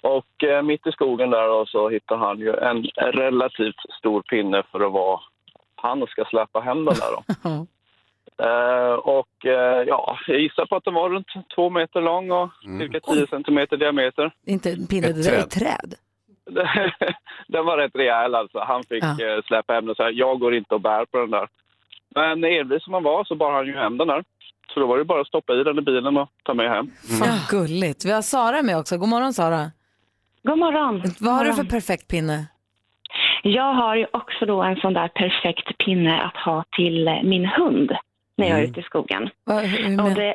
Och 0.00 0.44
eh, 0.44 0.62
mitt 0.62 0.86
i 0.86 0.92
skogen 0.92 1.30
där 1.30 1.48
då, 1.48 1.66
så 1.66 1.88
hittade 1.88 2.20
han 2.20 2.38
ju 2.38 2.54
en 2.56 2.82
relativt 2.96 3.80
stor 3.98 4.22
pinne 4.22 4.62
för 4.72 4.80
att 4.80 4.92
vara 4.92 5.20
han 5.82 6.06
ska 6.06 6.24
släppa 6.24 6.60
hem 6.60 6.84
den 6.84 6.94
där 6.94 7.12
då. 7.16 7.48
Eh, 8.42 8.92
och 8.94 9.46
eh, 9.46 9.82
ja, 9.86 10.18
jag 10.26 10.40
gissar 10.40 10.66
på 10.66 10.76
att 10.76 10.84
den 10.84 10.94
var 10.94 11.10
runt 11.10 11.26
två 11.54 11.70
meter 11.70 12.00
lång 12.00 12.30
och 12.30 12.50
cirka 12.80 13.00
10 13.00 13.26
centimeter 13.26 13.76
diameter. 13.76 14.32
Inte 14.46 14.70
en 14.70 14.86
pinne, 14.86 15.06
Ett 15.08 15.14
det 15.16 15.22
där 15.22 15.38
är 15.38 15.42
träd. 15.42 15.44
ett 15.44 15.50
träd. 15.50 15.94
den 17.48 17.66
var 17.66 17.76
rätt 17.76 17.94
rejäl 17.96 18.34
alltså. 18.34 18.58
Han 18.58 18.82
fick 18.84 19.04
Ja. 19.04 19.10
eh, 19.26 19.42
släppa 19.46 19.72
hem 19.72 19.86
den 19.86 19.94
så 19.94 20.02
här. 20.02 20.10
Jag 20.10 20.38
går 20.40 20.54
inte 20.54 20.74
och 20.74 20.80
bär 20.80 21.04
på 21.04 21.18
den 21.18 21.30
där. 21.30 21.48
Men 22.14 22.44
envis 22.44 22.84
som 22.84 22.94
han 22.94 23.02
var 23.02 23.24
så 23.24 23.34
bar 23.34 23.52
han 23.52 23.66
ju 23.66 23.76
hem 23.76 23.98
den 23.98 24.08
där. 24.08 24.24
Så 24.74 24.80
då 24.80 24.86
var 24.86 24.98
det 24.98 25.04
bara 25.04 25.20
att 25.20 25.26
stoppa 25.26 25.52
i 25.54 25.64
den 25.64 25.78
i 25.78 25.82
bilen 25.82 26.16
och 26.16 26.28
ta 26.42 26.54
med 26.54 26.70
hem. 26.70 26.86
Fan 27.20 27.38
gulligt. 27.50 28.04
Vi 28.04 28.12
har 28.12 28.22
Sara 28.22 28.62
med 28.62 28.78
också. 28.78 28.98
God 28.98 29.08
morgon 29.08 29.32
Sara. 29.32 29.70
God 30.42 30.58
morgon. 30.58 31.02
Vad 31.20 31.34
har 31.34 31.44
du 31.44 31.50
God 31.50 31.56
för 31.56 31.62
morgon. 31.62 31.70
perfekt 31.70 32.08
pinne? 32.08 32.46
Jag 33.42 33.74
har 33.74 33.96
ju 33.96 34.06
också 34.12 34.46
då 34.46 34.62
en 34.62 34.76
sån 34.76 34.92
där 34.94 35.08
perfekt 35.08 35.78
pinne 35.78 36.20
att 36.22 36.36
ha 36.36 36.64
till 36.76 37.20
min 37.24 37.44
hund 37.46 37.92
när 38.36 38.48
jag 38.48 38.58
är 38.58 38.64
ute 38.64 38.80
i 38.80 38.82
skogen. 38.82 39.30
Och 40.04 40.14
det, 40.14 40.34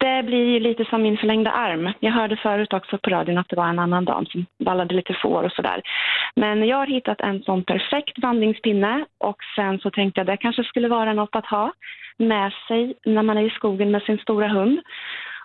det 0.00 0.22
blir 0.22 0.44
ju 0.44 0.60
lite 0.60 0.84
som 0.84 1.02
min 1.02 1.16
förlängda 1.16 1.50
arm. 1.50 1.92
Jag 2.00 2.12
hörde 2.12 2.36
förut 2.36 2.72
också 2.72 2.98
på 2.98 3.10
radion 3.10 3.38
att 3.38 3.48
det 3.48 3.56
var 3.56 3.68
en 3.68 3.78
annan 3.78 4.04
dam 4.04 4.26
som 4.26 4.46
vallade 4.64 4.94
lite 4.94 5.14
får 5.22 5.42
och 5.42 5.52
sådär. 5.52 5.82
Men 6.36 6.68
jag 6.68 6.76
har 6.76 6.86
hittat 6.86 7.20
en 7.20 7.42
sån 7.42 7.64
perfekt 7.64 8.18
vandringspinne 8.22 9.04
och 9.18 9.36
sen 9.56 9.78
så 9.78 9.90
tänkte 9.90 10.20
jag 10.20 10.26
det 10.26 10.36
kanske 10.36 10.64
skulle 10.64 10.88
vara 10.88 11.12
något 11.12 11.36
att 11.36 11.46
ha 11.46 11.72
med 12.16 12.52
sig 12.68 12.94
när 13.06 13.22
man 13.22 13.38
är 13.38 13.46
i 13.46 13.50
skogen 13.50 13.90
med 13.90 14.02
sin 14.02 14.18
stora 14.18 14.48
hund. 14.48 14.80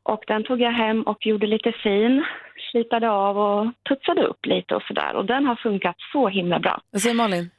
Och 0.05 0.23
den 0.27 0.43
tog 0.43 0.61
jag 0.61 0.71
hem 0.71 1.01
och 1.01 1.25
gjorde 1.25 1.47
lite 1.47 1.71
fin, 1.71 2.25
slipade 2.71 3.09
av 3.09 3.37
och 3.37 3.71
putsade 3.89 4.23
upp 4.23 4.45
lite 4.45 4.75
och 4.75 4.81
sådär. 4.81 5.15
Och 5.15 5.25
den 5.25 5.45
har 5.45 5.55
funkat 5.55 5.95
så 6.11 6.27
himla 6.27 6.59
bra. 6.59 6.81
Vad 6.91 7.01
säger 7.01 7.15
Malin? 7.15 7.49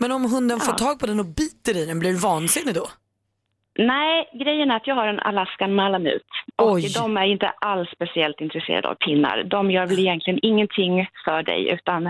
Men 0.00 0.12
om 0.12 0.24
hunden 0.34 0.60
får 0.60 0.72
tag 0.72 0.98
på 1.00 1.06
den 1.06 1.20
och 1.20 1.26
biter 1.26 1.82
i 1.82 1.86
den, 1.86 1.98
blir 1.98 2.10
du 2.10 2.18
vansinnig 2.18 2.74
då? 2.74 2.86
Nej, 3.78 4.28
grejen 4.44 4.70
är 4.70 4.76
att 4.76 4.86
jag 4.86 4.94
har 4.94 5.06
en 5.06 5.20
Alaskan 5.20 5.74
Malamut. 5.74 6.22
Och 6.56 6.72
Oj. 6.72 6.92
de 6.94 7.16
är 7.16 7.24
inte 7.24 7.48
alls 7.60 7.88
speciellt 7.90 8.40
intresserade 8.40 8.88
av 8.88 8.94
pinnar. 8.94 9.44
De 9.44 9.70
gör 9.70 9.86
väl 9.86 9.98
egentligen 9.98 10.38
ingenting 10.42 11.08
för 11.24 11.42
dig 11.42 11.68
utan 11.70 12.02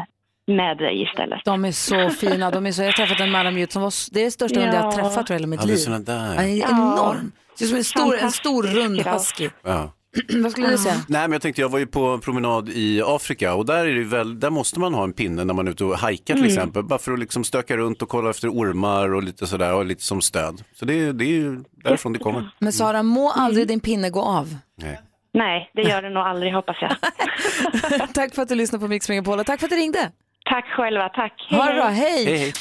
med 0.46 0.76
dig 0.78 1.02
istället. 1.02 1.40
De 1.44 1.64
är 1.64 1.72
så 1.72 2.10
fina. 2.20 2.50
De 2.50 2.66
är 2.66 2.72
så, 2.72 2.82
jag 2.82 2.88
har 2.88 2.92
träffat 2.92 3.20
en 3.20 3.30
malamute 3.30 3.72
som 3.72 3.82
var, 3.82 3.92
det 4.14 4.20
är 4.20 4.24
det 4.24 4.30
största 4.30 4.60
hund 4.60 4.74
jag 4.74 4.80
har 4.82 4.92
Ja. 4.92 5.02
träffat 5.08 5.30
i 5.30 5.32
hela 5.32 5.46
mitt 5.46 5.60
Ja, 5.60 5.66
det 5.66 5.72
är 5.72 5.76
liv. 5.76 5.82
såna 5.82 5.98
där. 5.98 6.34
Han 6.36 6.44
är 6.44 6.56
Ja. 6.60 6.68
enorm. 6.70 7.32
Ser 7.58 7.64
ut 7.64 7.68
som 7.68 7.76
en 7.78 7.84
stor, 7.84 8.18
en 8.18 8.30
stor 8.30 8.62
rund 8.62 9.00
husky. 9.06 9.50
Ja. 9.62 9.92
Vad 10.42 10.52
skulle 10.52 10.70
du 10.70 10.78
säga? 10.78 10.94
Nej, 11.08 11.20
men 11.22 11.32
jag 11.32 11.42
tänkte, 11.42 11.60
jag 11.60 11.68
var 11.68 11.78
ju 11.78 11.86
på 11.86 12.18
promenad 12.18 12.68
i 12.68 13.02
Afrika 13.06 13.54
och 13.54 13.66
där, 13.66 13.86
är 13.86 13.94
det 13.94 14.04
väl, 14.04 14.40
där 14.40 14.50
måste 14.50 14.80
man 14.80 14.94
ha 14.94 15.04
en 15.04 15.12
pinne 15.12 15.44
när 15.44 15.54
man 15.54 15.66
är 15.66 15.70
ute 15.72 15.84
och 15.84 15.98
hajkar 15.98 16.24
till 16.34 16.36
Mm. 16.36 16.46
exempel. 16.46 16.82
Bara 16.84 16.98
för 16.98 17.12
att 17.12 17.18
liksom 17.18 17.44
stöka 17.44 17.76
runt 17.76 18.02
och 18.02 18.08
kolla 18.08 18.30
efter 18.30 18.48
ormar 18.48 19.14
och 19.14 19.22
lite 19.22 19.46
sådär 19.46 19.74
och 19.74 19.84
lite 19.84 20.02
som 20.02 20.20
stöd. 20.20 20.62
Så 20.74 20.84
det, 20.84 20.94
är- 21.00 21.12
det 21.12 21.24
är 21.24 21.28
ju 21.28 21.64
därifrån 21.84 22.12
det 22.12 22.18
kommer. 22.18 22.50
Men 22.58 22.72
Sara, 22.72 23.02
må 23.02 23.30
aldrig 23.30 23.68
din 23.68 23.80
pinne 23.80 24.10
gå 24.10 24.22
av. 24.22 24.56
Nej. 24.78 25.00
Nej, 25.34 25.70
det 25.74 25.82
gör 25.82 26.02
det 26.02 26.10
nog 26.10 26.22
aldrig 26.22 26.54
hoppas 26.54 26.76
jag. 26.80 26.94
tack 28.14 28.34
för 28.34 28.42
att 28.42 28.48
du 28.48 28.54
lyssnade 28.54 28.82
på 28.82 28.88
Mix 28.88 29.08
Megapol 29.08 29.38
och 29.40 29.46
tack 29.46 29.60
för 29.60 29.66
att 29.66 29.70
du 29.70 29.76
ringde. 29.76 30.10
Tack 30.50 30.64
själva, 30.66 31.08
tack. 31.08 31.46
Ha 31.50 31.66
det 31.66 31.74
bra, 31.74 31.84
hej! 31.88 32.24
Hej, 32.26 32.36
hej. 32.38 32.52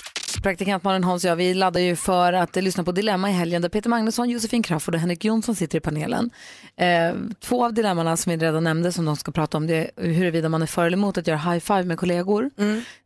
Praktikant 0.41 0.83
Malin 0.83 1.03
Hans 1.03 1.23
och 1.23 1.29
jag, 1.29 1.35
vi 1.35 1.53
laddar 1.53 1.81
ju 1.81 1.95
för 1.95 2.33
att 2.33 2.55
lyssna 2.55 2.83
på 2.83 2.91
Dilemma 2.91 3.29
i 3.29 3.33
helgen 3.33 3.61
där 3.61 3.69
Peter 3.69 3.89
Magnusson, 3.89 4.29
Josefin 4.29 4.63
Crafoord 4.63 4.95
och 4.95 5.01
Henrik 5.01 5.25
Jonsson 5.25 5.55
sitter 5.55 5.77
i 5.77 5.81
panelen. 5.81 6.29
Eh, 6.75 7.13
två 7.39 7.65
av 7.65 7.73
dilemmana 7.73 8.17
som 8.17 8.29
vi 8.29 8.37
redan 8.37 8.63
nämnde 8.63 8.91
som 8.91 9.05
de 9.05 9.15
ska 9.15 9.31
prata 9.31 9.57
om 9.57 9.67
det 9.67 9.91
är 9.95 10.11
huruvida 10.13 10.49
man 10.49 10.61
är 10.61 10.65
för 10.65 10.85
eller 10.85 10.97
emot 10.97 11.17
att 11.17 11.27
göra 11.27 11.37
high 11.37 11.59
five 11.59 11.83
med 11.83 11.97
kollegor. 11.97 12.49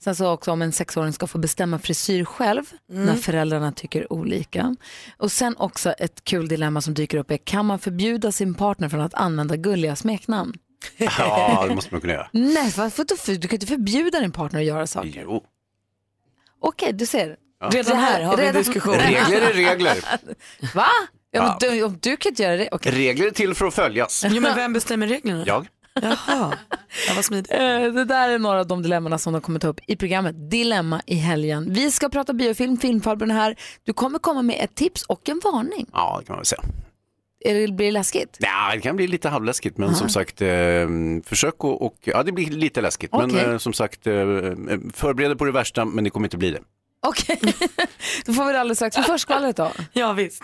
Sen 0.04 0.16
så 0.16 0.32
också 0.32 0.52
om 0.52 0.62
en 0.62 0.72
sexåring 0.72 1.14
ska 1.14 1.28
få 1.28 1.38
bestämma 1.38 1.80
frisyr 1.80 2.24
själv 2.26 2.64
när 2.92 3.16
föräldrarna 3.16 3.72
tycker 3.72 4.14
olika. 4.14 4.76
Och 5.18 5.32
sen 5.32 5.56
också 5.58 5.92
ett 5.92 6.24
kul 6.24 6.48
dilemma 6.48 6.82
som 6.82 6.94
dyker 6.94 7.18
upp 7.18 7.32
är 7.32 7.38
kan 7.38 7.66
man 7.66 7.80
förbjuda 7.80 8.32
sin 8.32 8.54
partner 8.54 8.90
från 8.90 9.02
att 9.02 9.14
använda 9.14 9.56
gulliga 9.56 9.96
smeknamn? 9.96 10.54
Ja, 10.98 11.66
det 11.70 11.76
måste 11.76 11.94
man 11.94 12.02
kunna 12.02 12.14
göra. 12.14 12.30
Nej, 12.32 12.74
varför? 12.78 13.06
För- 13.18 13.34
Du 13.36 13.48
kan 13.48 13.56
inte 13.56 13.68
förbjuda 13.68 14.20
din 14.20 14.32
partner 14.32 14.60
att 14.60 14.66
göra 14.66 14.88
saker. 14.88 15.22
Jo. 15.24 15.44
Okej, 16.62 16.93
du 16.93 17.05
ser. 17.05 17.36
Ja. 17.60 17.70
Redan 17.74 17.97
här 17.97 18.22
har 18.24 18.38
vi 18.38 18.47
en 18.47 18.53
diskussion. 18.53 18.93
Regler 18.93 19.41
är 19.41 19.53
regler. 19.53 19.97
Va? 20.76 20.88
Ja, 21.32 21.58
men 21.62 21.72
du, 21.72 21.84
om 21.84 21.97
du 22.01 22.18
kan 22.18 22.34
göra 22.36 22.58
det, 22.58 22.70
okej. 22.72 22.91
Regler 22.91 23.28
är 23.28 23.32
till 23.32 23.53
för 23.55 23.66
att 23.66 23.74
följas. 23.74 24.26
Jo, 24.30 24.41
men 24.41 24.55
vem 24.55 24.74
bestämmer 24.74 25.08
reglerna? 25.08 25.43
Jag. 25.47 25.68
Jaha, 26.01 26.16
ja, 27.08 27.14
vad 27.16 27.26
smidigt. 27.26 27.51
Eh, 27.51 27.60
Det 27.82 28.05
där 28.05 28.30
är 28.30 28.39
några 28.39 28.60
av 28.60 28.68
de 28.68 28.84
dilemmana 28.84 29.18
som 29.18 29.34
de 29.34 29.41
kommer 29.41 29.60
ta 29.60 29.68
upp 29.68 29.80
i 29.88 29.95
programmet 29.95 30.51
Dilemma 30.51 31.01
i 31.05 31.16
helgen. 31.16 31.74
Vi 31.74 31.91
ska 31.91 32.10
prata 32.10 32.34
biofilm, 32.34 32.78
filmfarbrorn 32.78 33.32
är 33.32 33.36
här. 33.36 33.55
Du 33.84 33.93
kommer 33.93 34.20
komma 34.20 34.41
med 34.41 34.58
ett 34.64 34.76
tips 34.76 35.03
och 35.03 35.30
en 35.30 35.41
varning. 35.43 35.86
Ja, 35.93 36.18
det 36.20 36.26
kan 36.26 36.34
man 36.34 36.39
väl 36.39 36.45
säga. 36.45 36.62
Är 37.40 37.54
det, 37.54 37.74
blir 37.74 37.86
det 37.86 37.92
läskigt? 37.92 38.38
Ja, 38.40 38.72
det 38.74 38.82
kan 38.82 38.96
bli 38.96 39.08
lite 39.08 39.30
halvläskigt, 39.30 39.78
men 39.78 39.96
som 39.96 40.10
sagt, 40.10 40.42
eh, 40.42 40.88
försök 41.26 41.64
och, 41.64 41.86
och, 41.86 41.96
ja 42.04 42.24
det 42.24 42.32
blir 42.32 42.50
lite 42.50 42.82
läskigt, 42.82 43.12
men 43.12 43.32
Okej. 43.32 43.46
eh, 43.46 43.58
som 43.58 43.74
sagt, 43.74 44.08
eh, 44.08 44.14
förbered 44.94 45.30
dig 45.30 45.38
på 45.38 45.46
det 45.46 45.52
värsta, 45.52 45.86
men 45.86 46.04
det 46.04 46.10
kommer 46.10 46.28
inte 46.28 46.38
bli 46.38 46.52
det. 46.52 46.60
Okej, 47.08 47.40
då 48.26 48.34
får 48.34 48.46
vi 48.46 48.52
det 48.54 48.60
alldeles 48.60 48.78
strax. 48.78 48.98
Men 48.98 49.06
först 49.06 49.22
skvallret 49.22 49.56
då. 49.56 49.72
Ja, 49.94 50.14
visst. 50.14 50.44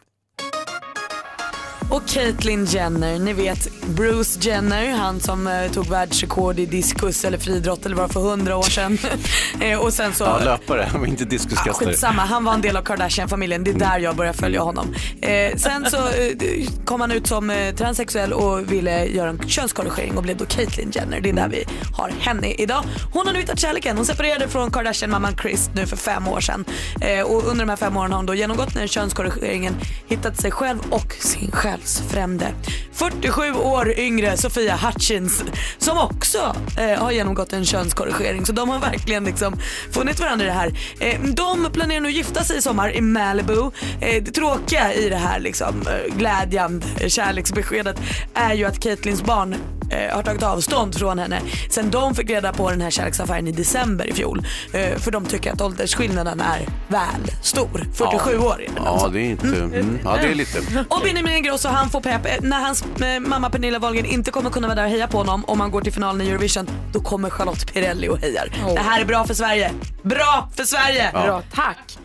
Och 1.93 2.07
Caitlyn 2.07 2.65
Jenner, 2.65 3.19
ni 3.19 3.33
vet 3.33 3.67
Bruce 3.87 4.39
Jenner, 4.41 4.89
han 4.89 5.19
som 5.19 5.47
eh, 5.47 5.71
tog 5.71 5.89
världsrekord 5.89 6.59
i 6.59 6.65
diskus 6.65 7.25
eller 7.25 7.37
friidrott 7.37 7.85
eller 7.85 7.95
vad 7.95 8.13
var 8.13 8.13
för 8.13 8.29
hundra 8.29 8.57
år 8.57 8.63
sedan. 8.63 8.97
eh, 9.61 9.79
och 9.79 9.93
sen 9.93 10.13
så... 10.13 10.23
Ja, 10.23 10.39
löpare, 10.43 10.89
men 10.93 11.05
inte 11.09 11.23
Ah, 11.23 11.25
diskuskastare. 11.25 11.89
skitsamma, 11.89 12.21
han 12.21 12.43
var 12.43 12.53
en 12.53 12.61
del 12.61 12.77
av 12.77 12.83
Kardashian-familjen. 12.83 13.63
Det 13.63 13.71
är 13.71 13.79
där 13.79 13.99
jag 13.99 14.15
började 14.15 14.37
följa 14.37 14.61
honom. 14.61 14.95
Eh, 15.21 15.55
sen 15.57 15.85
så 15.89 15.97
eh, 15.97 16.67
kom 16.85 17.01
han 17.01 17.11
ut 17.11 17.27
som 17.27 17.49
eh, 17.49 17.75
transsexuell 17.75 18.33
och 18.33 18.71
ville 18.71 19.05
göra 19.05 19.29
en 19.29 19.39
könskorrigering 19.47 20.17
och 20.17 20.23
blev 20.23 20.37
då 20.37 20.45
Caitlyn 20.45 20.91
Jenner. 20.91 21.21
Det 21.21 21.29
är 21.29 21.33
där 21.33 21.49
vi 21.49 21.65
har 21.97 22.09
henne 22.19 22.53
idag. 22.53 22.83
Hon 23.13 23.25
har 23.27 23.33
nu 23.33 23.39
hittat 23.39 23.59
kärleken. 23.59 23.97
Hon 23.97 24.05
separerade 24.05 24.47
från 24.47 24.71
Kardashian-mamman 24.71 25.35
Kris 25.35 25.69
nu 25.75 25.85
för 25.85 25.97
fem 25.97 26.27
år 26.27 26.39
sedan. 26.39 26.65
Eh, 27.01 27.21
och 27.21 27.47
under 27.47 27.65
de 27.65 27.69
här 27.69 27.77
fem 27.77 27.97
åren 27.97 28.11
har 28.11 28.17
hon 28.17 28.25
då 28.25 28.35
genomgått 28.35 28.73
den 28.73 28.81
här 28.81 28.87
könskorrigeringen, 28.87 29.75
hittat 30.07 30.41
sig 30.41 30.51
själv 30.51 30.79
och 30.89 31.13
sin 31.19 31.51
själsfrände. 31.83 32.53
47 32.91 33.53
år 33.53 33.99
yngre 33.99 34.37
Sofia 34.37 34.75
Hutchins 34.75 35.43
som 35.77 35.97
också 35.97 36.55
eh, 36.77 37.03
har 37.03 37.11
genomgått 37.11 37.53
en 37.53 37.65
könskorrigering. 37.65 38.45
Så 38.45 38.53
de 38.53 38.69
har 38.69 38.79
verkligen 38.79 39.23
liksom 39.23 39.55
funnit 39.91 40.19
varandra 40.19 40.45
i 40.45 40.47
det 40.47 40.53
här. 40.53 40.71
Eh, 40.99 41.21
de 41.23 41.71
planerar 41.73 41.99
nu 41.99 42.11
gifta 42.11 42.43
sig 42.43 42.57
i 42.57 42.61
sommar 42.61 42.95
i 42.95 43.01
Malibu. 43.01 43.71
Eh, 44.01 44.23
det 44.23 44.31
tråkiga 44.31 44.93
i 44.93 45.09
det 45.09 45.17
här 45.17 45.39
liksom, 45.39 45.81
eh, 45.87 46.15
glädjande 46.17 46.87
eh, 46.99 47.07
kärleksbeskedet 47.07 47.99
är 48.33 48.53
ju 48.53 48.65
att 48.65 48.79
Caitlyns 48.79 49.23
barn 49.23 49.55
eh, 49.93 50.15
har 50.15 50.23
tagit 50.23 50.43
avstånd 50.43 50.95
från 50.95 51.19
henne 51.19 51.41
sen 51.69 51.91
de 51.91 52.15
fick 52.15 52.29
reda 52.29 52.53
på 52.53 52.69
den 52.69 52.81
här 52.81 52.89
kärleksaffären 52.91 53.47
i 53.47 53.51
december 53.51 54.07
i 54.09 54.13
fjol. 54.13 54.45
Eh, 54.73 54.97
för 54.97 55.11
de 55.11 55.25
tycker 55.25 55.51
att 55.53 55.61
åldersskillnaden 55.61 56.41
är 56.41 56.59
väl 56.87 57.31
stor. 57.41 57.85
47 57.93 58.31
ja. 58.33 58.45
år 58.45 58.53
är 58.53 58.57
det 58.57 58.71
Ja, 58.75 59.09
det 59.13 59.19
är 59.19 59.25
inte, 59.25 59.47
mm, 59.47 59.99
ja 60.03 60.15
det 60.21 60.27
är 60.27 60.35
lite. 60.35 60.59
och 60.89 61.01
Benjamin 61.03 61.33
Ingrosso 61.33 61.67
han 61.69 61.89
får 61.89 62.01
pepp. 62.01 62.25
Eh, 62.25 62.31
När 62.41 62.59
hans 62.59 62.83
eh, 63.01 63.19
mamma 63.19 63.49
Pernilla 63.49 63.79
Wahlgren 63.79 64.05
inte 64.05 64.31
kommer 64.31 64.49
kunna 64.49 64.67
vara 64.67 64.75
där 64.75 64.83
och 64.83 64.89
heja 64.89 65.07
på 65.07 65.17
honom 65.17 65.45
om 65.45 65.59
han 65.59 65.71
går 65.71 65.81
till 65.81 65.93
finalen 65.93 66.27
i 66.27 66.29
Eurovision, 66.29 66.69
då 66.93 66.99
kommer 66.99 67.29
Charlotte 67.29 67.73
Pirelli 67.73 68.07
och 68.09 68.17
hejar. 68.19 68.49
Det 68.75 68.79
här 68.79 69.01
är 69.01 69.05
bra 69.05 69.23
för 69.25 69.33
Sverige. 69.33 69.71
Bra 70.03 70.49
för 70.55 70.63
Sverige! 70.63 71.11
Bra, 71.11 71.41
tack. 71.53 71.97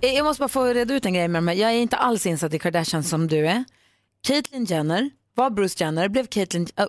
Eh, 0.00 0.14
Jag 0.14 0.24
måste 0.24 0.40
bara 0.40 0.48
få 0.48 0.64
reda 0.64 0.94
ut 0.94 1.06
en 1.06 1.14
grej 1.14 1.28
med 1.28 1.42
mig. 1.44 1.58
Jag 1.60 1.70
är 1.70 1.74
inte 1.74 1.96
alls 1.96 2.26
insatt 2.26 2.54
i 2.54 2.58
Kardashian 2.58 3.02
som 3.04 3.28
du 3.28 3.46
är. 3.48 3.64
Caitlyn 4.26 4.64
Jenner 4.64 5.10
var 5.34 5.50
Bruce 5.50 5.84
Jenner, 5.84 6.08
blev 6.08 6.26
Caitlyn... 6.26 6.66
äh, 6.76 6.86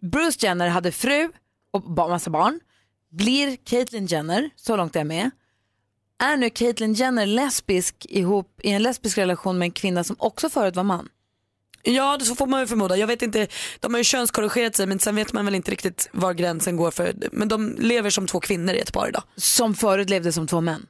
Bruce 0.00 0.46
Jenner 0.46 0.68
hade 0.68 0.92
fru 0.92 1.28
och 1.70 1.82
ba- 1.82 2.08
massa 2.08 2.30
barn. 2.30 2.60
Blir 3.10 3.56
Caitlyn 3.56 4.06
Jenner, 4.06 4.50
så 4.56 4.76
långt 4.76 4.96
är 4.96 5.00
jag 5.00 5.06
med. 5.06 5.30
Är 6.22 6.36
nu 6.36 6.50
Caitlyn 6.50 6.94
Jenner 6.94 7.26
lesbisk 7.26 8.06
ihop 8.08 8.60
i 8.62 8.70
en 8.70 8.82
lesbisk 8.82 9.18
relation 9.18 9.58
med 9.58 9.66
en 9.66 9.72
kvinna 9.72 10.04
som 10.04 10.16
också 10.18 10.50
förut 10.50 10.76
var 10.76 10.84
man? 10.84 11.08
Ja, 11.82 12.16
det 12.18 12.24
så 12.24 12.34
får 12.34 12.46
man 12.46 12.60
ju 12.60 12.66
förmoda. 12.66 12.96
Jag 12.96 13.06
vet 13.06 13.22
inte, 13.22 13.46
de 13.80 13.94
har 13.94 13.98
ju 13.98 14.04
könskorrigerat 14.04 14.76
sig 14.76 14.86
men 14.86 14.98
sen 14.98 15.16
vet 15.16 15.32
man 15.32 15.44
väl 15.44 15.54
inte 15.54 15.70
riktigt 15.70 16.08
var 16.12 16.34
gränsen 16.34 16.76
går 16.76 16.90
för, 16.90 17.14
men 17.32 17.48
de 17.48 17.76
lever 17.78 18.10
som 18.10 18.26
två 18.26 18.40
kvinnor 18.40 18.74
i 18.74 18.78
ett 18.80 18.92
par 18.92 19.08
idag. 19.08 19.22
Som 19.36 19.74
förut 19.74 20.10
levde 20.10 20.32
som 20.32 20.46
två 20.46 20.60
män? 20.60 20.86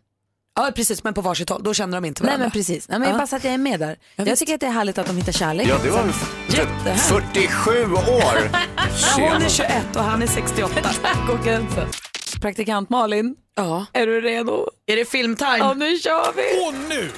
Ja 0.57 0.73
precis, 0.77 1.05
men 1.05 1.15
på 1.15 1.21
varsitt 1.21 1.49
håll. 1.49 1.63
Då 1.63 1.75
känner 1.75 1.97
de 2.01 2.05
inte 2.07 2.23
Nej 2.23 2.29
varandra. 2.29 2.45
men 2.45 2.51
precis. 2.51 2.89
Nej, 2.89 2.99
men 2.99 3.11
Ja. 3.11 3.17
bara 3.17 3.27
så 3.27 3.37
att 3.37 3.45
jag 3.45 3.55
är 3.55 3.59
med 3.59 3.81
där. 3.81 3.97
Jag 4.17 4.25
visst. 4.25 4.39
tycker 4.39 4.55
att 4.55 4.61
det 4.61 4.67
är 4.67 4.71
härligt 4.71 4.99
att 4.99 5.07
de 5.07 5.17
hittar 5.17 5.33
kärlek. 5.33 5.69
Ja, 5.69 5.77
det 5.83 5.91
var 5.91 6.05
Jättehärligt. 6.49 7.03
47 7.03 7.85
år! 7.93 7.97
Hon 9.17 9.43
är 9.43 9.49
Tjena. 9.49 9.49
21 9.49 9.97
och 9.97 10.03
han 10.05 10.23
är 10.23 10.27
68. 10.27 10.75
Där 11.03 11.27
går 11.27 11.45
gränsen. 11.45 11.89
Praktikant 12.41 12.91
Malin, 12.91 13.35
Ja. 13.57 13.87
är 13.93 14.07
du 14.07 14.21
redo? 14.21 14.67
Är 14.87 14.97
det 14.97 15.05
filmtime? 15.05 15.59
Ja, 15.59 15.75
nu 15.75 15.99
kör 15.99 16.33
vi! 16.37 16.67
Och 16.69 16.89
nu, 16.89 17.11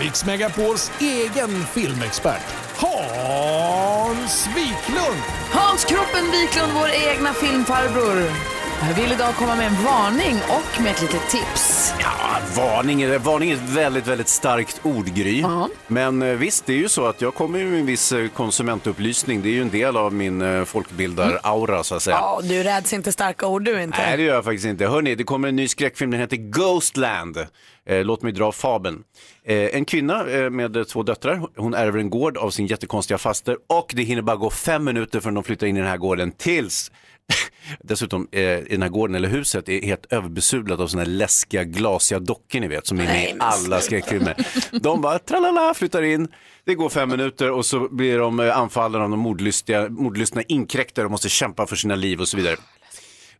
Mix 0.00 0.24
Megapols 0.24 0.92
egen 1.00 1.64
filmexpert, 1.66 2.42
Hans 2.76 4.46
Wiklund. 4.46 5.22
Hans 5.52 5.84
Kroppen 5.84 6.30
Wiklund, 6.30 6.72
vår 6.74 6.88
egna 7.10 7.32
filmfarbror. 7.32 8.55
Jag 8.80 8.94
vill 8.94 9.12
idag 9.12 9.34
komma 9.34 9.56
med 9.56 9.66
en 9.66 9.84
varning 9.84 10.34
och 10.34 10.82
med 10.82 10.92
ett 10.92 11.02
litet 11.02 11.30
tips. 11.30 11.94
Ja, 12.00 12.10
varning, 12.56 13.02
är, 13.02 13.18
varning 13.18 13.50
är 13.50 13.54
ett 13.54 13.70
väldigt, 13.70 14.06
väldigt 14.06 14.28
starkt 14.28 14.80
ord, 14.82 15.06
Gry. 15.06 15.44
Men 15.86 16.22
eh, 16.22 16.28
visst, 16.34 16.66
det 16.66 16.72
är 16.72 16.76
ju 16.76 16.88
så 16.88 17.06
att 17.06 17.20
jag 17.20 17.34
kommer 17.34 17.58
ju 17.58 17.64
med 17.64 17.80
en 17.80 17.86
viss 17.86 18.12
eh, 18.12 18.28
konsumentupplysning. 18.28 19.42
Det 19.42 19.48
är 19.48 19.52
ju 19.52 19.62
en 19.62 19.70
del 19.70 19.96
av 19.96 20.12
min 20.14 20.42
eh, 20.42 20.64
folkbildar-aura, 20.64 21.82
så 21.82 21.94
att 21.94 22.02
säga. 22.02 22.16
Ja, 22.16 22.40
du 22.42 22.62
räds 22.62 22.92
inte 22.92 23.12
starka 23.12 23.46
ord 23.46 23.64
du 23.64 23.82
inte. 23.82 23.98
Nej, 23.98 24.16
det 24.16 24.22
gör 24.22 24.34
jag 24.34 24.44
faktiskt 24.44 24.66
inte. 24.66 24.86
Hörni, 24.86 25.14
det 25.14 25.24
kommer 25.24 25.48
en 25.48 25.56
ny 25.56 25.68
skräckfilm, 25.68 26.10
den 26.10 26.20
heter 26.20 26.36
Ghostland. 26.36 27.46
Låt 27.88 28.22
mig 28.22 28.32
dra 28.32 28.52
fabeln. 28.52 29.02
En 29.44 29.84
kvinna 29.84 30.24
med 30.50 30.88
två 30.88 31.02
döttrar, 31.02 31.42
hon 31.56 31.74
ärver 31.74 31.98
en 31.98 32.10
gård 32.10 32.36
av 32.36 32.50
sin 32.50 32.66
jättekonstiga 32.66 33.18
faster 33.18 33.56
och 33.66 33.92
det 33.96 34.02
hinner 34.02 34.22
bara 34.22 34.36
gå 34.36 34.50
fem 34.50 34.84
minuter 34.84 35.20
förrän 35.20 35.34
de 35.34 35.44
flyttar 35.44 35.66
in 35.66 35.76
i 35.76 35.80
den 35.80 35.88
här 35.88 35.96
gården 35.96 36.32
tills 36.32 36.90
Dessutom, 37.82 38.28
eh, 38.32 38.42
i 38.42 38.66
den 38.70 38.82
här 38.82 38.88
gården 38.88 39.16
eller 39.16 39.28
huset 39.28 39.68
är 39.68 39.82
helt 39.82 40.12
överbesudlat 40.12 40.80
av 40.80 40.86
såna 40.86 41.02
här 41.02 41.10
läskiga 41.10 41.64
glasiga 41.64 42.18
dockor 42.18 42.60
ni 42.60 42.68
vet 42.68 42.86
som 42.86 43.00
är 43.00 43.04
med 43.04 43.24
i 43.24 43.34
alla 43.38 43.80
skräckfilmer. 43.80 44.34
De 44.80 45.00
bara 45.00 45.18
tralala 45.18 45.74
flyttar 45.74 46.02
in, 46.02 46.28
det 46.64 46.74
går 46.74 46.88
fem 46.88 47.08
minuter 47.08 47.50
och 47.50 47.66
så 47.66 47.88
blir 47.88 48.18
de 48.18 48.40
eh, 48.40 48.58
anfallna 48.58 48.98
av 48.98 49.10
de 49.10 49.20
mordlystiga, 49.20 49.88
mordlystna 49.88 50.42
inkräktare 50.42 51.04
och 51.04 51.10
måste 51.10 51.28
kämpa 51.28 51.66
för 51.66 51.76
sina 51.76 51.94
liv 51.94 52.20
och 52.20 52.28
så 52.28 52.36
vidare. 52.36 52.56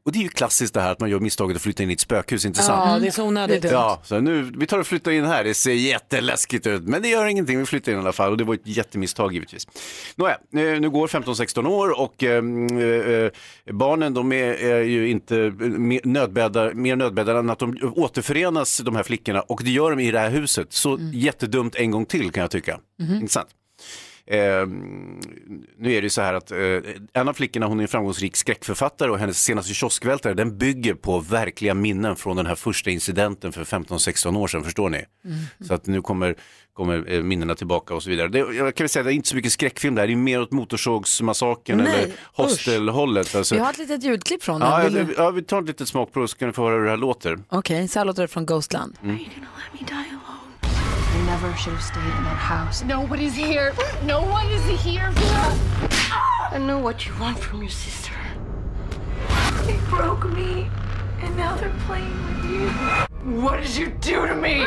Och 0.07 0.12
det 0.12 0.18
är 0.18 0.22
ju 0.22 0.28
klassiskt 0.28 0.74
det 0.74 0.80
här 0.80 0.92
att 0.92 1.00
man 1.00 1.11
gör 1.11 1.20
misstaget 1.20 1.57
att 1.57 1.62
flytta 1.62 1.82
in 1.82 1.90
i 1.90 1.92
ett 1.92 2.00
spökhus, 2.00 2.44
inte 2.44 2.62
sant? 2.62 2.82
Ja, 2.86 2.98
det 2.98 3.07
är 3.07 3.11
så 3.11 3.24
onödigt. 3.24 3.64
Ja, 3.64 4.00
så 4.04 4.20
nu, 4.20 4.52
vi 4.57 4.66
tar 4.66 4.78
och 4.78 4.86
flyttar 4.86 5.11
in 5.11 5.24
här, 5.24 5.44
det 5.44 5.54
ser 5.54 5.72
jätteläskigt 5.72 6.66
ut, 6.66 6.82
men 6.82 7.02
det 7.02 7.09
gör 7.09 7.26
ingenting, 7.26 7.59
vi 7.59 7.66
flyttar 7.66 7.92
in 7.92 7.98
i 7.98 8.00
alla 8.00 8.12
fall 8.12 8.30
och 8.30 8.36
det 8.36 8.44
var 8.44 8.54
ett 8.54 8.66
jättemisstag 8.66 9.32
givetvis. 9.32 9.66
Nåja, 10.16 10.38
nu 10.50 10.90
går 10.90 11.07
15-16 11.07 11.66
år 11.66 12.00
och 12.00 12.24
eh, 12.24 12.44
eh, 13.24 13.30
barnen 13.72 14.14
de 14.14 14.32
är, 14.32 14.64
är 14.64 14.82
ju 14.82 15.09
inte 15.09 15.34
mer 15.61 16.00
nödbäddar, 16.04 16.72
mer 16.72 16.96
nödbäddade 16.96 17.38
än 17.38 17.50
att 17.50 17.59
de 17.59 17.92
återförenas, 17.96 18.78
de 18.78 18.96
här 18.96 19.02
flickorna, 19.02 19.40
och 19.40 19.61
det 19.64 19.70
gör 19.70 19.90
de 19.90 20.00
i 20.00 20.11
det 20.11 20.18
här 20.18 20.30
huset. 20.30 20.72
Så 20.72 20.98
jättedumt 21.12 21.74
en 21.74 21.90
gång 21.90 22.07
till 22.07 22.30
kan 22.30 22.40
jag 22.40 22.50
tycka. 22.50 22.80
Inte 23.00 23.32
sant? 23.32 23.48
Eh, 24.27 24.66
nu 25.79 25.93
är 25.93 26.01
det 26.01 26.01
ju 26.07 26.11
så 26.11 26.20
här 26.22 26.35
att 26.35 26.51
eh, 26.51 26.59
en 27.12 27.29
av 27.29 27.33
flickorna 27.33 27.66
hon 27.66 27.79
är 27.79 27.83
en 27.83 27.89
framgångsrik 27.89 28.37
skräckförfattare 28.37 29.11
och 29.11 29.18
hennes 29.18 29.45
senaste 29.45 29.74
kioskvältare 29.74 30.35
den 30.35 30.59
bygger 30.59 30.95
på 30.95 31.18
verkliga 31.20 31.74
minnen 31.74 32.16
från 32.16 32.37
den 32.37 32.47
här 32.47 32.55
första 32.55 32.91
incidenten 32.91 33.53
för 33.53 33.64
15-16 33.64 34.37
år 34.39 34.47
sedan, 34.47 34.64
förstår 34.64 34.91
ni? 34.91 35.05
Så 35.61 35.74
att 35.74 35.87
nu 35.87 36.03
kommer, 36.03 36.35
kommer 36.72 37.12
eh, 37.12 37.22
minnena 37.22 37.55
tillbaka 37.55 37.95
och 37.95 38.03
så 38.03 38.11
vidare. 38.11 38.29
Det, 38.29 38.39
jag 38.39 38.74
kan 38.74 38.85
väl 38.85 38.89
säga 38.89 39.01
att 39.01 39.07
det 39.07 39.12
är 39.12 39.14
inte 39.16 39.29
så 39.29 39.37
mycket 39.37 39.53
skräckfilm 39.53 39.95
där, 39.95 40.07
det 40.07 40.12
är 40.12 40.16
mer 40.16 40.41
åt 40.43 40.51
Motorsågsmassakern 40.53 41.81
eller 41.81 42.12
Hostelhållet. 42.33 43.35
Alltså. 43.35 43.55
Vi 43.55 43.61
har 43.61 43.70
ett 43.70 43.79
litet 43.79 44.05
ljudklipp 44.05 44.43
från 44.43 44.61
den. 44.61 44.70
Ja, 44.70 44.79
Vill 44.85 44.97
ja, 44.97 45.03
du- 45.05 45.14
ja, 45.16 45.31
vi 45.31 45.43
tar 45.43 45.61
ett 45.62 45.66
litet 45.68 45.89
smakprov 45.89 46.27
så 46.27 46.37
kan 46.37 46.49
ni 46.49 46.53
få 46.55 46.62
höra 46.64 46.74
hur 46.77 46.85
det 46.85 46.91
här 46.91 46.97
låter. 46.97 47.39
Okej, 47.49 47.89
så 47.89 47.99
här 47.99 48.07
låter 48.07 48.22
det 48.22 48.29
från 48.29 48.47
Ghostland. 48.47 48.99
Mm. 49.03 49.18
Never 51.37 51.55
should 51.57 51.74
have 51.74 51.82
stayed 51.82 52.16
in 52.18 52.24
that 52.24 52.39
house. 52.39 52.82
Nobody's 52.82 53.34
here. 53.34 53.74
No 54.07 54.22
one 54.22 54.47
is 54.47 54.64
here. 54.82 55.12
I 56.51 56.59
know 56.59 56.78
what 56.78 57.07
you 57.07 57.12
want 57.20 57.39
from 57.39 57.61
your 57.61 57.70
sister. 57.70 58.14
They 59.66 59.76
broke 59.91 60.24
me, 60.30 60.70
and 61.22 61.37
now 61.37 61.55
they're 61.57 61.78
playing 61.87 62.16
with 62.26 62.45
you. 62.51 62.68
What 63.43 63.61
did 63.61 63.76
you 63.76 63.89
do 64.01 64.26
to 64.26 64.34
me? 64.34 64.64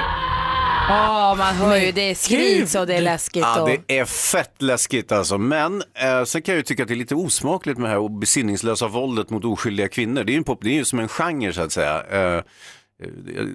Ja, 0.89 1.35
man 1.37 1.55
hör 1.55 1.75
ju, 1.75 1.91
det 1.91 2.15
skriks 2.15 2.75
och 2.75 2.87
det 2.87 2.95
är 2.95 3.01
läskigt. 3.01 3.43
Ja, 3.43 3.79
det 3.87 3.99
är 3.99 4.05
fett 4.05 4.61
läskigt 4.61 5.11
alltså. 5.11 5.37
Men 5.37 5.83
eh, 5.93 6.23
sen 6.23 6.41
kan 6.41 6.53
jag 6.53 6.57
ju 6.57 6.63
tycka 6.63 6.83
att 6.83 6.87
det 6.87 6.93
är 6.93 6.95
lite 6.95 7.15
osmakligt 7.15 7.79
med 7.79 7.89
det 7.89 7.93
här 7.93 8.19
besinningslösa 8.19 8.87
våldet 8.87 9.29
mot 9.29 9.45
oskyldiga 9.45 9.87
kvinnor. 9.87 10.23
Det 10.23 10.31
är 10.31 10.33
ju, 10.33 10.37
en 10.37 10.43
pop, 10.43 10.59
det 10.61 10.69
är 10.69 10.73
ju 10.73 10.85
som 10.85 10.99
en 10.99 11.07
genre 11.07 11.53
så 11.53 11.61
att 11.61 11.71
säga. 11.71 12.03
Eh, 12.03 12.41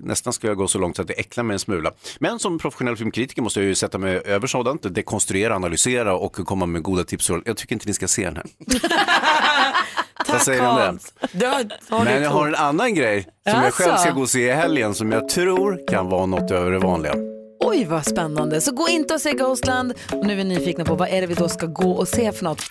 Nästan 0.02 0.32
ska 0.32 0.46
jag 0.46 0.56
gå 0.56 0.68
så 0.68 0.78
långt 0.78 0.96
så 0.96 1.02
att 1.02 1.08
det 1.08 1.14
äcklar 1.14 1.44
mig 1.44 1.54
en 1.54 1.58
smula. 1.58 1.92
Men 2.18 2.38
som 2.38 2.58
professionell 2.58 2.96
filmkritiker 2.96 3.42
måste 3.42 3.60
jag 3.60 3.66
ju 3.66 3.74
sätta 3.74 3.98
mig 3.98 4.16
över 4.24 4.46
sådant, 4.46 4.94
dekonstruera, 4.94 5.54
analysera 5.54 6.16
och 6.16 6.32
komma 6.32 6.66
med 6.66 6.82
goda 6.82 7.04
tips. 7.04 7.30
Jag 7.44 7.56
tycker 7.56 7.74
inte 7.74 7.88
ni 7.88 7.94
ska 7.94 8.08
se 8.08 8.24
den 8.24 8.36
här. 8.36 8.44
Vad 10.28 10.42
säger 10.42 10.62
har 10.62 12.04
Men 12.04 12.22
jag 12.22 12.30
har 12.30 12.48
en 12.48 12.54
annan 12.54 12.94
grej 12.94 13.22
som 13.22 13.62
jag 13.62 13.74
själv 13.74 13.96
ska 13.96 14.10
gå 14.10 14.20
och 14.20 14.28
se 14.28 14.48
i 14.48 14.52
helgen 14.52 14.94
som 14.94 15.12
jag 15.12 15.28
tror 15.28 15.88
kan 15.88 16.08
vara 16.08 16.26
något 16.26 16.50
över 16.50 16.70
det 16.70 16.78
vanliga. 16.78 17.33
Oj, 17.66 17.84
vad 17.84 18.06
spännande. 18.06 18.60
Så 18.60 18.72
gå 18.74 18.88
inte 18.88 19.14
och 19.14 19.20
se 19.20 19.32
Ghostland. 19.32 19.92
Och 20.12 20.26
nu 20.26 20.32
är 20.32 20.36
vi 20.36 20.44
nyfikna 20.44 20.84
på 20.84 20.94
vad 20.94 21.08
är 21.08 21.20
det 21.20 21.26
vi 21.26 21.34
då 21.34 21.48
ska 21.48 21.66
gå 21.66 21.90
och 21.92 22.08
se 22.08 22.32
för 22.32 22.44
något. 22.44 22.62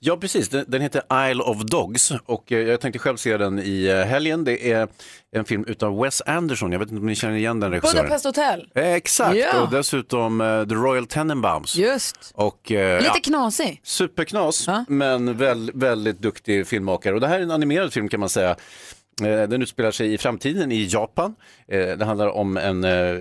Ja, 0.00 0.16
precis. 0.16 0.48
Den, 0.48 0.64
den 0.68 0.82
heter 0.82 1.30
Isle 1.30 1.42
of 1.42 1.58
Dogs 1.62 2.12
och 2.26 2.52
eh, 2.52 2.58
jag 2.58 2.80
tänkte 2.80 2.98
själv 2.98 3.16
se 3.16 3.36
den 3.36 3.58
i 3.58 3.86
eh, 3.86 3.96
helgen. 3.96 4.44
Det 4.44 4.72
är 4.72 4.88
en 5.36 5.44
film 5.44 5.64
utav 5.68 5.98
Wes 6.02 6.22
Anderson. 6.26 6.72
Jag 6.72 6.78
vet 6.78 6.88
inte 6.90 7.00
om 7.00 7.06
ni 7.06 7.14
känner 7.14 7.36
igen 7.36 7.60
den 7.60 7.70
regissören? 7.70 8.02
Budapest 8.04 8.24
Hotel. 8.24 8.68
Eh, 8.74 8.92
Exakt, 8.92 9.36
Ja. 9.36 9.62
och 9.62 9.70
dessutom 9.70 10.40
eh, 10.40 10.64
The 10.68 10.74
Royal 10.74 11.06
Tenenbaums. 11.06 11.76
Just. 11.76 12.16
Och, 12.34 12.72
eh, 12.72 13.02
Lite 13.02 13.20
knasig. 13.20 13.80
superknas, 13.84 14.66
men 14.88 15.36
väl, 15.36 15.70
väldigt 15.74 16.18
duktig 16.18 16.66
filmmakare. 16.66 17.14
Och 17.14 17.20
det 17.20 17.28
här 17.28 17.38
är 17.38 17.42
en 17.42 17.50
animerad 17.50 17.92
film 17.92 18.08
kan 18.08 18.20
man 18.20 18.28
säga. 18.28 18.56
Eh, 19.22 19.48
Den 19.48 19.62
utspelar 19.62 19.90
sig 19.90 20.14
i 20.14 20.18
framtiden 20.18 20.72
i 20.72 20.88
Japan. 20.90 21.34
Eh, 21.68 21.96
Det 21.98 22.04
handlar 22.04 22.28
om 22.28 22.56
en 22.56 22.84
eh, 22.84 23.18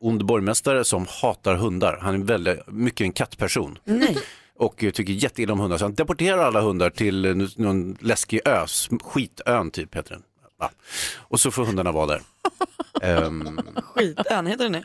ond 0.00 0.24
borgmästare 0.26 0.84
som 0.84 1.06
hatar 1.22 1.54
hundar. 1.54 1.98
Han 2.02 2.14
är 2.14 2.18
väldigt 2.18 2.58
mycket 2.66 3.04
en 3.04 3.12
kattperson. 3.12 3.78
Nej. 3.84 4.18
Och 4.58 4.76
tycker 4.76 5.12
jätteilla 5.12 5.52
om 5.52 5.60
hundar. 5.60 5.78
Så 5.78 5.84
han 5.84 5.94
deporterar 5.94 6.38
alla 6.38 6.60
hundar 6.60 6.90
till 6.90 7.48
någon 7.56 7.96
läskig 8.00 8.40
ö, 8.44 8.64
skitön 9.02 9.70
typ 9.70 9.94
heter 9.96 10.10
den. 10.10 10.22
Ja. 10.58 10.70
Och 11.18 11.40
så 11.40 11.50
får 11.50 11.64
hundarna 11.64 11.92
vara 11.92 12.06
där. 12.06 12.20
Ehm, 13.02 13.60
Skitön, 13.94 14.46
heter 14.46 14.64
den 14.64 14.72
det? 14.72 14.84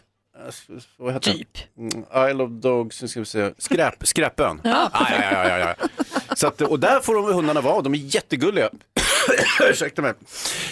vad 0.98 1.14
heter 1.14 1.32
typ. 1.34 1.58
den? 1.76 2.06
Isle 2.32 2.44
of 2.44 2.50
Dogs, 2.52 3.04
ska 3.12 3.20
vi 3.20 3.26
se. 3.26 3.52
Skräp, 3.58 4.08
skräpön. 4.08 4.62
Ja. 4.64 4.90
Ja, 4.94 5.08
ja, 5.10 5.48
ja, 5.48 5.58
ja, 5.60 5.76
ja. 5.80 5.88
Så 6.36 6.48
att, 6.48 6.62
och 6.62 6.80
där 6.80 7.00
får 7.00 7.16
de 7.16 7.34
hundarna 7.34 7.62
vara, 7.62 7.82
de 7.82 7.94
är 7.94 7.98
jättegulliga. 7.98 8.70
Ursäkta 9.70 10.02
mig, 10.02 10.14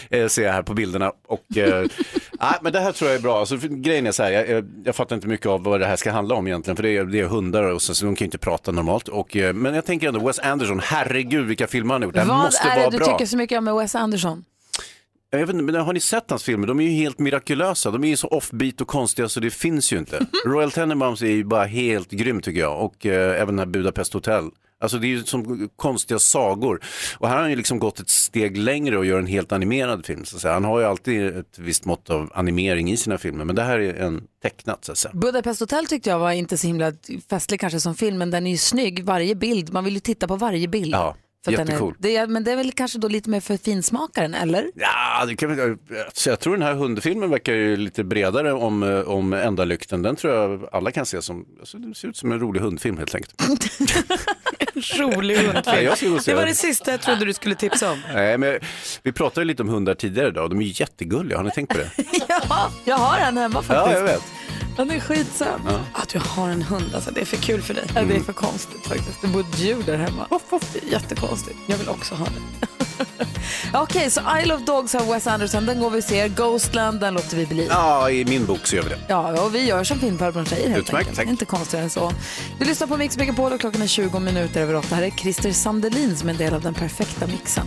eh, 0.09 0.27
ser 0.27 0.43
jag 0.43 0.53
här 0.53 0.63
på 0.63 0.73
bilderna. 0.73 1.11
Och, 1.27 1.57
eh, 1.57 1.85
nej, 2.39 2.53
men 2.61 2.73
det 2.73 2.79
här 2.79 2.91
tror 2.91 3.09
jag 3.09 3.17
är 3.17 3.21
bra. 3.21 3.39
Alltså, 3.39 3.57
för, 3.57 3.67
grejen 3.67 4.07
är 4.07 4.11
så 4.11 4.23
här, 4.23 4.31
jag, 4.31 4.49
jag, 4.49 4.65
jag 4.85 4.95
fattar 4.95 5.15
inte 5.15 5.27
mycket 5.27 5.47
av 5.47 5.63
vad 5.63 5.79
det 5.79 5.85
här 5.85 5.95
ska 5.95 6.11
handla 6.11 6.35
om 6.35 6.47
egentligen. 6.47 6.75
För 6.75 6.83
det 6.83 6.97
är, 6.97 7.05
det 7.05 7.19
är 7.19 7.25
hundar 7.25 7.63
och 7.63 7.81
så, 7.81 7.95
så 7.95 8.05
de 8.05 8.15
kan 8.15 8.25
ju 8.25 8.27
inte 8.27 8.37
prata 8.37 8.71
normalt. 8.71 9.07
Och, 9.07 9.35
eh, 9.37 9.53
men 9.53 9.73
jag 9.73 9.85
tänker 9.85 10.07
ändå 10.07 10.27
Wes 10.27 10.39
Anderson, 10.39 10.79
herregud 10.83 11.45
vilka 11.45 11.67
filmer 11.67 11.93
han 11.93 12.01
har 12.01 12.07
gjort. 12.07 12.15
Det 12.15 12.21
här 12.21 12.27
Vad 12.27 12.37
måste 12.37 12.67
är 12.67 12.75
det 12.75 12.81
vara 12.81 12.89
du 12.89 12.97
bra. 12.97 13.07
tycker 13.07 13.25
så 13.25 13.37
mycket 13.37 13.57
om 13.57 13.63
med 13.63 13.75
Wes 13.75 13.95
Anderson? 13.95 14.43
Jag 15.29 15.39
vet 15.39 15.49
inte, 15.49 15.63
men 15.63 15.75
har 15.75 15.93
ni 15.93 15.99
sett 15.99 16.29
hans 16.29 16.43
filmer? 16.43 16.67
De 16.67 16.79
är 16.79 16.83
ju 16.83 16.89
helt 16.89 17.19
mirakulösa. 17.19 17.91
De 17.91 18.03
är 18.03 18.07
ju 18.07 18.17
så 18.17 18.27
offbeat 18.27 18.81
och 18.81 18.87
konstiga 18.87 19.29
så 19.29 19.39
det 19.39 19.49
finns 19.49 19.93
ju 19.93 19.97
inte. 19.97 20.25
Royal 20.45 20.71
Tenenbaums 20.71 21.21
är 21.21 21.27
ju 21.27 21.43
bara 21.43 21.65
helt 21.65 22.11
grym 22.11 22.41
tycker 22.41 22.59
jag. 22.59 22.81
Och 22.85 23.05
eh, 23.05 23.41
även 23.41 23.47
den 23.47 23.59
här 23.59 23.65
Budapest 23.65 24.13
Hotel. 24.13 24.43
Alltså 24.79 24.97
det 24.97 25.07
är 25.07 25.09
ju 25.09 25.23
som 25.23 25.69
konstiga 25.75 26.19
sagor. 26.19 26.79
Och 27.17 27.27
här 27.27 27.35
har 27.35 27.41
han 27.41 27.49
ju 27.49 27.55
liksom 27.55 27.79
gått 27.79 27.99
ett 27.99 28.09
steg 28.09 28.57
längre 28.57 28.97
och 28.97 29.05
gör 29.05 29.19
en 29.19 29.27
helt 29.27 29.51
animerad 29.51 30.05
film. 30.05 30.25
Så 30.25 30.35
att 30.35 30.41
säga. 30.41 30.53
Han 30.53 30.63
har 30.63 30.79
ju 30.79 30.85
alltid 30.85 31.37
ett 31.37 31.59
visst 31.59 31.85
mått 31.85 32.09
av 32.09 32.31
animering 32.33 32.91
i 32.91 32.97
sina 32.97 33.17
filmer. 33.17 33.45
Men 33.45 33.55
det 33.55 33.63
här 33.63 33.79
är 33.79 33.93
en 33.93 34.23
tecknat 34.41 34.85
så 34.85 34.91
att 34.91 34.97
säga. 34.97 35.13
Budapest 35.13 35.59
Hotel 35.59 35.85
tyckte 35.85 36.09
jag 36.09 36.19
var 36.19 36.31
inte 36.31 36.57
så 36.57 36.67
himla 36.67 36.93
festlig 37.29 37.59
kanske 37.59 37.79
som 37.79 37.95
film, 37.95 38.17
men 38.17 38.31
den 38.31 38.47
är 38.47 38.51
ju 38.51 38.57
snygg. 38.57 39.03
Varje 39.03 39.35
bild, 39.35 39.73
man 39.73 39.83
vill 39.83 39.93
ju 39.93 39.99
titta 39.99 40.27
på 40.27 40.35
varje 40.35 40.67
bild. 40.67 40.93
Ja, 40.93 41.15
För 41.55 41.61
att 41.61 41.67
den 41.67 41.67
jättecool. 41.67 41.93
Är, 41.93 41.95
det 41.99 42.15
är, 42.15 42.27
men 42.27 42.43
det 42.43 42.51
är 42.51 42.55
väl 42.55 42.71
kanske 42.71 42.99
då 42.99 43.07
lite 43.07 43.29
mer 43.29 43.39
för 43.39 43.57
finsmakaren, 43.57 44.33
eller? 44.33 44.71
Ja, 44.75 45.25
det 45.25 45.35
kan, 45.35 45.77
så 46.13 46.29
jag 46.29 46.39
tror 46.39 46.57
den 46.57 46.67
här 46.67 46.73
hundfilmen 46.73 47.29
verkar 47.29 47.53
ju 47.53 47.77
lite 47.77 48.03
bredare 48.03 48.53
om, 48.53 48.83
eh, 48.83 48.99
om 48.99 49.33
ändalykten. 49.33 50.01
Den 50.01 50.15
tror 50.15 50.33
jag 50.33 50.69
alla 50.71 50.91
kan 50.91 51.05
se 51.05 51.21
som, 51.21 51.45
alltså, 51.59 51.77
det 51.77 51.95
ser 51.95 52.07
ut 52.07 52.17
som 52.17 52.31
en 52.31 52.39
rolig 52.39 52.59
hundfilm 52.61 52.97
helt 52.97 53.15
enkelt. 53.15 53.41
Rolig 54.99 55.37
hundfilm. 55.37 55.83
jag 55.83 55.93
och 55.93 56.21
Det 56.25 56.33
var 56.33 56.41
den. 56.41 56.49
det 56.49 56.55
sista 56.55 56.91
jag 56.91 57.01
trodde 57.01 57.25
du 57.25 57.33
skulle 57.33 57.55
tipsa 57.55 57.91
om. 57.91 58.01
Nej, 58.13 58.37
men 58.37 58.59
vi 59.03 59.11
pratade 59.11 59.41
ju 59.41 59.45
lite 59.45 59.63
om 59.63 59.69
hundar 59.69 59.93
tidigare 59.95 60.27
idag. 60.27 60.49
De 60.49 60.59
är 60.61 60.65
ju 60.65 60.73
jättegulliga, 60.75 61.37
har 61.37 61.43
ni 61.43 61.51
tänkt 61.51 61.71
på 61.73 61.77
det? 61.77 61.91
ja, 62.29 62.71
jag 62.85 62.95
har 62.95 63.19
en 63.19 63.37
hemma 63.37 63.61
faktiskt. 63.61 63.91
ja, 63.91 63.93
jag 63.93 64.03
vet. 64.03 64.23
Den 64.77 64.91
är 64.91 64.99
skitsöt. 64.99 65.47
Ja. 65.65 65.79
Att 65.93 66.09
du 66.09 66.19
har 66.19 66.49
en 66.49 66.61
hund, 66.61 66.95
alltså, 66.95 67.11
det 67.11 67.21
är 67.21 67.25
för 67.25 67.37
kul 67.37 67.61
för 67.61 67.73
dig. 67.73 67.83
Ja, 67.95 68.01
det 68.01 68.15
är 68.15 68.19
för 68.19 68.33
konstigt 68.33 68.87
faktiskt. 68.87 69.21
Det 69.21 69.27
bor 69.27 69.41
ett 69.41 69.59
djur 69.59 69.83
där 69.85 69.97
hemma. 69.97 70.27
Det 70.73 70.87
är 70.87 70.91
jättekonstigt. 70.91 71.57
Jag 71.65 71.77
vill 71.77 71.89
också 71.89 72.15
ha 72.15 72.25
det. 72.25 72.67
Okej, 73.73 74.11
så 74.11 74.21
Isle 74.43 74.53
of 74.55 74.61
Dogs 74.61 74.95
av 74.95 75.07
Wes 75.07 75.27
Anderson, 75.27 75.65
den 75.65 75.79
går 75.79 75.89
vi 75.89 75.99
och 75.99 76.03
ser. 76.03 76.27
Ghostland, 76.27 76.99
den 76.99 77.13
låter 77.13 77.37
vi 77.37 77.45
bli. 77.45 77.67
Ja, 77.69 78.09
i 78.09 78.25
min 78.25 78.45
bok 78.45 78.67
så 78.67 78.75
gör 78.75 78.83
vi 78.83 78.89
det. 78.89 78.99
Ja, 79.07 79.41
och 79.43 79.55
vi 79.55 79.65
gör 79.65 79.83
som 79.83 79.99
filmfarbrorn 79.99 80.45
säger 80.45 80.69
helt 80.69 80.83
Utmärkt, 80.87 80.99
enkelt. 81.07 81.17
tack. 81.17 81.27
Inte 81.27 81.45
konstigare 81.45 81.83
än 81.83 81.89
så. 81.89 82.11
Du 82.59 82.65
lyssnar 82.65 82.87
på 82.87 82.97
Mix 82.97 83.17
Megapol 83.17 83.53
och 83.53 83.59
klockan 83.59 83.81
är 83.81 83.87
20 83.87 84.19
minuter 84.19 84.61
över 84.61 84.75
8. 84.75 84.95
Här 84.95 85.03
är 85.03 85.09
Christer 85.09 85.51
Sandelin 85.51 86.17
som 86.17 86.29
är 86.29 86.33
en 86.33 86.37
del 86.37 86.53
av 86.53 86.61
den 86.61 86.73
perfekta 86.73 87.27
mixen. 87.27 87.65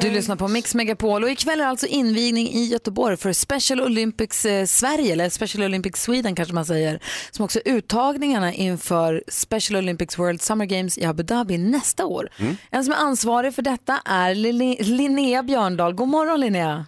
Du 0.00 0.10
lyssnar 0.10 0.36
på 0.36 0.48
Mix 0.48 0.74
Megapol 0.74 1.22
och 1.24 1.30
ikväll 1.30 1.60
är 1.60 1.66
alltså 1.66 1.86
invigning 1.86 2.46
i 2.46 2.64
Göteborg 2.72 3.16
för 3.16 3.32
Special 3.32 3.80
Olympics 3.80 4.44
eh, 4.44 4.64
Sverige, 4.64 5.12
eller 5.12 5.28
Special 5.28 5.64
Olympics 5.64 6.02
Sweden 6.02 6.34
kanske 6.34 6.54
man 6.54 6.64
säger, 6.64 6.98
som 7.30 7.44
också 7.44 7.58
är 7.64 7.72
uttagningarna 7.72 8.52
inför 8.52 9.22
Special 9.28 9.78
Olympics 9.78 10.18
World 10.18 10.40
Summer 10.42 10.64
Games 10.66 10.98
i 10.98 11.04
Abu 11.06 11.22
Dhabi 11.22 11.58
nästa 11.58 12.06
år. 12.06 12.28
En 12.70 12.84
som 12.84 12.92
är 12.94 12.98
ansvarig 12.98 13.54
för 13.54 13.62
detta 13.62 13.94
är 14.04 14.34
Lin- 14.34 14.76
Linnea 14.80 15.42
Björndal. 15.42 15.92
God 15.94 16.08
morgon 16.08 16.40
Linnea! 16.40 16.86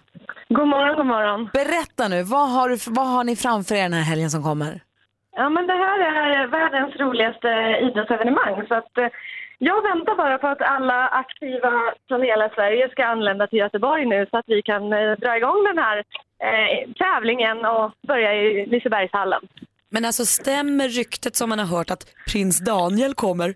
God 0.49 0.67
morgon, 0.67 0.95
god 0.95 1.05
morgon. 1.05 1.49
Berätta 1.53 2.07
nu, 2.07 2.23
vad 2.23 2.49
har, 2.51 2.69
du, 2.69 2.77
vad 2.87 3.07
har 3.07 3.23
ni 3.23 3.35
framför 3.35 3.75
er 3.75 3.83
den 3.83 3.93
här 3.93 4.01
helgen 4.01 4.29
som 4.31 4.43
kommer? 4.43 4.81
Ja, 5.35 5.49
men 5.49 5.67
det 5.67 5.73
här 5.73 5.99
är 5.99 6.47
världens 6.47 6.95
roligaste 6.95 7.47
idrottsevenemang. 7.87 8.67
Så 8.67 8.75
att, 8.75 8.97
eh, 8.97 9.07
jag 9.57 9.81
väntar 9.81 10.15
bara 10.15 10.37
på 10.37 10.47
att 10.47 10.61
alla 10.61 11.07
aktiva 11.07 11.71
från 12.07 12.21
hela 12.21 12.49
Sverige 12.49 12.89
ska 12.89 13.05
anlända 13.05 13.47
till 13.47 13.59
Göteborg 13.59 14.05
nu 14.05 14.27
så 14.31 14.37
att 14.37 14.45
vi 14.47 14.61
kan 14.61 14.93
eh, 14.93 15.11
dra 15.11 15.37
igång 15.37 15.63
den 15.63 15.77
här 15.77 15.97
eh, 16.43 16.91
tävlingen 16.93 17.65
och 17.65 17.91
börja 18.07 18.33
i 18.33 18.65
Lisebergshallen. 18.65 19.41
Men 19.89 20.05
alltså 20.05 20.25
stämmer 20.25 20.87
ryktet 20.89 21.35
som 21.35 21.49
man 21.49 21.59
har 21.59 21.65
hört 21.77 21.91
att 21.91 22.05
prins 22.31 22.59
Daniel 22.59 23.13
kommer? 23.13 23.53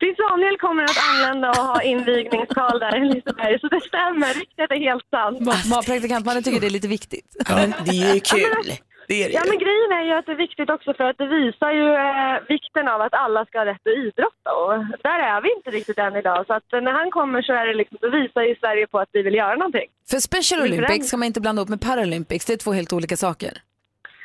Prins 0.00 0.16
Daniel 0.16 0.58
kommer 0.58 0.82
att 0.84 0.98
anlända 1.10 1.50
och 1.50 1.56
ha 1.56 1.82
invigningstal 1.82 2.78
där 2.80 2.96
i 2.96 3.14
Liseberg, 3.14 3.58
så 3.60 3.68
det 3.68 3.80
stämmer. 3.80 4.34
Ryktet 4.34 4.70
är 4.70 4.78
helt 4.78 5.06
sant. 5.10 5.40
Ma- 5.40 5.72
ma- 5.72 5.86
Praktikantmannen 5.86 6.42
tycker 6.42 6.60
det 6.60 6.66
är 6.66 6.70
lite 6.70 6.88
viktigt. 6.88 7.36
Men 7.50 7.70
det 7.84 7.90
är 7.90 8.14
ju 8.14 8.20
kul. 8.20 8.72
Det 9.08 9.24
är 9.24 9.28
det 9.28 9.34
Ja, 9.34 9.42
men 9.48 9.58
grejen 9.58 9.92
är 9.92 10.04
ju 10.04 10.12
att 10.12 10.26
det 10.26 10.32
är 10.32 10.36
viktigt 10.36 10.70
också 10.70 10.94
för 10.94 11.04
att 11.04 11.18
det 11.18 11.26
visar 11.26 11.70
ju 11.70 11.86
eh, 11.94 12.36
vikten 12.48 12.88
av 12.88 13.00
att 13.00 13.14
alla 13.14 13.46
ska 13.46 13.58
ha 13.58 13.66
rätt 13.66 13.86
att 13.86 13.98
idrotta 14.04 14.50
och 14.60 14.72
där 15.02 15.18
är 15.18 15.40
vi 15.40 15.52
inte 15.56 15.70
riktigt 15.70 15.98
än 15.98 16.16
idag. 16.16 16.46
Så 16.46 16.54
att 16.54 16.72
eh, 16.72 16.80
när 16.80 16.92
han 16.92 17.10
kommer 17.10 17.42
så 17.42 17.52
är 17.52 17.66
det 17.66 17.74
liksom, 17.74 17.98
då 18.00 18.08
visar 18.08 18.42
ju 18.42 18.56
Sverige 18.56 18.86
på 18.86 18.98
att 18.98 19.08
vi 19.12 19.22
vill 19.22 19.34
göra 19.34 19.54
någonting. 19.54 19.88
För 20.10 20.18
Special 20.18 20.62
Olympics 20.62 21.06
ska 21.08 21.16
man 21.16 21.26
inte 21.26 21.40
blanda 21.40 21.62
upp 21.62 21.68
med 21.68 21.80
Paralympics, 21.80 22.44
det 22.46 22.52
är 22.52 22.56
två 22.56 22.72
helt 22.72 22.92
olika 22.92 23.16
saker. 23.16 23.52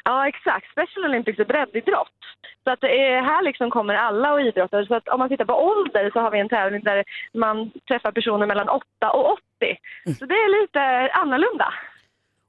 Ja, 0.03 0.27
exakt. 0.27 0.71
Special 0.71 1.05
Olympics 1.05 1.39
är 1.39 1.45
breddidrott. 1.45 2.19
Så 2.63 2.71
att 2.71 2.81
det 2.81 2.91
är, 3.07 3.21
här 3.21 3.43
liksom 3.43 3.69
kommer 3.69 3.93
alla 3.93 4.33
och 4.33 4.41
idrottar. 4.41 4.85
Så 4.85 4.95
att 4.95 5.07
om 5.07 5.19
man 5.19 5.29
tittar 5.29 5.45
på 5.45 5.53
ålder 5.53 6.09
så 6.13 6.19
har 6.19 6.31
vi 6.31 6.39
en 6.39 6.49
tävling 6.49 6.83
där 6.83 7.03
man 7.33 7.71
träffar 7.87 8.11
personer 8.11 8.45
mellan 8.45 8.69
8 8.69 8.83
och 9.13 9.31
80. 9.31 9.41
Så 10.19 10.25
det 10.25 10.33
är 10.33 10.61
lite 10.61 10.81
annorlunda. 11.13 11.73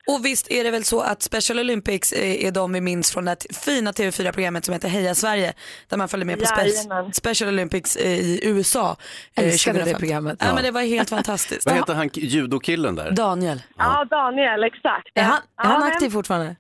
Och 0.09 0.25
visst 0.25 0.51
är 0.51 0.65
det 0.65 0.71
väl 0.71 0.85
så 0.85 1.01
att 1.01 1.23
Special 1.23 1.59
Olympics 1.59 2.13
är, 2.13 2.47
är 2.47 2.51
de 2.53 2.73
vi 2.73 2.81
minns 2.81 3.13
från 3.13 3.25
det 3.25 3.37
fina 3.65 3.91
TV4-programmet 3.93 4.65
som 4.65 4.73
heter 4.75 4.89
Heja 4.89 5.15
Sverige. 5.15 5.53
Där 5.89 5.97
man 5.97 6.09
följde 6.09 6.27
med 6.27 6.39
på 6.41 6.47
spe 6.47 6.63
Jajamän. 6.69 7.13
Special 7.13 7.49
Olympics 7.49 7.97
eh, 7.97 8.13
i 8.13 8.41
USA. 8.43 8.97
eh, 9.37 9.45
Älskade 9.45 9.79
det 9.79 9.85
2015. 9.85 10.01
programmet. 10.01 10.39
Ja, 10.41 10.55
men 10.55 10.63
det 10.65 10.71
var 10.71 10.83
helt 10.83 11.11
fantastiskt. 11.11 11.67
Vad 11.67 11.75
heter 11.75 11.95
han 11.95 12.11
judokillen 12.13 12.95
där? 12.97 13.11
Daniel. 13.11 13.63
Ja, 13.79 14.05
Daniel, 14.11 14.65
exakt. 14.65 15.09
Är 15.15 15.23
han, 15.23 15.37
är 15.37 15.41
Ja, 15.57 15.65
han 15.69 15.83
aktiv 15.83 16.11
fortfarande? 16.11 16.57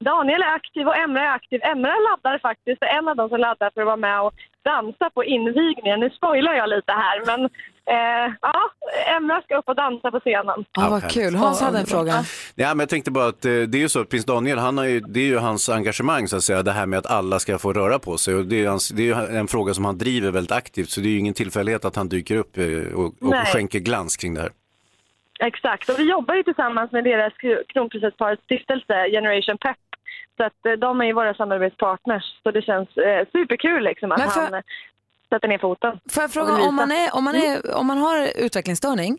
Daniel 0.00 0.42
är 0.42 0.54
aktiv 0.54 0.86
och 0.88 0.96
Emra 0.96 1.20
är 1.22 1.34
aktiv. 1.34 1.60
Emra 1.62 1.94
laddar 2.08 2.38
faktiskt, 2.38 2.82
är 2.82 2.86
en 2.98 3.08
av 3.08 3.16
de 3.16 3.28
som 3.28 3.40
laddar 3.40 3.70
för 3.74 3.80
att 3.80 3.86
vara 3.86 3.96
med 3.96 4.20
och 4.20 4.34
dansa 4.64 5.10
på 5.10 5.24
invigningen. 5.24 6.00
Nu 6.00 6.10
spoilar 6.10 6.54
jag 6.54 6.68
lite 6.68 6.92
här, 6.92 7.16
men 7.26 7.50
eh, 7.88 8.32
ja, 8.42 8.70
Emra 9.16 9.42
ska 9.42 9.58
upp 9.58 9.68
och 9.68 9.76
dansa 9.76 10.10
på 10.10 10.20
scenen. 10.20 10.64
Ja, 10.72 10.88
vad 10.90 11.10
kul. 11.10 11.34
Hans 11.34 11.60
hade 11.60 11.78
en 11.78 11.86
fråga. 11.86 12.12
Ja, 12.54 12.68
men 12.68 12.78
jag 12.78 12.88
tänkte 12.88 13.10
bara 13.10 13.26
att 13.26 13.44
eh, 13.44 13.50
det 13.52 13.78
är 13.78 13.80
ju 13.80 13.88
så 13.88 14.00
att 14.00 14.08
prins 14.08 14.24
Daniel, 14.24 14.58
han 14.58 14.78
har 14.78 14.84
ju, 14.84 15.00
det 15.00 15.20
är 15.20 15.24
ju 15.24 15.38
hans 15.38 15.68
engagemang 15.68 16.28
så 16.28 16.36
att 16.36 16.42
säga, 16.42 16.62
det 16.62 16.72
här 16.72 16.86
med 16.86 16.98
att 16.98 17.06
alla 17.10 17.38
ska 17.38 17.58
få 17.58 17.72
röra 17.72 17.98
på 17.98 18.18
sig. 18.18 18.34
Och 18.34 18.44
det, 18.44 18.64
är 18.64 18.68
hans, 18.68 18.88
det 18.88 19.02
är 19.02 19.06
ju 19.30 19.36
en 19.38 19.48
fråga 19.48 19.74
som 19.74 19.84
han 19.84 19.98
driver 19.98 20.30
väldigt 20.30 20.52
aktivt, 20.52 20.90
så 20.90 21.00
det 21.00 21.08
är 21.08 21.10
ju 21.10 21.18
ingen 21.18 21.34
tillfällighet 21.34 21.84
att 21.84 21.96
han 21.96 22.08
dyker 22.08 22.36
upp 22.36 22.58
eh, 22.58 22.64
och, 22.94 23.04
och 23.22 23.34
skänker 23.46 23.78
glans 23.78 24.16
kring 24.16 24.34
det 24.34 24.40
här. 24.40 24.50
Exakt, 25.40 25.88
och 25.88 25.98
vi 25.98 26.10
jobbar 26.10 26.34
ju 26.34 26.42
tillsammans 26.42 26.92
med 26.92 27.04
deras 27.04 27.32
kr- 27.32 27.62
kronprinsessparets 27.68 28.42
stiftelse 28.44 29.10
Generation 29.10 29.58
Pep. 29.58 29.76
Så 30.36 30.44
att 30.44 30.66
eh, 30.66 30.72
de 30.72 31.00
är 31.00 31.04
ju 31.04 31.12
våra 31.12 31.34
samarbetspartners, 31.34 32.24
så 32.42 32.50
det 32.50 32.62
känns 32.62 32.96
eh, 32.96 33.26
superkul 33.32 33.84
liksom 33.84 34.12
att 34.12 34.32
för- 34.32 34.40
han 34.40 34.62
sätter 35.34 35.48
ner 35.48 35.58
foten. 35.58 36.00
Får 36.10 36.22
jag 36.22 36.32
fråga, 36.32 36.52
om 36.68 36.74
man, 36.74 36.92
är, 36.92 37.14
om, 37.16 37.24
man 37.24 37.34
är, 37.36 37.76
om 37.76 37.86
man 37.86 37.98
har 37.98 38.16
utvecklingsstörning, 38.44 39.18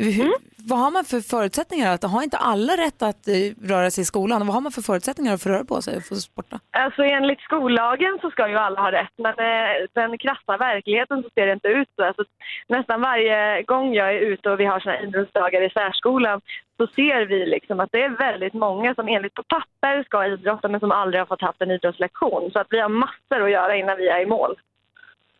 hur, 0.00 0.20
Mm. 0.20 0.32
vad 0.70 0.78
har 0.78 0.90
man 0.90 1.04
för 1.04 1.20
förutsättningar? 1.20 1.94
Att, 1.94 2.02
har 2.02 2.22
inte 2.22 2.36
alla 2.36 2.72
rätt 2.72 3.02
att 3.02 3.28
eh, 3.28 3.34
röra 3.72 3.90
sig 3.90 4.02
i 4.02 4.04
skolan? 4.04 4.46
Vad 4.46 4.54
har 4.54 4.60
man 4.60 4.72
för 4.72 4.82
förutsättningar 4.82 5.34
att 5.34 5.42
få 5.42 5.48
röra 5.48 5.64
på 5.64 5.82
sig 5.82 5.96
och 5.96 6.04
få 6.08 6.14
sporta? 6.14 6.60
Alltså 6.70 7.02
enligt 7.02 7.40
skollagen 7.40 8.18
så 8.22 8.30
ska 8.30 8.48
ju 8.48 8.56
alla 8.56 8.80
ha 8.80 8.92
rätt, 8.92 9.14
men 9.16 9.34
eh, 9.50 9.70
den 9.94 10.18
krassa 10.18 10.56
verkligheten 10.56 11.22
så 11.22 11.28
ser 11.34 11.46
det 11.46 11.52
inte 11.52 11.68
ut 11.68 11.88
så. 11.96 12.04
Alltså, 12.04 12.24
nästan 12.68 13.00
varje 13.00 13.62
gång 13.62 13.94
jag 13.94 14.08
är 14.14 14.20
ute 14.20 14.50
och 14.50 14.60
vi 14.60 14.64
har 14.64 14.80
såna 14.80 15.00
idrottsdagar 15.00 15.62
i 15.62 15.70
särskolan 15.70 16.40
så 16.76 16.86
ser 16.86 17.26
vi 17.26 17.46
liksom 17.46 17.80
att 17.80 17.92
det 17.92 18.02
är 18.02 18.08
väldigt 18.08 18.54
många 18.54 18.94
som 18.94 19.08
enligt 19.08 19.34
på 19.34 19.42
papper 19.42 20.02
ska 20.04 20.26
idrotta 20.26 20.68
men 20.68 20.80
som 20.80 20.92
aldrig 20.92 21.20
har 21.20 21.26
fått 21.26 21.42
haft 21.42 21.62
en 21.62 21.70
idrottslektion. 21.70 22.50
Så 22.52 22.58
att 22.58 22.66
vi 22.70 22.80
har 22.80 22.88
massor 22.88 23.44
att 23.44 23.50
göra 23.50 23.76
innan 23.76 23.96
vi 23.96 24.08
är 24.08 24.20
i 24.20 24.26
mål. 24.26 24.56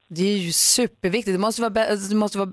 Det 0.09 0.23
är 0.23 0.39
ju 0.39 0.53
superviktigt. 0.53 1.35
Det 1.35 1.41
måste 1.41 1.63
vara, 1.63 1.85
alltså, 1.85 2.09
det 2.11 2.17
måste 2.17 2.39
vara 2.39 2.51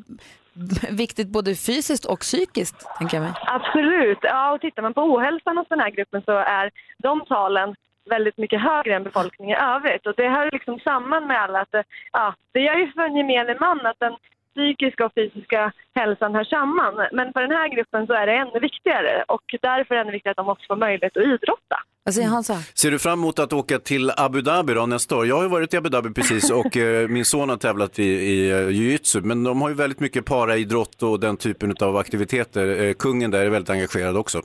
viktigt 0.91 1.27
både 1.27 1.55
fysiskt 1.55 2.05
och 2.05 2.19
psykiskt, 2.19 2.87
tänker 2.97 3.17
jag 3.17 3.23
mig. 3.23 3.33
Absolut. 3.45 4.19
Ja, 4.21 4.53
och 4.53 4.61
tittar 4.61 4.81
man 4.81 4.93
på 4.93 5.01
ohälsan 5.01 5.57
hos 5.57 5.67
den 5.69 5.79
här 5.79 5.89
gruppen 5.89 6.21
så 6.25 6.31
är 6.31 6.71
de 6.97 7.25
talen 7.25 7.75
väldigt 8.09 8.37
mycket 8.37 8.61
högre 8.61 8.95
än 8.95 9.03
befolkningen 9.03 9.57
i 9.57 9.61
övrigt. 9.61 10.05
Och 10.07 10.13
det 10.17 10.29
hör 10.29 10.51
liksom 10.51 10.79
samman 10.79 11.27
med 11.27 11.41
alla 11.41 11.61
att 11.61 11.71
det, 11.71 11.83
ja, 12.11 12.35
det 12.51 12.59
gör 12.59 12.75
ju 12.75 12.91
för 12.91 13.01
en 13.01 13.17
gemene 13.17 13.57
man 13.59 13.85
att 13.85 13.99
den 13.99 14.15
psykiska 14.55 15.05
och 15.05 15.13
fysiska 15.15 15.71
hälsan 15.95 16.35
hör 16.35 16.43
samman. 16.43 16.93
Men 17.11 17.33
för 17.33 17.41
den 17.41 17.51
här 17.51 17.67
gruppen 17.75 18.07
så 18.07 18.13
är 18.13 18.25
det 18.27 18.33
ännu 18.33 18.59
viktigare 18.59 19.23
och 19.27 19.41
därför 19.61 19.95
är 19.95 19.97
det 19.97 20.01
ännu 20.01 20.11
viktigare 20.11 20.31
att 20.31 20.37
de 20.37 20.49
också 20.49 20.65
får 20.67 20.75
möjlighet 20.75 21.17
att 21.17 21.23
idrotta. 21.23 21.77
Vad 22.03 22.13
säger 22.13 22.27
Hansa? 22.29 22.53
Ser 22.53 22.91
du 22.91 22.99
fram 22.99 23.19
emot 23.19 23.39
att 23.39 23.53
åka 23.53 23.79
till 23.79 24.11
Abu 24.17 24.41
Dhabi 24.41 24.73
då 24.73 24.85
nästa 24.85 25.15
år? 25.17 25.25
Jag 25.27 25.35
har 25.35 25.43
ju 25.43 25.49
varit 25.49 25.73
i 25.73 25.77
Abu 25.77 25.89
Dhabi 25.89 26.13
precis 26.13 26.51
och 26.51 26.77
eh, 26.85 27.07
min 27.07 27.25
son 27.25 27.49
har 27.49 27.57
tävlat 27.57 27.99
i, 27.99 28.03
i 28.03 28.51
eh, 28.51 28.57
jiu-jitsu, 28.69 29.21
men 29.21 29.43
de 29.43 29.61
har 29.61 29.69
ju 29.69 29.75
väldigt 29.75 29.99
mycket 29.99 30.25
paraidrott 30.25 31.03
och 31.03 31.19
den 31.19 31.37
typen 31.37 31.73
av 31.81 31.97
aktiviteter. 31.97 32.83
Eh, 32.83 32.93
kungen 32.93 33.31
där 33.31 33.45
är 33.45 33.49
väldigt 33.49 33.69
engagerad 33.69 34.17
också. 34.17 34.41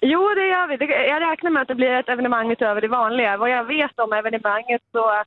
Jo, 0.00 0.34
det 0.34 0.46
gör 0.46 0.66
vi. 0.66 0.76
Det- 0.76 1.06
Jag 1.06 1.22
räknar 1.30 1.50
med 1.50 1.62
att 1.62 1.68
det 1.68 1.74
blir 1.74 1.90
ett 1.92 2.08
evenemang 2.08 2.50
utöver 2.52 2.80
det 2.80 2.88
vanliga. 2.88 3.36
Vad 3.36 3.50
jag 3.50 3.64
vet 3.64 3.98
om 3.98 4.12
evenemanget 4.12 4.82
så 4.92 5.22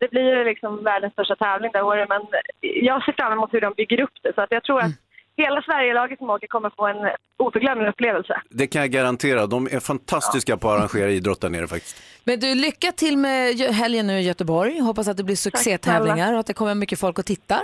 det 0.00 0.10
blir 0.10 0.36
ju 0.36 0.44
liksom 0.44 0.84
världens 0.84 1.12
största 1.12 1.36
tävling 1.36 1.70
det 1.72 1.82
året. 1.82 2.08
Men 2.08 2.22
jag 2.60 3.04
ser 3.04 3.12
fram 3.12 3.32
emot 3.32 3.54
hur 3.54 3.60
de 3.60 3.74
bygger 3.76 4.00
upp 4.00 4.16
det. 4.22 4.32
Så 4.34 4.40
att 4.40 4.50
jag 4.50 4.64
tror 4.64 4.80
att 4.80 4.92
hela 5.36 5.62
Sverigelaget 5.62 6.18
som 6.18 6.30
åker 6.30 6.46
kommer 6.46 6.70
få 6.70 6.86
en 6.86 7.10
oförglömlig 7.36 7.88
upplevelse. 7.88 8.40
Det 8.48 8.66
kan 8.66 8.80
jag 8.80 8.90
garantera. 8.90 9.46
De 9.46 9.66
är 9.66 9.80
fantastiska 9.80 10.56
på 10.56 10.70
att 10.70 10.78
arrangera 10.78 11.10
idrott 11.10 11.40
där 11.40 11.48
nere 11.48 11.68
faktiskt. 11.68 12.02
Men 12.24 12.40
du, 12.40 12.54
lycka 12.54 12.92
till 12.92 13.16
med 13.16 13.56
helgen 13.58 14.06
nu 14.06 14.18
i 14.18 14.22
Göteborg. 14.22 14.80
Hoppas 14.80 15.08
att 15.08 15.16
det 15.16 15.24
blir 15.24 15.36
succétävlingar 15.36 16.32
och 16.32 16.40
att 16.40 16.46
det 16.46 16.54
kommer 16.54 16.74
mycket 16.74 17.00
folk 17.00 17.18
och 17.18 17.26
tittar. 17.26 17.60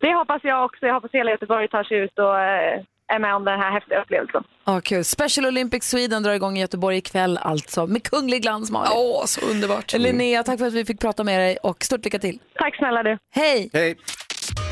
Det 0.00 0.14
hoppas 0.14 0.44
jag 0.44 0.64
också. 0.64 0.86
Jag 0.86 0.94
hoppas 0.94 1.10
hela 1.12 1.30
Göteborg 1.30 1.68
tar 1.68 1.84
sig 1.84 1.98
ut 1.98 2.18
och 2.18 2.40
eh, 2.40 2.80
är 3.14 3.18
med 3.18 3.34
om 3.34 3.44
den 3.44 3.60
här 3.60 3.70
häftiga 3.72 4.02
upplevelsen. 4.02 4.44
Ja, 4.64 4.80
kul. 4.80 5.04
Special 5.04 5.46
Olympics 5.46 5.90
Sweden 5.90 6.22
drar 6.22 6.32
igång 6.32 6.56
i 6.56 6.60
Göteborg 6.60 6.96
ikväll 6.96 7.38
alltså 7.42 7.86
med 7.86 8.02
kunglig 8.02 8.42
glans 8.42 8.70
Malin. 8.70 8.92
Åh, 8.96 9.24
så 9.24 9.46
underbart. 9.50 9.92
Linnea, 9.92 10.42
tack 10.42 10.58
för 10.58 10.66
att 10.66 10.72
vi 10.72 10.84
fick 10.84 11.00
prata 11.00 11.24
med 11.24 11.40
dig 11.40 11.56
och 11.62 11.84
stort 11.84 12.04
lycka 12.04 12.18
till. 12.18 12.38
Tack 12.54 12.76
snälla 12.76 13.02
du. 13.02 13.18
Hej! 13.34 13.70
Hej! 13.72 13.96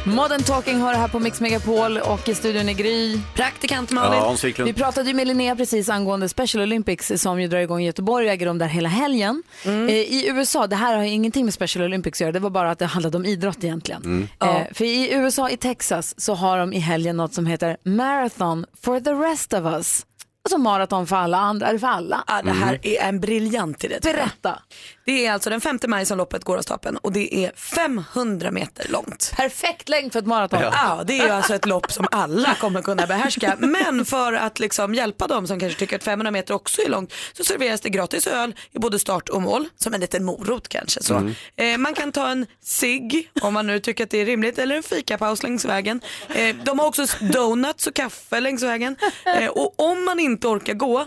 Modern 0.06 0.42
Talking 0.42 0.80
har 0.80 0.92
det 0.92 0.98
här 0.98 1.08
på 1.08 1.18
Mix 1.18 1.40
Megapol 1.40 1.98
och 1.98 2.28
i 2.28 2.34
studion 2.34 2.68
är 2.68 2.72
Gry. 2.72 3.18
Praktikant 3.34 3.90
Malin. 3.90 4.18
Ja, 4.18 4.24
Hans 4.24 4.44
Wiklund. 4.44 4.68
Vi 4.68 4.74
pratade 4.74 5.08
ju 5.08 5.14
med 5.14 5.26
Linnea 5.26 5.56
precis 5.56 5.88
angående 5.88 6.28
Special 6.28 6.62
Olympics 6.62 7.12
som 7.16 7.40
ju 7.40 7.48
drar 7.48 7.58
igång 7.58 7.82
i 7.82 7.86
Göteborg 7.86 8.26
och 8.26 8.32
äger 8.32 8.46
rum 8.46 8.58
där 8.58 8.66
hela 8.66 8.88
helgen. 8.88 9.42
Mm. 9.64 9.88
Eh, 9.88 9.94
I 9.94 10.28
USA, 10.28 10.66
det 10.66 10.76
här 10.76 10.96
har 10.96 11.04
ju 11.04 11.10
ingenting 11.10 11.44
med 11.44 11.54
Special 11.54 11.84
Olympics 11.84 12.16
att 12.16 12.20
göra, 12.20 12.32
det 12.32 12.38
var 12.38 12.50
bara 12.50 12.70
att 12.70 12.78
det 12.78 12.86
handlade 12.86 13.16
om 13.16 13.24
idrott 13.24 13.64
egentligen. 13.64 14.02
Mm. 14.04 14.28
Eh, 14.40 14.62
för 14.72 14.84
i 14.84 15.12
USA, 15.12 15.50
i 15.50 15.56
Texas, 15.56 16.20
så 16.20 16.34
har 16.34 16.58
de 16.58 16.72
i 16.72 16.78
helgen 16.78 17.16
något 17.16 17.34
som 17.34 17.46
heter 17.46 17.76
Marathon 17.84 18.66
for 18.82 19.00
the 19.00 19.10
rest 19.10 19.52
of 19.52 19.64
us. 19.64 20.06
Alltså 20.46 20.58
maraton 20.58 21.06
för 21.06 21.16
alla 21.16 21.38
andra, 21.38 21.66
eller 21.66 21.78
för 21.78 21.86
alla. 21.86 22.24
Ja, 22.26 22.42
det 22.44 22.50
här 22.50 22.78
är 22.82 23.08
en 23.08 23.20
briljant 23.20 23.84
idé. 23.84 23.98
Berätta. 24.02 24.62
Det 25.04 25.26
är 25.26 25.32
alltså 25.32 25.50
den 25.50 25.60
5 25.60 25.78
maj 25.86 26.06
som 26.06 26.18
loppet 26.18 26.44
går 26.44 26.56
av 26.56 26.62
stapeln 26.62 26.96
och 26.96 27.12
det 27.12 27.34
är 27.34 27.52
500 27.56 28.50
meter 28.50 28.88
långt. 28.88 29.32
Perfekt 29.36 29.88
längd 29.88 30.12
för 30.12 30.18
ett 30.18 30.26
maraton. 30.26 30.60
Ja. 30.62 31.02
det 31.06 31.18
är 31.18 31.32
alltså 31.32 31.54
ett 31.54 31.66
lopp 31.66 31.92
som 31.92 32.06
alla 32.10 32.54
kommer 32.54 32.82
kunna 32.82 33.06
behärska. 33.06 33.56
Men 33.58 34.04
för 34.04 34.32
att 34.32 34.58
liksom 34.58 34.94
hjälpa 34.94 35.26
dem 35.26 35.46
som 35.46 35.60
kanske 35.60 35.78
tycker 35.78 35.96
att 35.96 36.04
500 36.04 36.30
meter 36.30 36.54
också 36.54 36.82
är 36.82 36.88
långt 36.88 37.12
så 37.32 37.44
serveras 37.44 37.80
det 37.80 37.90
gratis 37.90 38.26
öl 38.26 38.54
i 38.72 38.78
både 38.78 38.98
start 38.98 39.28
och 39.28 39.42
mål. 39.42 39.68
Som 39.76 39.94
en 39.94 40.00
liten 40.00 40.24
morot 40.24 40.68
kanske. 40.68 41.02
Så. 41.02 41.14
Mm. 41.14 41.34
Eh, 41.56 41.78
man 41.78 41.94
kan 41.94 42.12
ta 42.12 42.28
en 42.28 42.46
cigg 42.62 43.30
om 43.40 43.54
man 43.54 43.66
nu 43.66 43.80
tycker 43.80 44.04
att 44.04 44.10
det 44.10 44.18
är 44.18 44.26
rimligt 44.26 44.58
eller 44.58 44.76
en 44.76 44.82
fikapaus 44.82 45.42
längs 45.42 45.64
vägen. 45.64 46.00
Eh, 46.28 46.56
de 46.64 46.78
har 46.78 46.86
också 46.86 47.06
donuts 47.20 47.86
och 47.86 47.94
kaffe 47.94 48.40
längs 48.40 48.62
vägen. 48.62 48.96
Eh, 49.40 49.48
och 49.48 49.74
om 49.80 50.04
man 50.04 50.20
inte 50.20 50.48
orkar 50.48 50.74
gå 50.74 51.06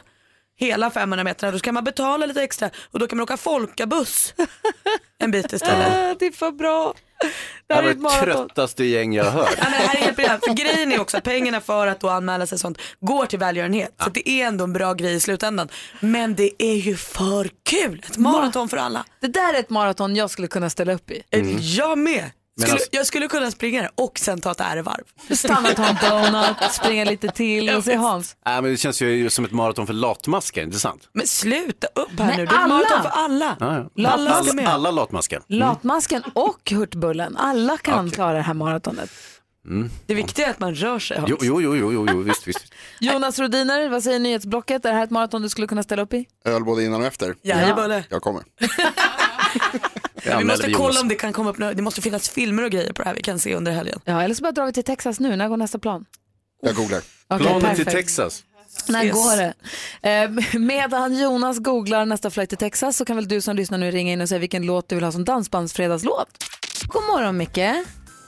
hela 0.57 0.91
500 0.91 1.23
meter 1.23 1.51
då 1.51 1.59
ska 1.59 1.71
man 1.71 1.83
betala 1.83 2.25
lite 2.25 2.43
extra 2.43 2.69
och 2.91 2.99
då 2.99 3.07
kan 3.07 3.17
man 3.17 3.23
åka 3.23 3.37
folkabuss 3.37 4.33
en 5.19 5.31
bit 5.31 5.53
istället. 5.53 5.93
Ah, 5.93 6.15
det 6.19 6.25
är 6.25 6.31
för 6.31 6.51
bra. 6.51 6.93
Det 7.67 7.73
här 7.73 7.83
var 7.83 8.25
det 8.25 8.33
tröttaste 8.33 8.83
gäng 8.83 9.13
jag 9.13 9.23
har 9.23 9.31
hört. 9.31 9.55
Ja, 9.57 9.63
men 9.63 9.71
det 9.71 9.87
här 9.87 9.95
är 9.95 9.99
helt 9.99 10.15
briljant. 10.15 10.45
För 10.45 10.53
grejen 10.53 10.91
är 10.91 11.01
också 11.01 11.17
att 11.17 11.23
pengarna 11.23 11.61
för 11.61 11.87
att 11.87 11.99
då 11.99 12.09
anmäla 12.09 12.47
sig 12.47 12.55
och 12.55 12.59
sånt 12.59 12.77
går 12.99 13.25
till 13.25 13.39
välgörenhet. 13.39 13.95
Så 13.99 14.07
att 14.07 14.13
det 14.13 14.29
är 14.29 14.47
ändå 14.47 14.63
en 14.63 14.73
bra 14.73 14.93
grej 14.93 15.13
i 15.13 15.19
slutändan. 15.19 15.69
Men 15.99 16.35
det 16.35 16.63
är 16.63 16.75
ju 16.75 16.97
för 16.97 17.49
kul. 17.69 18.03
Ett 18.07 18.17
maraton 18.17 18.69
för 18.69 18.77
alla. 18.77 19.05
Det 19.19 19.27
där 19.27 19.53
är 19.53 19.59
ett 19.59 19.69
maraton 19.69 20.15
jag 20.15 20.29
skulle 20.29 20.47
kunna 20.47 20.69
ställa 20.69 20.93
upp 20.93 21.11
i. 21.11 21.23
Mm. 21.31 21.57
Jag 21.61 21.97
med. 21.97 22.31
Skulle, 22.57 22.73
alltså- 22.73 22.87
jag 22.91 23.05
skulle 23.07 23.27
kunna 23.27 23.51
springa 23.51 23.81
det 23.81 23.89
och 23.95 24.19
sen 24.19 24.41
ta 24.41 24.51
ett 24.51 24.59
ärevarv. 24.61 25.03
Stanna 25.35 25.69
och 25.69 25.75
ta 25.75 25.85
en 25.85 25.95
donut, 26.33 26.57
springa 26.71 27.05
lite 27.05 27.27
till 27.27 27.69
och 27.69 27.83
se 27.83 27.95
Hans. 27.95 28.35
Nej, 28.45 28.61
men 28.61 28.71
det 28.71 28.77
känns 28.77 29.01
ju 29.01 29.29
som 29.29 29.45
ett 29.45 29.51
maraton 29.51 29.87
för 29.87 29.93
latmaskar, 29.93 30.61
inte 30.61 30.79
sant? 30.79 31.09
Men 31.13 31.27
sluta 31.27 31.87
upp 31.95 32.19
här 32.19 32.27
Men 32.27 32.37
nu. 32.37 32.45
Det 32.45 32.51
är 32.51 32.55
ett 32.55 32.61
alla! 32.63 32.67
maraton 32.67 33.01
för 33.01 33.09
alla. 33.09 33.57
Ja, 33.59 33.89
ja. 33.93 34.09
Alla 34.11 34.31
Alla, 34.35 34.69
alla 34.69 34.91
latmaskar. 34.91 35.41
Latmasken 35.47 36.23
och 36.33 36.71
Hurtbullen, 36.71 37.37
alla 37.37 37.77
kan 37.77 38.11
klara 38.11 38.33
det 38.33 38.41
här 38.41 38.53
maratonet. 38.53 39.09
Mm. 39.65 39.89
Det 40.05 40.13
viktiga 40.15 40.45
är 40.47 40.51
att 40.51 40.59
man 40.59 40.75
rör 40.75 40.99
sig 40.99 41.17
Hans. 41.17 41.29
Jo, 41.29 41.37
jo, 41.41 41.61
jo, 41.61 41.75
jo, 41.75 42.07
jo, 42.11 42.21
visst, 42.21 42.47
visst. 42.47 42.65
Jonas 42.99 43.39
Rodiner, 43.39 43.89
vad 43.89 44.03
säger 44.03 44.19
nyhetsblocket? 44.19 44.85
Är 44.85 44.89
det 44.89 44.95
här 44.95 45.03
ett 45.03 45.09
maraton 45.09 45.41
du 45.41 45.49
skulle 45.49 45.67
kunna 45.67 45.83
ställa 45.83 46.01
upp 46.01 46.13
i? 46.13 46.25
Öl 46.45 46.63
både 46.63 46.83
innan 46.83 47.01
och 47.01 47.07
efter. 47.07 47.35
Jajamän. 47.41 48.03
Jag 48.09 48.21
kommer. 48.21 48.43
Vi 50.25 50.43
måste 50.43 50.71
kolla 50.71 51.01
om 51.01 51.07
det 51.07 51.15
kan 51.15 51.33
komma 51.33 51.49
upp 51.49 51.57
Det 51.57 51.81
måste 51.81 52.01
finnas 52.01 52.29
filmer 52.29 52.63
och 52.63 52.71
grejer 52.71 52.93
på 52.93 53.01
det 53.03 53.09
här 53.09 53.15
vi 53.15 53.21
kan 53.21 53.39
se 53.39 53.55
under 53.55 53.71
helgen. 53.71 53.99
Ja, 54.05 54.21
eller 54.23 54.35
så 54.35 54.41
bara 54.43 54.51
drar 54.51 54.65
vi 54.65 54.73
till 54.73 54.83
Texas 54.83 55.19
nu. 55.19 55.35
När 55.35 55.47
går 55.49 55.57
nästa 55.57 55.79
plan? 55.79 56.05
Jag 56.61 56.75
googlar. 56.75 57.01
Okej, 57.27 57.47
Planet 57.47 57.75
till 57.75 57.85
perfekt. 57.85 57.91
Texas. 58.07 58.43
När 58.89 59.03
Yes. 59.05 59.13
går 59.13 59.37
det? 59.37 59.53
Eh, 60.53 60.59
medan 60.59 61.17
Jonas 61.17 61.59
googlar 61.59 62.05
nästa 62.05 62.29
flight 62.29 62.49
till 62.49 62.57
Texas 62.57 62.97
så 62.97 63.05
kan 63.05 63.15
väl 63.15 63.27
du 63.27 63.41
som 63.41 63.55
lyssnar 63.55 63.77
nu 63.77 63.91
ringa 63.91 64.13
in 64.13 64.21
och 64.21 64.29
säga 64.29 64.39
vilken 64.39 64.65
låt 64.65 64.89
du 64.89 64.95
vill 64.95 65.03
ha 65.03 65.11
som 65.11 65.23
dansbandsfredagslåt. 65.25 66.27
God 66.87 67.03
morgon 67.03 67.37
Micke. 67.37 67.59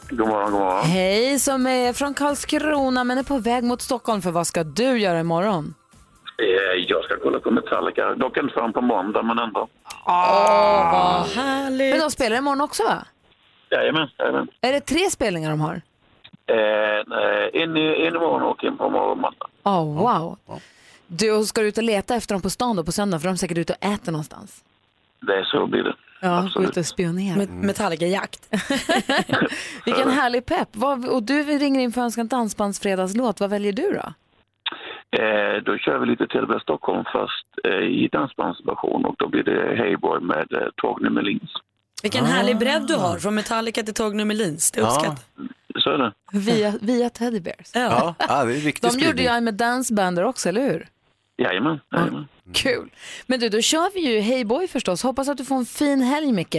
God 0.10 0.28
morgon, 0.28 0.52
god 0.52 0.60
morgon. 0.62 0.86
Hej, 0.86 1.40
som 1.40 1.68
är 1.68 1.94
från 1.94 2.14
Karlskrona 2.14 3.04
men 3.04 3.18
är 3.18 3.24
på 3.24 3.38
väg 3.38 3.64
mot 3.64 3.82
Stockholm 3.82 4.22
för 4.22 4.32
vad 4.32 4.48
ska 4.48 4.64
du 4.64 5.00
göra 5.00 5.20
imorgon? 5.20 5.74
Eh, 6.42 6.86
Jag 6.88 7.04
ska 7.04 7.14
kolla 7.24 7.40
på 7.40 7.52
Metallica. 7.52 8.16
Dock 8.16 8.38
inte 8.38 8.54
förrän 8.54 8.74
på 8.74 8.82
måndag, 8.82 9.22
men 9.24 9.40
ändå. 9.40 9.68
Åh, 10.06 10.91
vad 10.91 11.28
härligt. 11.28 11.91
Men 11.91 12.00
de 12.00 12.12
spelar 12.12 12.38
imorgon 12.38 12.62
också 12.62 12.84
va? 12.84 13.06
Jajamän, 13.72 14.08
jajamän. 14.20 14.47
Är 14.62 14.72
det 14.74 14.80
tre 14.80 15.10
spelningar 15.10 15.50
de 15.50 15.62
har? 15.62 15.82
Eh, 16.47 17.04
nej, 17.08 17.50
i, 17.54 17.62
in 17.62 17.78
imorgon 18.16 18.41
och 18.41 18.64
in 18.64 18.78
på 18.78 18.89
morgon 18.89 19.20
måndag. 19.22 19.47
Oh, 19.64 19.97
wow. 20.02 20.38
Du, 21.08 21.45
ska 21.45 21.62
du 21.62 21.68
ut 21.68 21.78
och 21.78 21.84
leta 21.84 22.16
efter 22.16 22.36
dem 22.36 22.41
på 22.41 22.50
stan 22.50 22.76
då 22.76 22.84
på 22.84 22.91
söndag? 22.91 23.20
För 23.20 23.28
de 23.28 23.32
är 23.34 23.36
säkert 23.36 23.58
ute 23.58 23.74
och 23.74 23.86
äter 23.86 24.12
någonstans. 24.12 24.64
Det 25.22 25.34
är 25.34 25.43
så 25.43 25.68
blir 25.68 25.84
det. 25.84 25.95
Ja, 26.22 26.50
gå 26.56 26.64
ut 26.64 26.78
och 26.78 26.86
spionera. 26.86 27.36
Met- 27.38 27.62
Metallica-jakt. 27.66 28.47
Vilken 29.86 30.10
härlig 30.10 30.45
pepp. 30.45 30.70
Vad, 30.72 31.06
och 31.06 31.24
du 31.24 31.43
ringer 31.43 31.80
in 31.80 31.91
för 31.91 32.02
att 32.02 32.06
önska 32.06 32.22
en 32.22 32.28
dansbandsfredagslåt. 32.28 33.39
Vad 33.39 33.50
väljer 33.50 33.74
du 33.74 33.91
då? 33.91 34.14
Eh, 35.12 35.64
då 35.66 35.78
kör 35.78 35.99
vi 35.99 36.05
lite 36.05 36.28
Tillberg 36.28 36.62
Stockholm 36.62 37.03
först 37.12 37.45
eh, 37.64 37.72
i 38.03 38.10
dansbandsversion 38.12 39.05
och 39.05 39.16
då 39.18 39.28
blir 39.28 39.43
det 39.43 39.76
Hey 39.76 39.97
Boy 39.97 40.20
med 40.20 40.53
eh, 40.53 40.68
Torgny 40.76 41.10
Melins. 41.10 41.51
Vilken 42.03 42.26
härlig 42.26 42.57
bredd 42.57 42.88
du 42.88 42.95
har, 42.95 43.18
från 43.18 43.36
Metallica 43.36 43.84
till 43.84 43.93
Torgny 43.93 44.26
Melins. 44.26 44.72
Det 44.72 44.82
uppskattar 44.82 45.24
Så 45.80 45.89
är 45.89 45.97
det. 45.97 46.14
Via, 46.32 46.74
via 46.82 47.10
Teddy 47.10 47.39
Bears. 47.39 47.72
Ja, 47.74 48.16
ja, 48.20 48.45
det 48.45 48.51
är 48.51 48.55
De 48.55 48.60
gjorde 48.60 48.74
spridning. 48.91 49.26
ju 49.26 49.30
I'm 49.32 49.49
a 49.49 49.51
Dance 49.51 49.93
Bander 49.93 50.24
också, 50.24 50.49
eller 50.49 50.62
hur? 50.62 50.88
Jajamän, 51.38 51.80
jajamän. 51.91 52.28
Kul. 52.53 52.89
Men 53.28 53.39
du, 53.39 53.49
då 53.49 53.62
kör 53.62 53.93
vi 53.93 54.14
ju 54.14 54.20
Hey 54.20 54.45
Boy 54.45 54.68
förstås. 54.68 55.03
Hoppas 55.03 55.30
att 55.30 55.38
du 55.38 55.45
får 55.45 55.55
en 55.55 55.66
fin 55.66 56.01
helg, 56.01 56.32
Micke. 56.32 56.57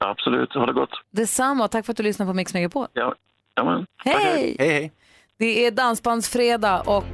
Absolut, 0.00 0.52
ha 0.52 0.66
det 0.66 0.72
gott. 0.72 0.90
Detsamma 1.10 1.68
tack 1.68 1.86
för 1.86 1.92
att 1.92 1.96
du 1.96 2.02
lyssnar 2.02 2.26
på 2.26 2.32
Mix 2.32 2.54
Megapol. 2.54 2.86
Ja, 2.92 3.14
jajamän. 3.56 3.86
Hej! 4.04 4.14
Hej, 4.24 4.56
hej. 4.58 4.92
Det 5.38 5.66
är 5.66 5.70
Dansbandsfredag 5.70 6.82
och 6.88 7.04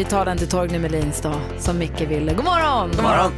vi 0.00 0.04
tar 0.04 0.24
den 0.24 0.38
till 0.38 0.48
Torgny 0.48 0.78
Melins 0.78 1.20
då, 1.20 1.32
som 1.58 1.78
Micke 1.78 2.00
ville. 2.00 2.32
God 2.32 2.44
morgon! 2.44 2.90
God 2.90 3.02
morgon! 3.02 3.32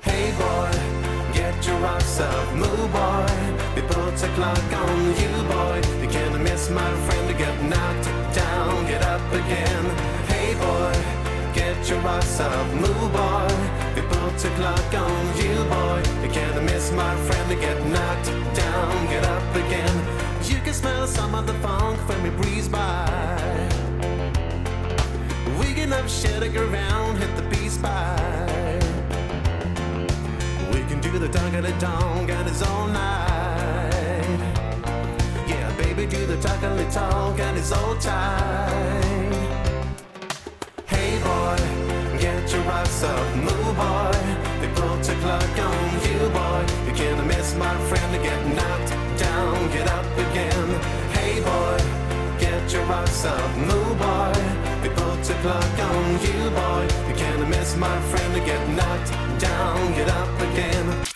Hey 0.00 0.32
boy, 0.38 0.70
get 1.34 1.66
your 1.66 1.78
rocks 1.80 2.20
up, 2.20 2.54
move 2.54 2.92
boy. 2.92 3.26
We 3.74 3.82
put 3.82 4.22
a 4.22 4.28
clock 4.34 4.72
on 4.72 5.06
you 5.06 5.48
boy. 5.48 5.61
My 6.74 6.90
friend 7.04 7.28
to 7.28 7.34
get 7.34 7.62
knocked 7.64 8.06
down, 8.34 8.86
get 8.86 9.02
up 9.02 9.20
again. 9.30 9.84
Hey 10.26 10.54
boy, 10.54 10.92
get 11.52 11.76
your 11.90 12.00
rocks 12.00 12.40
up, 12.40 12.66
move 12.72 13.12
boy. 13.12 13.48
We 13.94 14.00
put 14.00 14.42
a 14.42 14.50
clock 14.56 14.94
on 14.94 15.36
you 15.36 15.54
boy. 15.68 16.02
You 16.22 16.30
can't 16.30 16.64
miss 16.64 16.90
my 16.92 17.14
friend 17.26 17.50
to 17.50 17.56
get 17.56 17.78
knocked 17.86 18.30
down, 18.56 19.06
get 19.06 19.22
up 19.24 19.54
again. 19.54 19.94
You 20.44 20.60
can 20.60 20.72
smell 20.72 21.06
some 21.06 21.34
of 21.34 21.46
the 21.46 21.54
funk 21.54 21.98
when 22.08 22.22
we 22.22 22.30
breeze 22.30 22.68
by. 22.68 23.68
We 25.60 25.74
can 25.74 25.92
up 25.92 26.08
around, 26.56 27.18
hit 27.18 27.36
the 27.36 27.42
beast 27.50 27.82
by. 27.82 28.78
We 30.72 30.80
can 30.88 31.00
do 31.02 31.18
the 31.18 31.28
dunk 31.28 31.54
of 31.54 31.64
the 31.64 31.74
dong 31.78 32.30
and 32.30 32.48
it's 32.48 32.62
all 32.62 32.86
night. 32.86 33.41
Do 36.12 36.26
the 36.26 36.36
tuck 36.42 36.62
and 36.62 36.78
the 36.78 36.84
talk 36.90 37.38
and 37.40 37.56
it's 37.56 37.72
all 37.72 37.96
tight. 37.96 39.32
Hey 40.86 41.18
boy, 41.24 41.56
get 42.20 42.52
your 42.52 42.60
rocks 42.64 43.02
up, 43.02 43.36
move 43.36 43.74
boy. 43.74 44.12
Put 44.74 45.08
a 45.08 45.14
clock 45.22 45.58
on 45.58 45.88
you, 46.04 46.18
boy. 46.28 46.66
You 46.86 46.92
can't 46.92 47.26
miss 47.26 47.54
my 47.56 47.74
friend 47.88 48.14
to 48.14 48.22
get 48.22 48.46
knocked 48.54 48.90
down, 49.18 49.70
get 49.72 49.88
up 49.88 50.04
again. 50.26 50.68
Hey 51.16 51.40
boy, 51.40 51.80
get 52.38 52.70
your 52.70 52.84
rocks 52.84 53.24
up, 53.24 53.56
move 53.56 53.98
boy. 53.98 54.34
Put 54.82 55.30
a 55.30 55.34
clock 55.40 55.78
on 55.80 56.12
you, 56.26 56.50
boy. 56.50 56.82
You 57.08 57.14
can't 57.14 57.48
miss 57.48 57.74
my 57.78 57.98
friend 58.10 58.34
to 58.34 58.40
get 58.40 58.62
knocked 58.76 59.40
down, 59.40 59.94
get 59.94 60.10
up 60.10 60.40
again. 60.42 61.11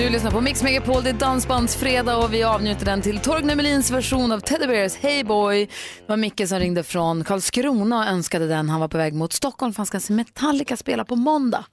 Du 0.00 0.10
lyssnar 0.10 0.30
på 0.30 0.40
Mix 0.40 0.62
Megapol, 0.62 1.02
det 1.02 1.10
är 1.10 1.14
Dansbandsfredag 1.14 2.24
och 2.24 2.34
vi 2.34 2.42
avnjuter 2.42 2.84
den 2.84 3.02
till 3.02 3.18
Torgny 3.18 3.54
Melins 3.54 3.90
version 3.90 4.32
av 4.32 4.40
Teddy 4.40 4.66
Bears 4.66 4.96
Hey 4.96 5.24
Boy. 5.24 5.66
Det 5.66 6.06
var 6.06 6.16
Micke 6.16 6.48
som 6.48 6.58
ringde 6.58 6.82
från 6.82 7.24
Karlskrona 7.24 7.98
och 7.98 8.06
önskade 8.06 8.48
den. 8.48 8.68
Han 8.68 8.80
var 8.80 8.88
på 8.88 8.98
väg 8.98 9.14
mot 9.14 9.32
Stockholm 9.32 9.72
för 9.72 9.76
han 9.76 9.86
ska 9.86 10.00
se 10.00 10.12
Metallica 10.12 10.76
spela 10.76 11.04
på 11.04 11.16
måndag. 11.16 11.64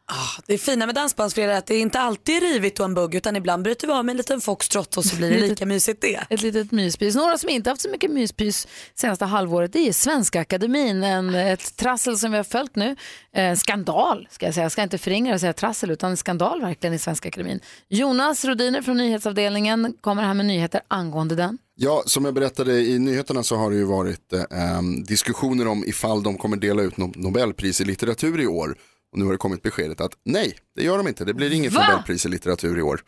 Det 0.46 0.58
fina 0.58 0.86
med 0.86 0.96
Dansbandsfredag 0.96 1.54
är 1.54 1.58
att 1.58 1.66
det 1.66 1.76
är 1.76 1.82
inte 1.82 2.00
alltid 2.00 2.36
är 2.36 2.42
rivigt 2.42 2.80
och 2.80 2.86
en 2.86 2.94
bugg 2.94 3.16
utan 3.16 3.36
ibland 3.36 3.64
bryter 3.64 3.88
vi 3.88 3.94
av 3.94 4.06
med 4.06 4.14
en 4.14 4.18
liten 4.18 4.42
foxtrot 4.42 4.98
och 4.98 5.06
så 5.06 5.16
blir 5.16 5.30
det 5.30 5.38
lika 5.48 5.66
mysigt 5.66 6.02
det. 6.02 6.20
Ett 6.30 6.42
litet 6.42 6.72
myspys. 6.72 7.16
Några 7.16 7.38
som 7.38 7.50
inte 7.50 7.70
haft 7.70 7.82
så 7.82 7.90
mycket 7.90 8.12
myspys 8.12 8.68
senaste 8.96 9.26
halvåret 9.26 9.74
det 9.74 9.88
är 9.88 9.94
Svenska 9.94 10.42
Akademin. 10.42 11.04
En, 11.04 11.36
ett 11.36 11.76
trassel 11.76 12.18
som 12.18 12.32
vi 12.32 12.38
har 12.38 12.44
följt 12.44 12.76
nu. 12.76 12.96
Eh, 13.34 13.56
skandal 13.56 14.28
ska 14.32 14.46
jag 14.46 14.54
säga. 14.54 14.64
Jag 14.64 14.72
ska 14.72 14.84
inte 14.84 14.98
förringa 14.98 15.34
och 15.34 15.40
säga 15.40 15.54
trassel 15.54 15.92
utan 15.92 16.18
skandal 16.18 16.62
verkligen 16.62 16.94
i 16.94 17.00
Svenska 17.00 17.30
Akademin. 17.30 17.60
Jonas 17.88 18.17
Rodiner 18.46 18.82
från 18.82 18.98
nyhetsavdelningen 18.98 19.94
kommer 20.02 20.24
här 20.24 20.34
med 20.34 20.46
nyheter 20.46 20.82
angående 20.88 21.36
den. 21.36 21.58
Ja, 21.76 22.04
som 22.06 22.26
jag 22.26 22.34
berättade 22.34 22.80
i 22.80 23.00
nyheterna 23.00 23.44
så 23.44 23.56
har 23.56 23.72
det 23.72 23.78
ju 23.78 23.84
varit 23.84 24.34
eh, 24.34 24.82
diskussioner 25.08 25.68
om 25.68 25.84
ifall 25.88 26.24
de 26.24 26.38
kommer 26.38 26.58
dela 26.58 26.82
ut 26.82 26.96
no- 26.96 27.14
Nobelpris 27.18 27.82
i 27.82 27.86
litteratur 27.86 28.42
i 28.42 28.48
år. 28.48 28.78
Och 29.12 29.20
nu 29.20 29.26
har 29.26 29.32
det 29.32 29.38
kommit 29.38 29.62
beskedet 29.62 30.02
att 30.02 30.12
nej, 30.26 30.56
det 30.76 30.84
gör 30.84 30.98
de 30.98 31.08
inte. 31.08 31.26
Det 31.26 31.34
blir 31.34 31.54
inget 31.54 31.74
Va? 31.74 31.88
Nobelpris 31.90 32.26
i 32.26 32.30
litteratur 32.30 32.80
i 32.80 32.82
år. 32.82 33.02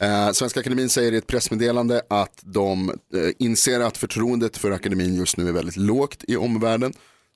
Eh, 0.00 0.30
Svenska 0.32 0.60
Akademin 0.60 0.88
säger 0.88 1.12
i 1.12 1.16
ett 1.16 1.26
pressmeddelande 1.26 2.02
att 2.10 2.40
de 2.42 2.88
eh, 2.90 2.96
inser 3.38 3.80
att 3.80 3.96
förtroendet 3.96 4.56
för 4.56 4.70
akademin 4.70 5.14
just 5.14 5.36
nu 5.36 5.48
är 5.48 5.52
väldigt 5.52 5.76
lågt 5.76 6.24
i 6.28 6.36
omvärlden. 6.36 6.92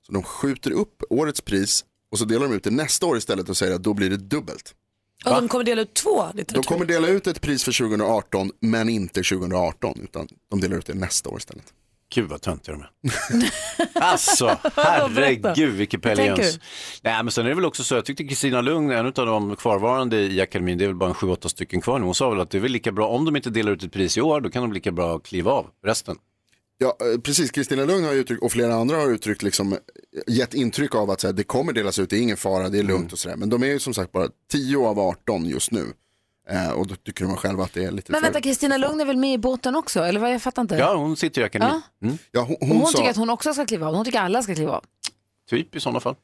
Så 0.07 0.13
de 0.13 0.23
skjuter 0.23 0.71
upp 0.71 1.03
årets 1.09 1.41
pris 1.41 1.85
och 2.11 2.19
så 2.19 2.25
delar 2.25 2.47
de 2.47 2.55
ut 2.55 2.63
det 2.63 2.71
nästa 2.71 3.05
år 3.05 3.17
istället 3.17 3.49
och 3.49 3.57
säger 3.57 3.75
att 3.75 3.83
då 3.83 3.93
blir 3.93 4.09
det 4.09 4.17
dubbelt. 4.17 4.73
Och 5.25 5.31
de 5.31 5.47
kommer 5.47 5.63
dela 5.63 5.81
ut 5.81 5.93
två 5.93 6.23
De 6.31 6.37
litteratur. 6.37 6.63
kommer 6.67 6.85
dela 6.85 7.07
ut 7.07 7.27
ett 7.27 7.41
pris 7.41 7.63
för 7.63 7.71
2018 7.71 8.51
men 8.59 8.89
inte 8.89 9.23
2018 9.23 9.99
utan 10.03 10.27
de 10.51 10.61
delar 10.61 10.77
ut 10.77 10.85
det 10.85 10.93
nästa 10.93 11.29
år 11.29 11.37
istället. 11.37 11.73
Gud 12.15 12.29
vad 12.29 12.41
töntiga 12.41 12.75
de 12.75 12.81
är. 12.81 12.89
alltså, 14.01 14.57
herregud 14.75 16.01
pelljans. 16.01 16.53
du? 16.53 16.59
Nej, 17.01 17.23
men 17.23 17.31
sen 17.31 17.45
är 17.45 17.49
det 17.49 17.55
väl 17.55 17.65
också 17.65 17.83
så, 17.83 17.95
jag 17.95 18.05
tyckte 18.05 18.23
Kristina 18.23 18.61
Lugn, 18.61 18.91
en 18.91 19.05
av 19.05 19.13
de 19.13 19.55
kvarvarande 19.55 20.17
i 20.17 20.41
akademin, 20.41 20.77
det 20.77 20.83
är 20.83 20.87
väl 20.87 20.95
bara 20.95 21.09
en 21.09 21.15
sju, 21.15 21.27
åtta 21.29 21.49
stycken 21.49 21.81
kvar 21.81 21.99
nu. 21.99 22.05
Hon 22.05 22.15
sa 22.15 22.29
väl 22.29 22.39
att 22.39 22.49
det 22.49 22.57
är 22.57 22.61
väl 22.61 22.71
lika 22.71 22.91
bra, 22.91 23.07
om 23.07 23.25
de 23.25 23.35
inte 23.35 23.49
delar 23.49 23.71
ut 23.71 23.83
ett 23.83 23.91
pris 23.93 24.17
i 24.17 24.21
år, 24.21 24.41
då 24.41 24.49
kan 24.49 24.61
de 24.61 24.73
lika 24.73 24.91
bra 24.91 25.19
kliva 25.19 25.51
av 25.51 25.67
resten. 25.85 26.15
Ja, 26.77 26.97
eh, 27.13 27.19
precis. 27.19 27.51
Kristina 27.51 27.85
Lugn 27.85 28.03
har 28.05 28.13
uttryckt, 28.13 28.43
och 28.43 28.51
flera 28.51 28.73
andra 28.75 28.97
har 28.97 29.09
uttryckt, 29.11 29.41
liksom, 29.43 29.73
eh, 29.73 29.79
gett 30.27 30.53
intryck 30.53 30.95
av 30.95 31.09
att 31.11 31.21
så 31.21 31.27
här, 31.27 31.33
det 31.33 31.43
kommer 31.43 31.73
delas 31.73 31.99
ut, 31.99 32.09
det 32.09 32.17
är 32.17 32.21
ingen 32.21 32.37
fara, 32.37 32.69
det 32.69 32.79
är 32.79 32.83
lugnt 32.83 32.99
Mm. 33.01 33.11
och 33.11 33.19
sådär. 33.19 33.35
Men 33.35 33.49
de 33.49 33.63
är 33.63 33.67
ju 33.67 33.79
som 33.79 33.93
sagt 33.93 34.11
bara 34.11 34.27
10 34.51 34.77
av 34.87 34.99
18 34.99 35.45
just 35.45 35.71
nu. 35.71 35.93
Eh, 36.49 36.69
och 36.71 36.87
då 36.87 36.95
tycker 36.95 37.25
de 37.25 37.35
själva 37.37 37.63
att 37.63 37.73
det 37.73 37.83
är 37.83 37.91
lite 37.91 38.11
Men 38.11 38.19
för... 38.21 38.25
vänta, 38.27 38.41
Kristina 38.41 38.77
Lugn 38.77 39.01
är 39.01 39.05
väl 39.05 39.17
med 39.17 39.33
i 39.33 39.37
båten 39.37 39.75
också? 39.75 39.99
Eller 39.99 40.19
vad? 40.19 40.33
Jag 40.33 40.41
fattar 40.41 40.61
inte. 40.61 40.75
Ja, 40.75 40.95
hon 40.95 41.17
sitter 41.17 41.41
i 41.41 41.43
akademin. 41.43 41.81
Mm. 42.03 42.17
Ja, 42.31 42.41
hon, 42.41 42.55
hon, 42.59 42.69
hon 42.77 42.87
sa, 42.87 42.97
tycker 42.97 43.09
att 43.09 43.17
hon 43.17 43.29
också 43.29 43.53
ska 43.53 43.65
kliva 43.65 43.87
av. 43.87 43.95
Hon 43.95 44.05
tycker 44.05 44.19
alla 44.19 44.43
ska 44.43 44.55
kliva 44.55 44.71
av. 44.71 44.83
Typ 45.49 45.75
i 45.75 45.79
sådana 45.79 45.99
fall. 45.99 46.15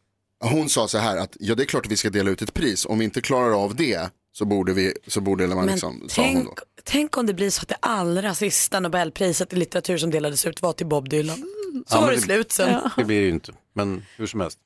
hon 0.43 0.69
sa 0.69 0.87
så 0.87 0.97
här 0.97 1.17
att 1.17 1.37
ja, 1.39 1.55
det 1.55 1.63
är 1.63 1.65
klart 1.65 1.85
att 1.85 1.91
vi 1.91 1.97
ska 1.97 2.09
dela 2.09 2.29
ut 2.29 2.41
ett 2.41 2.53
pris. 2.53 2.85
Om 2.85 2.99
vi 2.99 3.05
inte 3.05 3.21
klarar 3.21 3.63
av 3.63 3.75
det 3.75 4.09
så 4.31 4.45
borde, 4.45 4.73
vi, 4.73 4.93
så 5.07 5.21
borde 5.21 5.47
man 5.47 5.57
Men 5.57 5.65
liksom, 5.67 6.05
sa 6.09 6.21
hon 6.21 6.33
tänk, 6.33 6.45
då. 6.57 6.63
tänk 6.83 7.17
om 7.17 7.25
det 7.25 7.33
blir 7.33 7.49
så 7.49 7.61
att 7.61 7.67
det 7.67 7.77
allra 7.79 8.33
sista 8.35 8.79
Nobelpriset 8.79 9.53
i 9.53 9.55
litteratur 9.55 9.97
som 9.97 10.11
delades 10.11 10.45
ut 10.45 10.61
var 10.61 10.73
till 10.73 10.87
Bob 10.87 11.09
Dylan. 11.09 11.37
Så 11.87 11.95
Ja, 11.95 12.01
var 12.01 12.11
det 12.11 12.21
slut 12.21 12.51
sen. 12.51 12.81
Det 12.97 13.03
blir 13.03 13.19
det 13.19 13.25
ju 13.25 13.31
inte, 13.33 13.51
men 13.73 14.05
hur 14.17 14.27
som 14.27 14.39
helst. 14.39 14.59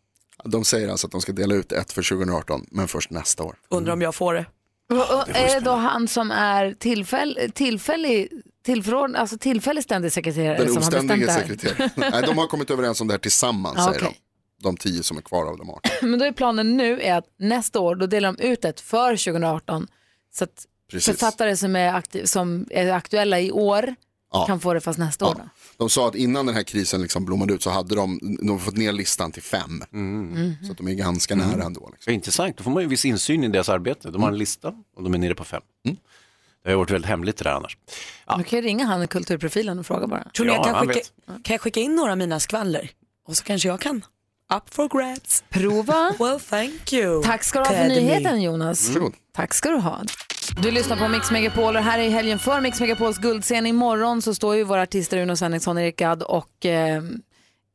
De 0.45 0.65
säger 0.65 0.89
alltså 0.89 1.07
att 1.07 1.11
de 1.11 1.21
ska 1.21 1.31
dela 1.31 1.55
ut 1.55 1.71
ett 1.71 1.91
för 1.91 2.09
2018 2.09 2.65
men 2.71 2.87
först 2.87 3.09
nästa 3.09 3.43
år. 3.43 3.55
Undrar 3.69 3.93
om 3.93 4.01
jag 4.01 4.15
får 4.15 4.33
det. 4.33 4.45
Och, 4.89 5.29
är 5.29 5.53
det 5.55 5.59
då 5.59 5.71
han 5.71 6.07
som 6.07 6.31
är 6.31 6.73
tillfäll, 6.73 7.51
tillfällig, 7.55 8.29
tillförordnad, 8.65 9.21
alltså 9.21 9.37
tillfällig 9.37 9.83
ständig 9.83 10.11
sekreterare 10.11 10.57
Den 10.57 10.67
som 10.67 10.75
har 10.75 10.81
bestämt 10.81 11.03
oständige 11.03 11.25
det 11.25 11.31
här? 11.31 11.41
sekreteraren. 11.41 11.89
Nej, 11.95 12.23
de 12.27 12.37
har 12.37 12.47
kommit 12.47 12.69
överens 12.71 13.01
om 13.01 13.07
det 13.07 13.13
här 13.13 13.19
tillsammans 13.19 13.75
säger 13.77 13.89
okej. 13.89 14.01
de. 14.01 14.32
De 14.63 14.77
tio 14.77 15.03
som 15.03 15.17
är 15.17 15.21
kvar 15.21 15.45
av 15.45 15.57
de 15.57 15.69
18. 15.69 15.91
Men 16.01 16.19
då 16.19 16.25
är 16.25 16.31
planen 16.31 16.77
nu 16.77 17.01
är 17.01 17.17
att 17.17 17.25
nästa 17.39 17.79
år 17.79 17.95
då 17.95 18.05
delar 18.05 18.33
de 18.33 18.43
ut 18.43 18.65
ett 18.65 18.79
för 18.81 19.09
2018 19.09 19.87
så 20.33 20.43
att 20.43 20.65
Precis. 20.91 21.05
författare 21.19 21.57
som 21.57 21.75
är, 21.75 21.93
aktiv, 21.93 22.25
som 22.25 22.65
är 22.69 22.91
aktuella 22.91 23.39
i 23.39 23.51
år 23.51 23.95
Ja. 24.35 24.45
kan 24.45 24.59
få 24.59 24.73
det 24.73 24.81
fast 24.81 24.99
nästa 24.99 25.25
år. 25.25 25.35
Då. 25.35 25.49
De 25.77 25.89
sa 25.89 26.07
att 26.07 26.15
innan 26.15 26.45
den 26.45 26.55
här 26.55 26.63
krisen 26.63 27.01
liksom 27.01 27.25
blommade 27.25 27.53
ut 27.53 27.63
så 27.63 27.69
hade 27.69 27.95
de, 27.95 28.19
de 28.41 28.59
fått 28.59 28.77
ner 28.77 28.91
listan 28.91 29.31
till 29.31 29.43
fem. 29.43 29.83
Mhm. 29.91 30.55
Så 30.65 30.71
att 30.71 30.77
de 30.77 30.87
är 30.87 30.93
ganska 30.93 31.33
Mm. 31.33 31.49
nära 31.49 31.63
ändå. 31.63 31.89
Liksom. 31.93 32.13
Intressant, 32.13 32.57
då 32.57 32.63
får 32.63 32.71
man 32.71 32.83
ju 32.83 32.89
viss 32.89 33.05
insyn 33.05 33.43
i 33.43 33.47
deras 33.47 33.69
arbete. 33.69 34.11
De 34.11 34.21
har 34.23 34.29
en 34.29 34.37
lista 34.37 34.73
och 34.95 35.03
de 35.03 35.13
är 35.13 35.17
nere 35.17 35.35
på 35.35 35.43
fem. 35.43 35.61
Mm. 35.85 35.97
Det 36.63 36.69
har 36.69 36.77
varit 36.77 36.91
väldigt 36.91 37.09
hemligt 37.09 37.37
det 37.37 37.43
där 37.43 37.51
annars. 37.51 37.77
Du 38.37 38.43
kan 38.43 38.59
ju 38.59 38.65
ringa 38.65 38.85
han 38.85 39.03
i 39.03 39.07
kulturprofilen 39.07 39.79
och 39.79 39.85
fråga 39.85 40.07
bara. 40.07 40.23
Tror 40.35 40.45
ni 40.45 40.51
Ja, 40.51 40.63
jag 40.67 40.75
kan 40.75 40.87
skicka, 40.87 41.07
kan 41.43 41.53
jag 41.53 41.61
skicka 41.61 41.79
in 41.79 41.95
några 41.95 42.11
av 42.11 42.17
mina 42.17 42.39
skvaller? 42.39 42.91
Och 43.27 43.37
så 43.37 43.43
kanske 43.43 43.67
jag 43.67 43.81
kan. 43.81 44.05
Up 44.57 44.63
for 44.73 44.87
grabs. 44.89 45.43
Prova. 45.49 46.13
Well, 46.19 46.39
thank 46.39 46.93
you. 46.93 47.23
Tack 47.23 47.43
ska 47.43 47.59
du 47.59 47.65
ha 47.65 47.71
för 47.71 47.75
Academy. 47.79 48.01
nyheten 48.01 48.41
Jonas. 48.41 48.87
Varsågod. 48.87 49.13
Tack 49.35 49.53
ska 49.53 49.69
du 49.69 49.77
ha. 49.77 50.01
Du 50.61 50.71
lyssnar 50.71 50.97
på 50.97 51.07
Mix 51.07 51.31
Megapol 51.31 51.75
och 51.75 51.83
här 51.83 51.99
är 51.99 52.09
helgen 52.09 52.39
för 52.39 52.61
Mix 52.61 52.79
Megapols 52.79 53.17
guldscen. 53.17 53.65
Imorgon 53.67 54.21
så 54.21 54.35
står 54.35 54.55
ju 54.55 54.63
våra 54.63 54.81
artister 54.81 55.17
Uno 55.17 55.35
Svenningsson, 55.35 55.77
Erik 55.77 55.97
Gadd 55.97 56.23
och 56.23 56.65
eh, 56.65 57.01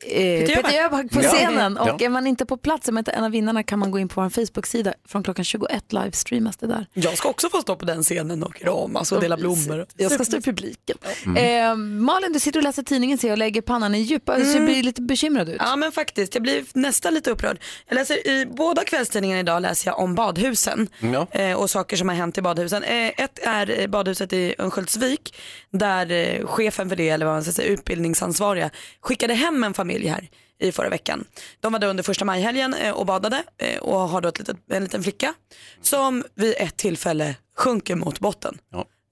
eh, 0.06 0.40
Peter 0.40 0.56
Peter 0.62 0.70
Jöback. 0.76 1.10
På 1.10 1.20
scenen. 1.20 1.78
Ja. 1.84 1.92
Och 1.92 2.02
är 2.02 2.08
man 2.08 2.26
inte 2.26 2.46
på 2.46 2.56
plats, 2.56 2.90
med 2.90 3.08
en 3.08 3.24
av 3.24 3.30
vinnarna 3.30 3.62
kan 3.62 3.78
man 3.78 3.90
gå 3.90 3.98
in 3.98 4.08
på 4.08 4.20
vår 4.20 4.28
Facebook-sida. 4.30 4.92
Från 5.08 5.22
klockan 5.22 5.44
21 5.44 5.92
livestreamas 5.92 6.56
det 6.56 6.66
där. 6.66 6.86
Jag 6.94 7.18
ska 7.18 7.28
också 7.28 7.50
få 7.50 7.60
stå 7.60 7.76
på 7.76 7.84
den 7.84 8.02
scenen 8.02 8.42
och 8.42 8.54
kramas 8.54 9.12
och 9.12 9.20
dela 9.20 9.36
blommor. 9.36 9.86
Jag 9.96 10.12
ska 10.12 10.24
stå 10.24 10.36
i 10.36 10.40
publiken. 10.40 10.96
Mm. 11.26 11.70
Eh, 11.70 11.76
Malin, 12.04 12.32
du 12.32 12.40
sitter 12.40 12.58
och 12.60 12.64
läser 12.64 12.82
tidningen 12.82 13.18
ser 13.18 13.28
jag 13.28 13.32
och 13.34 13.38
lägger 13.38 13.60
pannan 13.62 13.94
i 13.94 13.98
djupa, 14.00 14.34
så 14.34 14.40
Mm. 14.40 14.52
du 14.66 14.72
blir 14.72 14.82
lite 14.82 15.02
bekymrad 15.02 15.48
ut. 15.48 15.56
Ja 15.58 15.76
men 15.76 15.92
faktiskt, 15.92 16.34
jag 16.34 16.42
blir 16.42 16.64
nästan 16.74 17.14
lite 17.14 17.30
upprörd. 17.30 17.58
Jag 17.88 17.94
läser 17.94 18.26
i 18.28 18.46
båda 18.46 18.84
kvällstidningarna 18.84 19.40
idag 19.40 19.62
läser 19.62 19.90
jag 19.90 19.98
om 19.98 20.14
badhusen 20.14 20.88
Ja. 21.00 21.26
eh, 21.30 21.52
och 21.52 21.70
saker 21.70 21.96
som 21.96 22.08
har 22.08 22.16
hänt 22.16 22.38
i 22.38 22.42
badhusen. 22.42 22.82
Eh, 22.82 23.08
ett 23.08 23.38
är 23.46 23.88
badhuset 23.88 24.32
i 24.32 24.54
Örnsköldsvik 24.58 25.34
där 25.70 26.10
eh, 26.12 26.46
chefen 26.46 26.88
för 26.88 26.96
det, 26.96 27.08
eller 27.08 27.26
vad 27.26 27.34
man 27.34 27.42
ska 27.44 27.52
säga, 27.52 27.68
utbildningsansvariga 27.68 28.70
skickade 29.00 29.34
hem 29.34 29.64
en 29.64 29.74
familj 29.74 29.87
här 29.88 30.30
i 30.60 30.72
förra 30.72 30.88
veckan. 30.88 31.24
De 31.60 31.72
var 31.72 31.78
där 31.80 31.88
under 31.88 32.02
första 32.02 32.24
majhelgen 32.24 32.74
eh, 32.74 32.92
och 32.92 33.06
badade 33.06 33.42
eh, 33.58 33.78
och 33.78 33.98
har 34.00 34.20
då 34.20 34.28
ett 34.28 34.38
litet, 34.38 34.56
en 34.70 34.82
liten 34.82 35.02
flicka 35.02 35.34
som 35.82 36.24
vid 36.34 36.54
ett 36.58 36.76
tillfälle 36.76 37.34
sjunker 37.56 37.94
mot 37.96 38.18
botten. 38.20 38.58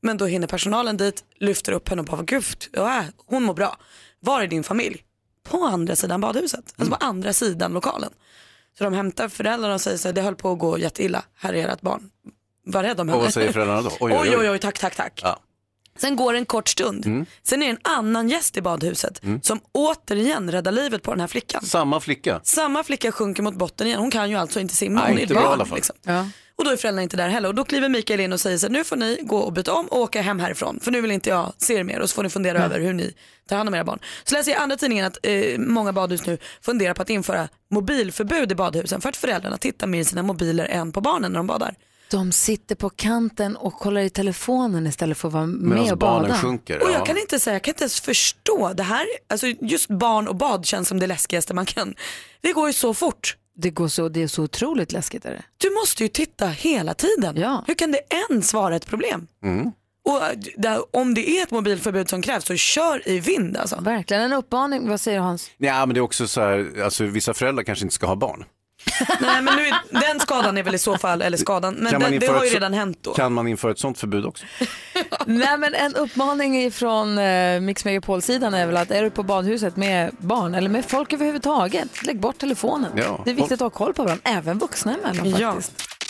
Men 0.03 0.17
då 0.17 0.27
hinner 0.27 0.47
personalen 0.47 0.97
dit, 0.97 1.25
lyfter 1.41 1.73
upp 1.73 1.89
henne 1.89 2.01
och 2.03 2.07
bara, 2.07 2.23
gud, 2.23 2.45
ja, 2.73 3.05
hon 3.27 3.43
mår 3.43 3.55
bra. 3.55 3.77
Var 4.21 4.43
är 4.43 4.47
din 4.47 4.65
familj? 4.65 5.03
På 5.49 5.65
andra 5.65 5.97
sidan 5.97 6.21
badhuset, 6.21 6.75
alltså 6.77 6.95
på 6.99 7.05
andra 7.05 7.33
sidan 7.33 7.73
lokalen. 7.73 8.11
Så 8.79 8.85
de 8.85 8.93
hämtar 8.95 9.29
föräldrarna 9.29 9.75
och 9.75 9.81
säger 9.81 9.97
så 9.99 10.09
här, 10.09 10.13
det 10.13 10.23
höll 10.23 10.37
på 10.37 10.53
att 10.53 10.59
gå 10.59 10.79
jätteilla, 10.79 11.25
här 11.37 11.53
är 11.55 11.69
ert 11.69 11.81
barn. 11.81 12.11
Var 12.65 12.83
rädd 12.83 13.01
om 13.01 13.09
Och 13.09 13.13
henne. 13.13 13.25
vad 13.25 13.33
säger 13.35 13.53
föräldrarna 13.53 13.83
då? 13.83 13.91
Oj, 14.01 14.37
oj, 14.39 14.51
oj, 14.51 14.59
tack, 14.59 14.79
tack, 14.79 14.97
tack. 14.97 15.21
Ja. 15.25 15.39
Sen 15.99 16.17
går 16.17 16.33
det 16.33 16.39
en 16.39 16.47
kort 16.47 16.69
stund. 16.69 17.07
Mm. 17.07 17.27
Sen 17.43 17.63
är 17.63 17.67
det 17.67 17.73
en 17.73 17.93
annan 17.99 18.29
gäst 18.29 18.57
i 18.57 18.63
badhuset 18.63 19.23
som 19.43 19.61
återigen 19.73 20.51
räddar 20.53 20.73
livet 20.73 21.03
på 21.03 21.11
den 21.11 21.21
här 21.21 21.27
flickan. 21.27 21.63
Samma 21.65 22.01
flicka. 22.01 22.41
Samma 22.45 22.85
flicka 22.85 23.13
sjunker 23.13 23.43
mot 23.43 23.55
botten 23.55 23.87
igen. 23.87 24.01
Hon 24.01 24.11
kan 24.11 24.31
ju 24.31 24.37
alltså 24.37 24.61
inte 24.61 24.75
simma. 24.75 25.01
Nej, 25.01 25.09
Hon 25.09 25.19
är 25.19 25.23
inte 25.23 25.35
ett 25.35 25.39
bra 25.39 25.41
i 25.41 25.45
barn, 25.45 25.53
alla 25.53 25.65
fall. 25.67 25.77
Liksom. 25.77 25.97
Ja. 26.03 26.29
Och 26.59 26.65
då 26.65 26.71
är 26.71 26.77
föräldrarna 26.77 27.03
inte 27.03 27.17
där 27.17 27.29
heller. 27.29 27.49
Och 27.49 27.55
då 27.55 27.65
kliver 27.65 27.89
Mikael 27.89 28.21
in 28.21 28.33
och 28.33 28.41
säger 28.41 28.59
så 28.59 28.67
här, 28.67 28.73
nu 28.73 28.85
får 28.85 28.97
ni 28.97 29.19
gå 29.23 29.39
och 29.39 29.53
byta 29.53 29.73
om 29.73 29.87
och 29.87 29.99
åka 30.01 30.23
hem 30.23 30.41
härifrån. 30.41 30.81
För 30.83 30.91
nu 30.91 31.01
vill 31.01 31.11
inte 31.11 31.31
jag 31.31 31.53
se 31.59 31.75
er 31.75 31.85
mer 31.85 32.01
och 32.01 32.11
så 32.11 32.15
får 32.15 32.23
ni 32.23 32.29
fundera 32.29 32.65
över 32.65 32.81
hur 32.81 32.93
ni 32.93 33.15
tar 33.49 33.57
hand 33.57 33.69
om 33.69 33.75
era 33.75 33.85
barn. 33.85 33.99
Så 34.25 34.35
läser 34.35 34.51
jag 34.51 34.59
i 34.59 34.63
andra 34.63 34.77
tidningen 34.77 35.07
att 35.07 35.19
eh, 35.23 35.59
många 35.59 35.93
badhus 35.93 36.27
nu 36.27 36.39
funderar 36.61 36.95
på 36.95 37.03
att 37.03 37.11
införa 37.11 37.49
mobilförbud 37.71 38.53
i 38.53 38.55
badhusen 38.55 39.01
för 39.01 39.09
att 39.09 39.17
föräldrarna 39.17 39.57
tittar 39.57 39.87
mer 39.87 40.01
i 40.01 40.05
sina 40.05 40.23
mobiler 40.23 40.65
än 40.65 40.93
på 40.93 41.01
barnen 41.01 41.33
när 41.33 41.39
de 41.39 41.47
badar. 41.47 41.75
De 42.11 42.33
sitter 42.33 42.75
på 42.75 42.91
kanten 42.91 43.57
och 43.57 43.75
kollar 43.75 44.01
i 44.01 44.11
telefonen 44.11 44.87
istället 44.87 45.19
för 45.19 45.29
att 45.29 45.35
vara 45.35 45.47
med 45.47 45.79
Medan 45.79 45.93
och 45.93 45.99
bada. 45.99 46.21
barnen 46.21 46.37
sjunker. 46.37 46.83
Och 46.83 46.89
ja. 46.89 46.93
jag 46.93 47.07
kan 47.07 47.19
inte 47.19 47.39
säga, 47.39 47.55
jag 47.55 47.63
kan 47.63 47.73
inte 47.73 47.85
ens 47.85 48.01
förstå 48.01 48.73
det 48.73 48.83
här. 48.83 49.07
Alltså 49.29 49.47
just 49.47 49.89
barn 49.89 50.29
och 50.29 50.37
bad 50.37 50.67
känns 50.67 50.89
som 50.89 51.01
det 51.01 51.07
läskigaste 51.07 51.55
man 51.55 51.67
kan. 51.67 51.95
Det 52.41 52.53
går 52.53 52.67
ju 52.67 52.73
så 52.73 52.95
fort. 52.95 53.37
Det, 53.59 53.71
går 53.71 53.89
så, 53.89 54.09
det 54.09 54.23
är 54.23 54.29
så 54.29 54.43
otroligt 54.43 54.93
läskigt. 54.93 55.25
Är 55.25 55.31
det? 55.31 55.43
Du 55.57 55.71
måste 55.71 56.03
ju 56.03 56.09
titta 56.09 56.47
hela 56.47 56.95
tiden. 56.95 57.37
Ja. 57.37 57.65
Hur 57.67 57.75
kan 57.75 57.93
det 57.93 58.01
ens 58.29 58.55
vara 58.55 58.77
ett 58.77 58.87
problem? 58.87 59.27
Mm. 59.45 59.73
Och 60.09 60.23
äh, 60.23 60.39
där, 60.57 60.97
om 60.97 61.15
det 61.15 61.31
är 61.31 61.43
ett 61.43 61.51
mobilförbud 61.51 62.11
som 62.11 62.23
krävs 62.23 62.45
så 62.45 62.57
kör 62.57 63.09
i 63.09 63.21
vind 63.21 63.57
alltså. 63.57 63.81
Verkligen 63.81 64.23
en 64.23 64.33
uppmaning. 64.33 64.89
Vad 64.89 65.01
säger 65.01 65.21
Hans? 65.21 65.51
Ja, 65.57 65.87
men 65.87 65.95
det 65.95 65.99
är 65.99 66.03
också 66.03 66.29
så 66.29 66.41
här, 66.41 66.83
alltså 66.85 67.05
vissa 67.05 67.35
föräldrar 67.35 67.65
kanske 67.65 67.85
inte 67.85 67.95
ska 67.95 68.07
ha 68.07 68.17
barn. 68.17 68.45
Nej 69.21 69.43
men 69.43 69.57
nu, 69.57 69.67
är- 69.67 70.01
den 70.11 70.21
skadan 70.21 70.59
är 70.59 70.63
väl 70.63 70.75
i 70.75 70.79
så 70.79 70.99
fall, 70.99 71.23
eller 71.23 71.37
skadan, 71.39 71.75
men 71.75 72.01
den, 72.01 72.19
det 72.19 72.27
har 72.27 72.45
ju 72.45 72.51
redan 72.51 72.73
hänt 72.75 72.99
då. 73.01 73.15
Kan 73.15 73.33
man 73.33 73.49
införa 73.49 73.71
ett 73.73 73.79
sånt 73.79 73.99
förbud 73.99 74.25
också? 74.27 74.45
Nej 75.27 75.59
men 75.59 75.75
en 75.75 75.95
uppmaning 75.95 76.73
från 76.73 77.19
eh, 77.19 77.61
Mix 77.61 77.85
Megapol-sidan 77.85 78.55
är 78.55 78.67
väl 78.67 78.77
att 78.77 78.91
är 78.91 79.03
du 79.03 79.11
på 79.11 79.23
badhuset 79.23 79.77
med 79.77 80.11
barn 80.19 80.55
eller 80.55 80.69
med 80.71 80.85
folk 80.85 81.13
överhuvudtaget, 81.13 82.03
lägg 82.07 82.21
bort 82.21 82.39
telefonen. 82.39 82.93
Ja. 82.97 83.21
Det 83.25 83.31
är 83.31 83.35
viktigt 83.35 83.53
att 83.53 83.61
ha 83.61 83.71
koll 83.71 83.95
på 83.95 84.03
varandra, 84.03 84.23
även 84.25 84.59
vuxna 84.59 84.93
emellan 84.95 85.15
faktiskt. 85.17 85.39
Ja, 85.41 85.55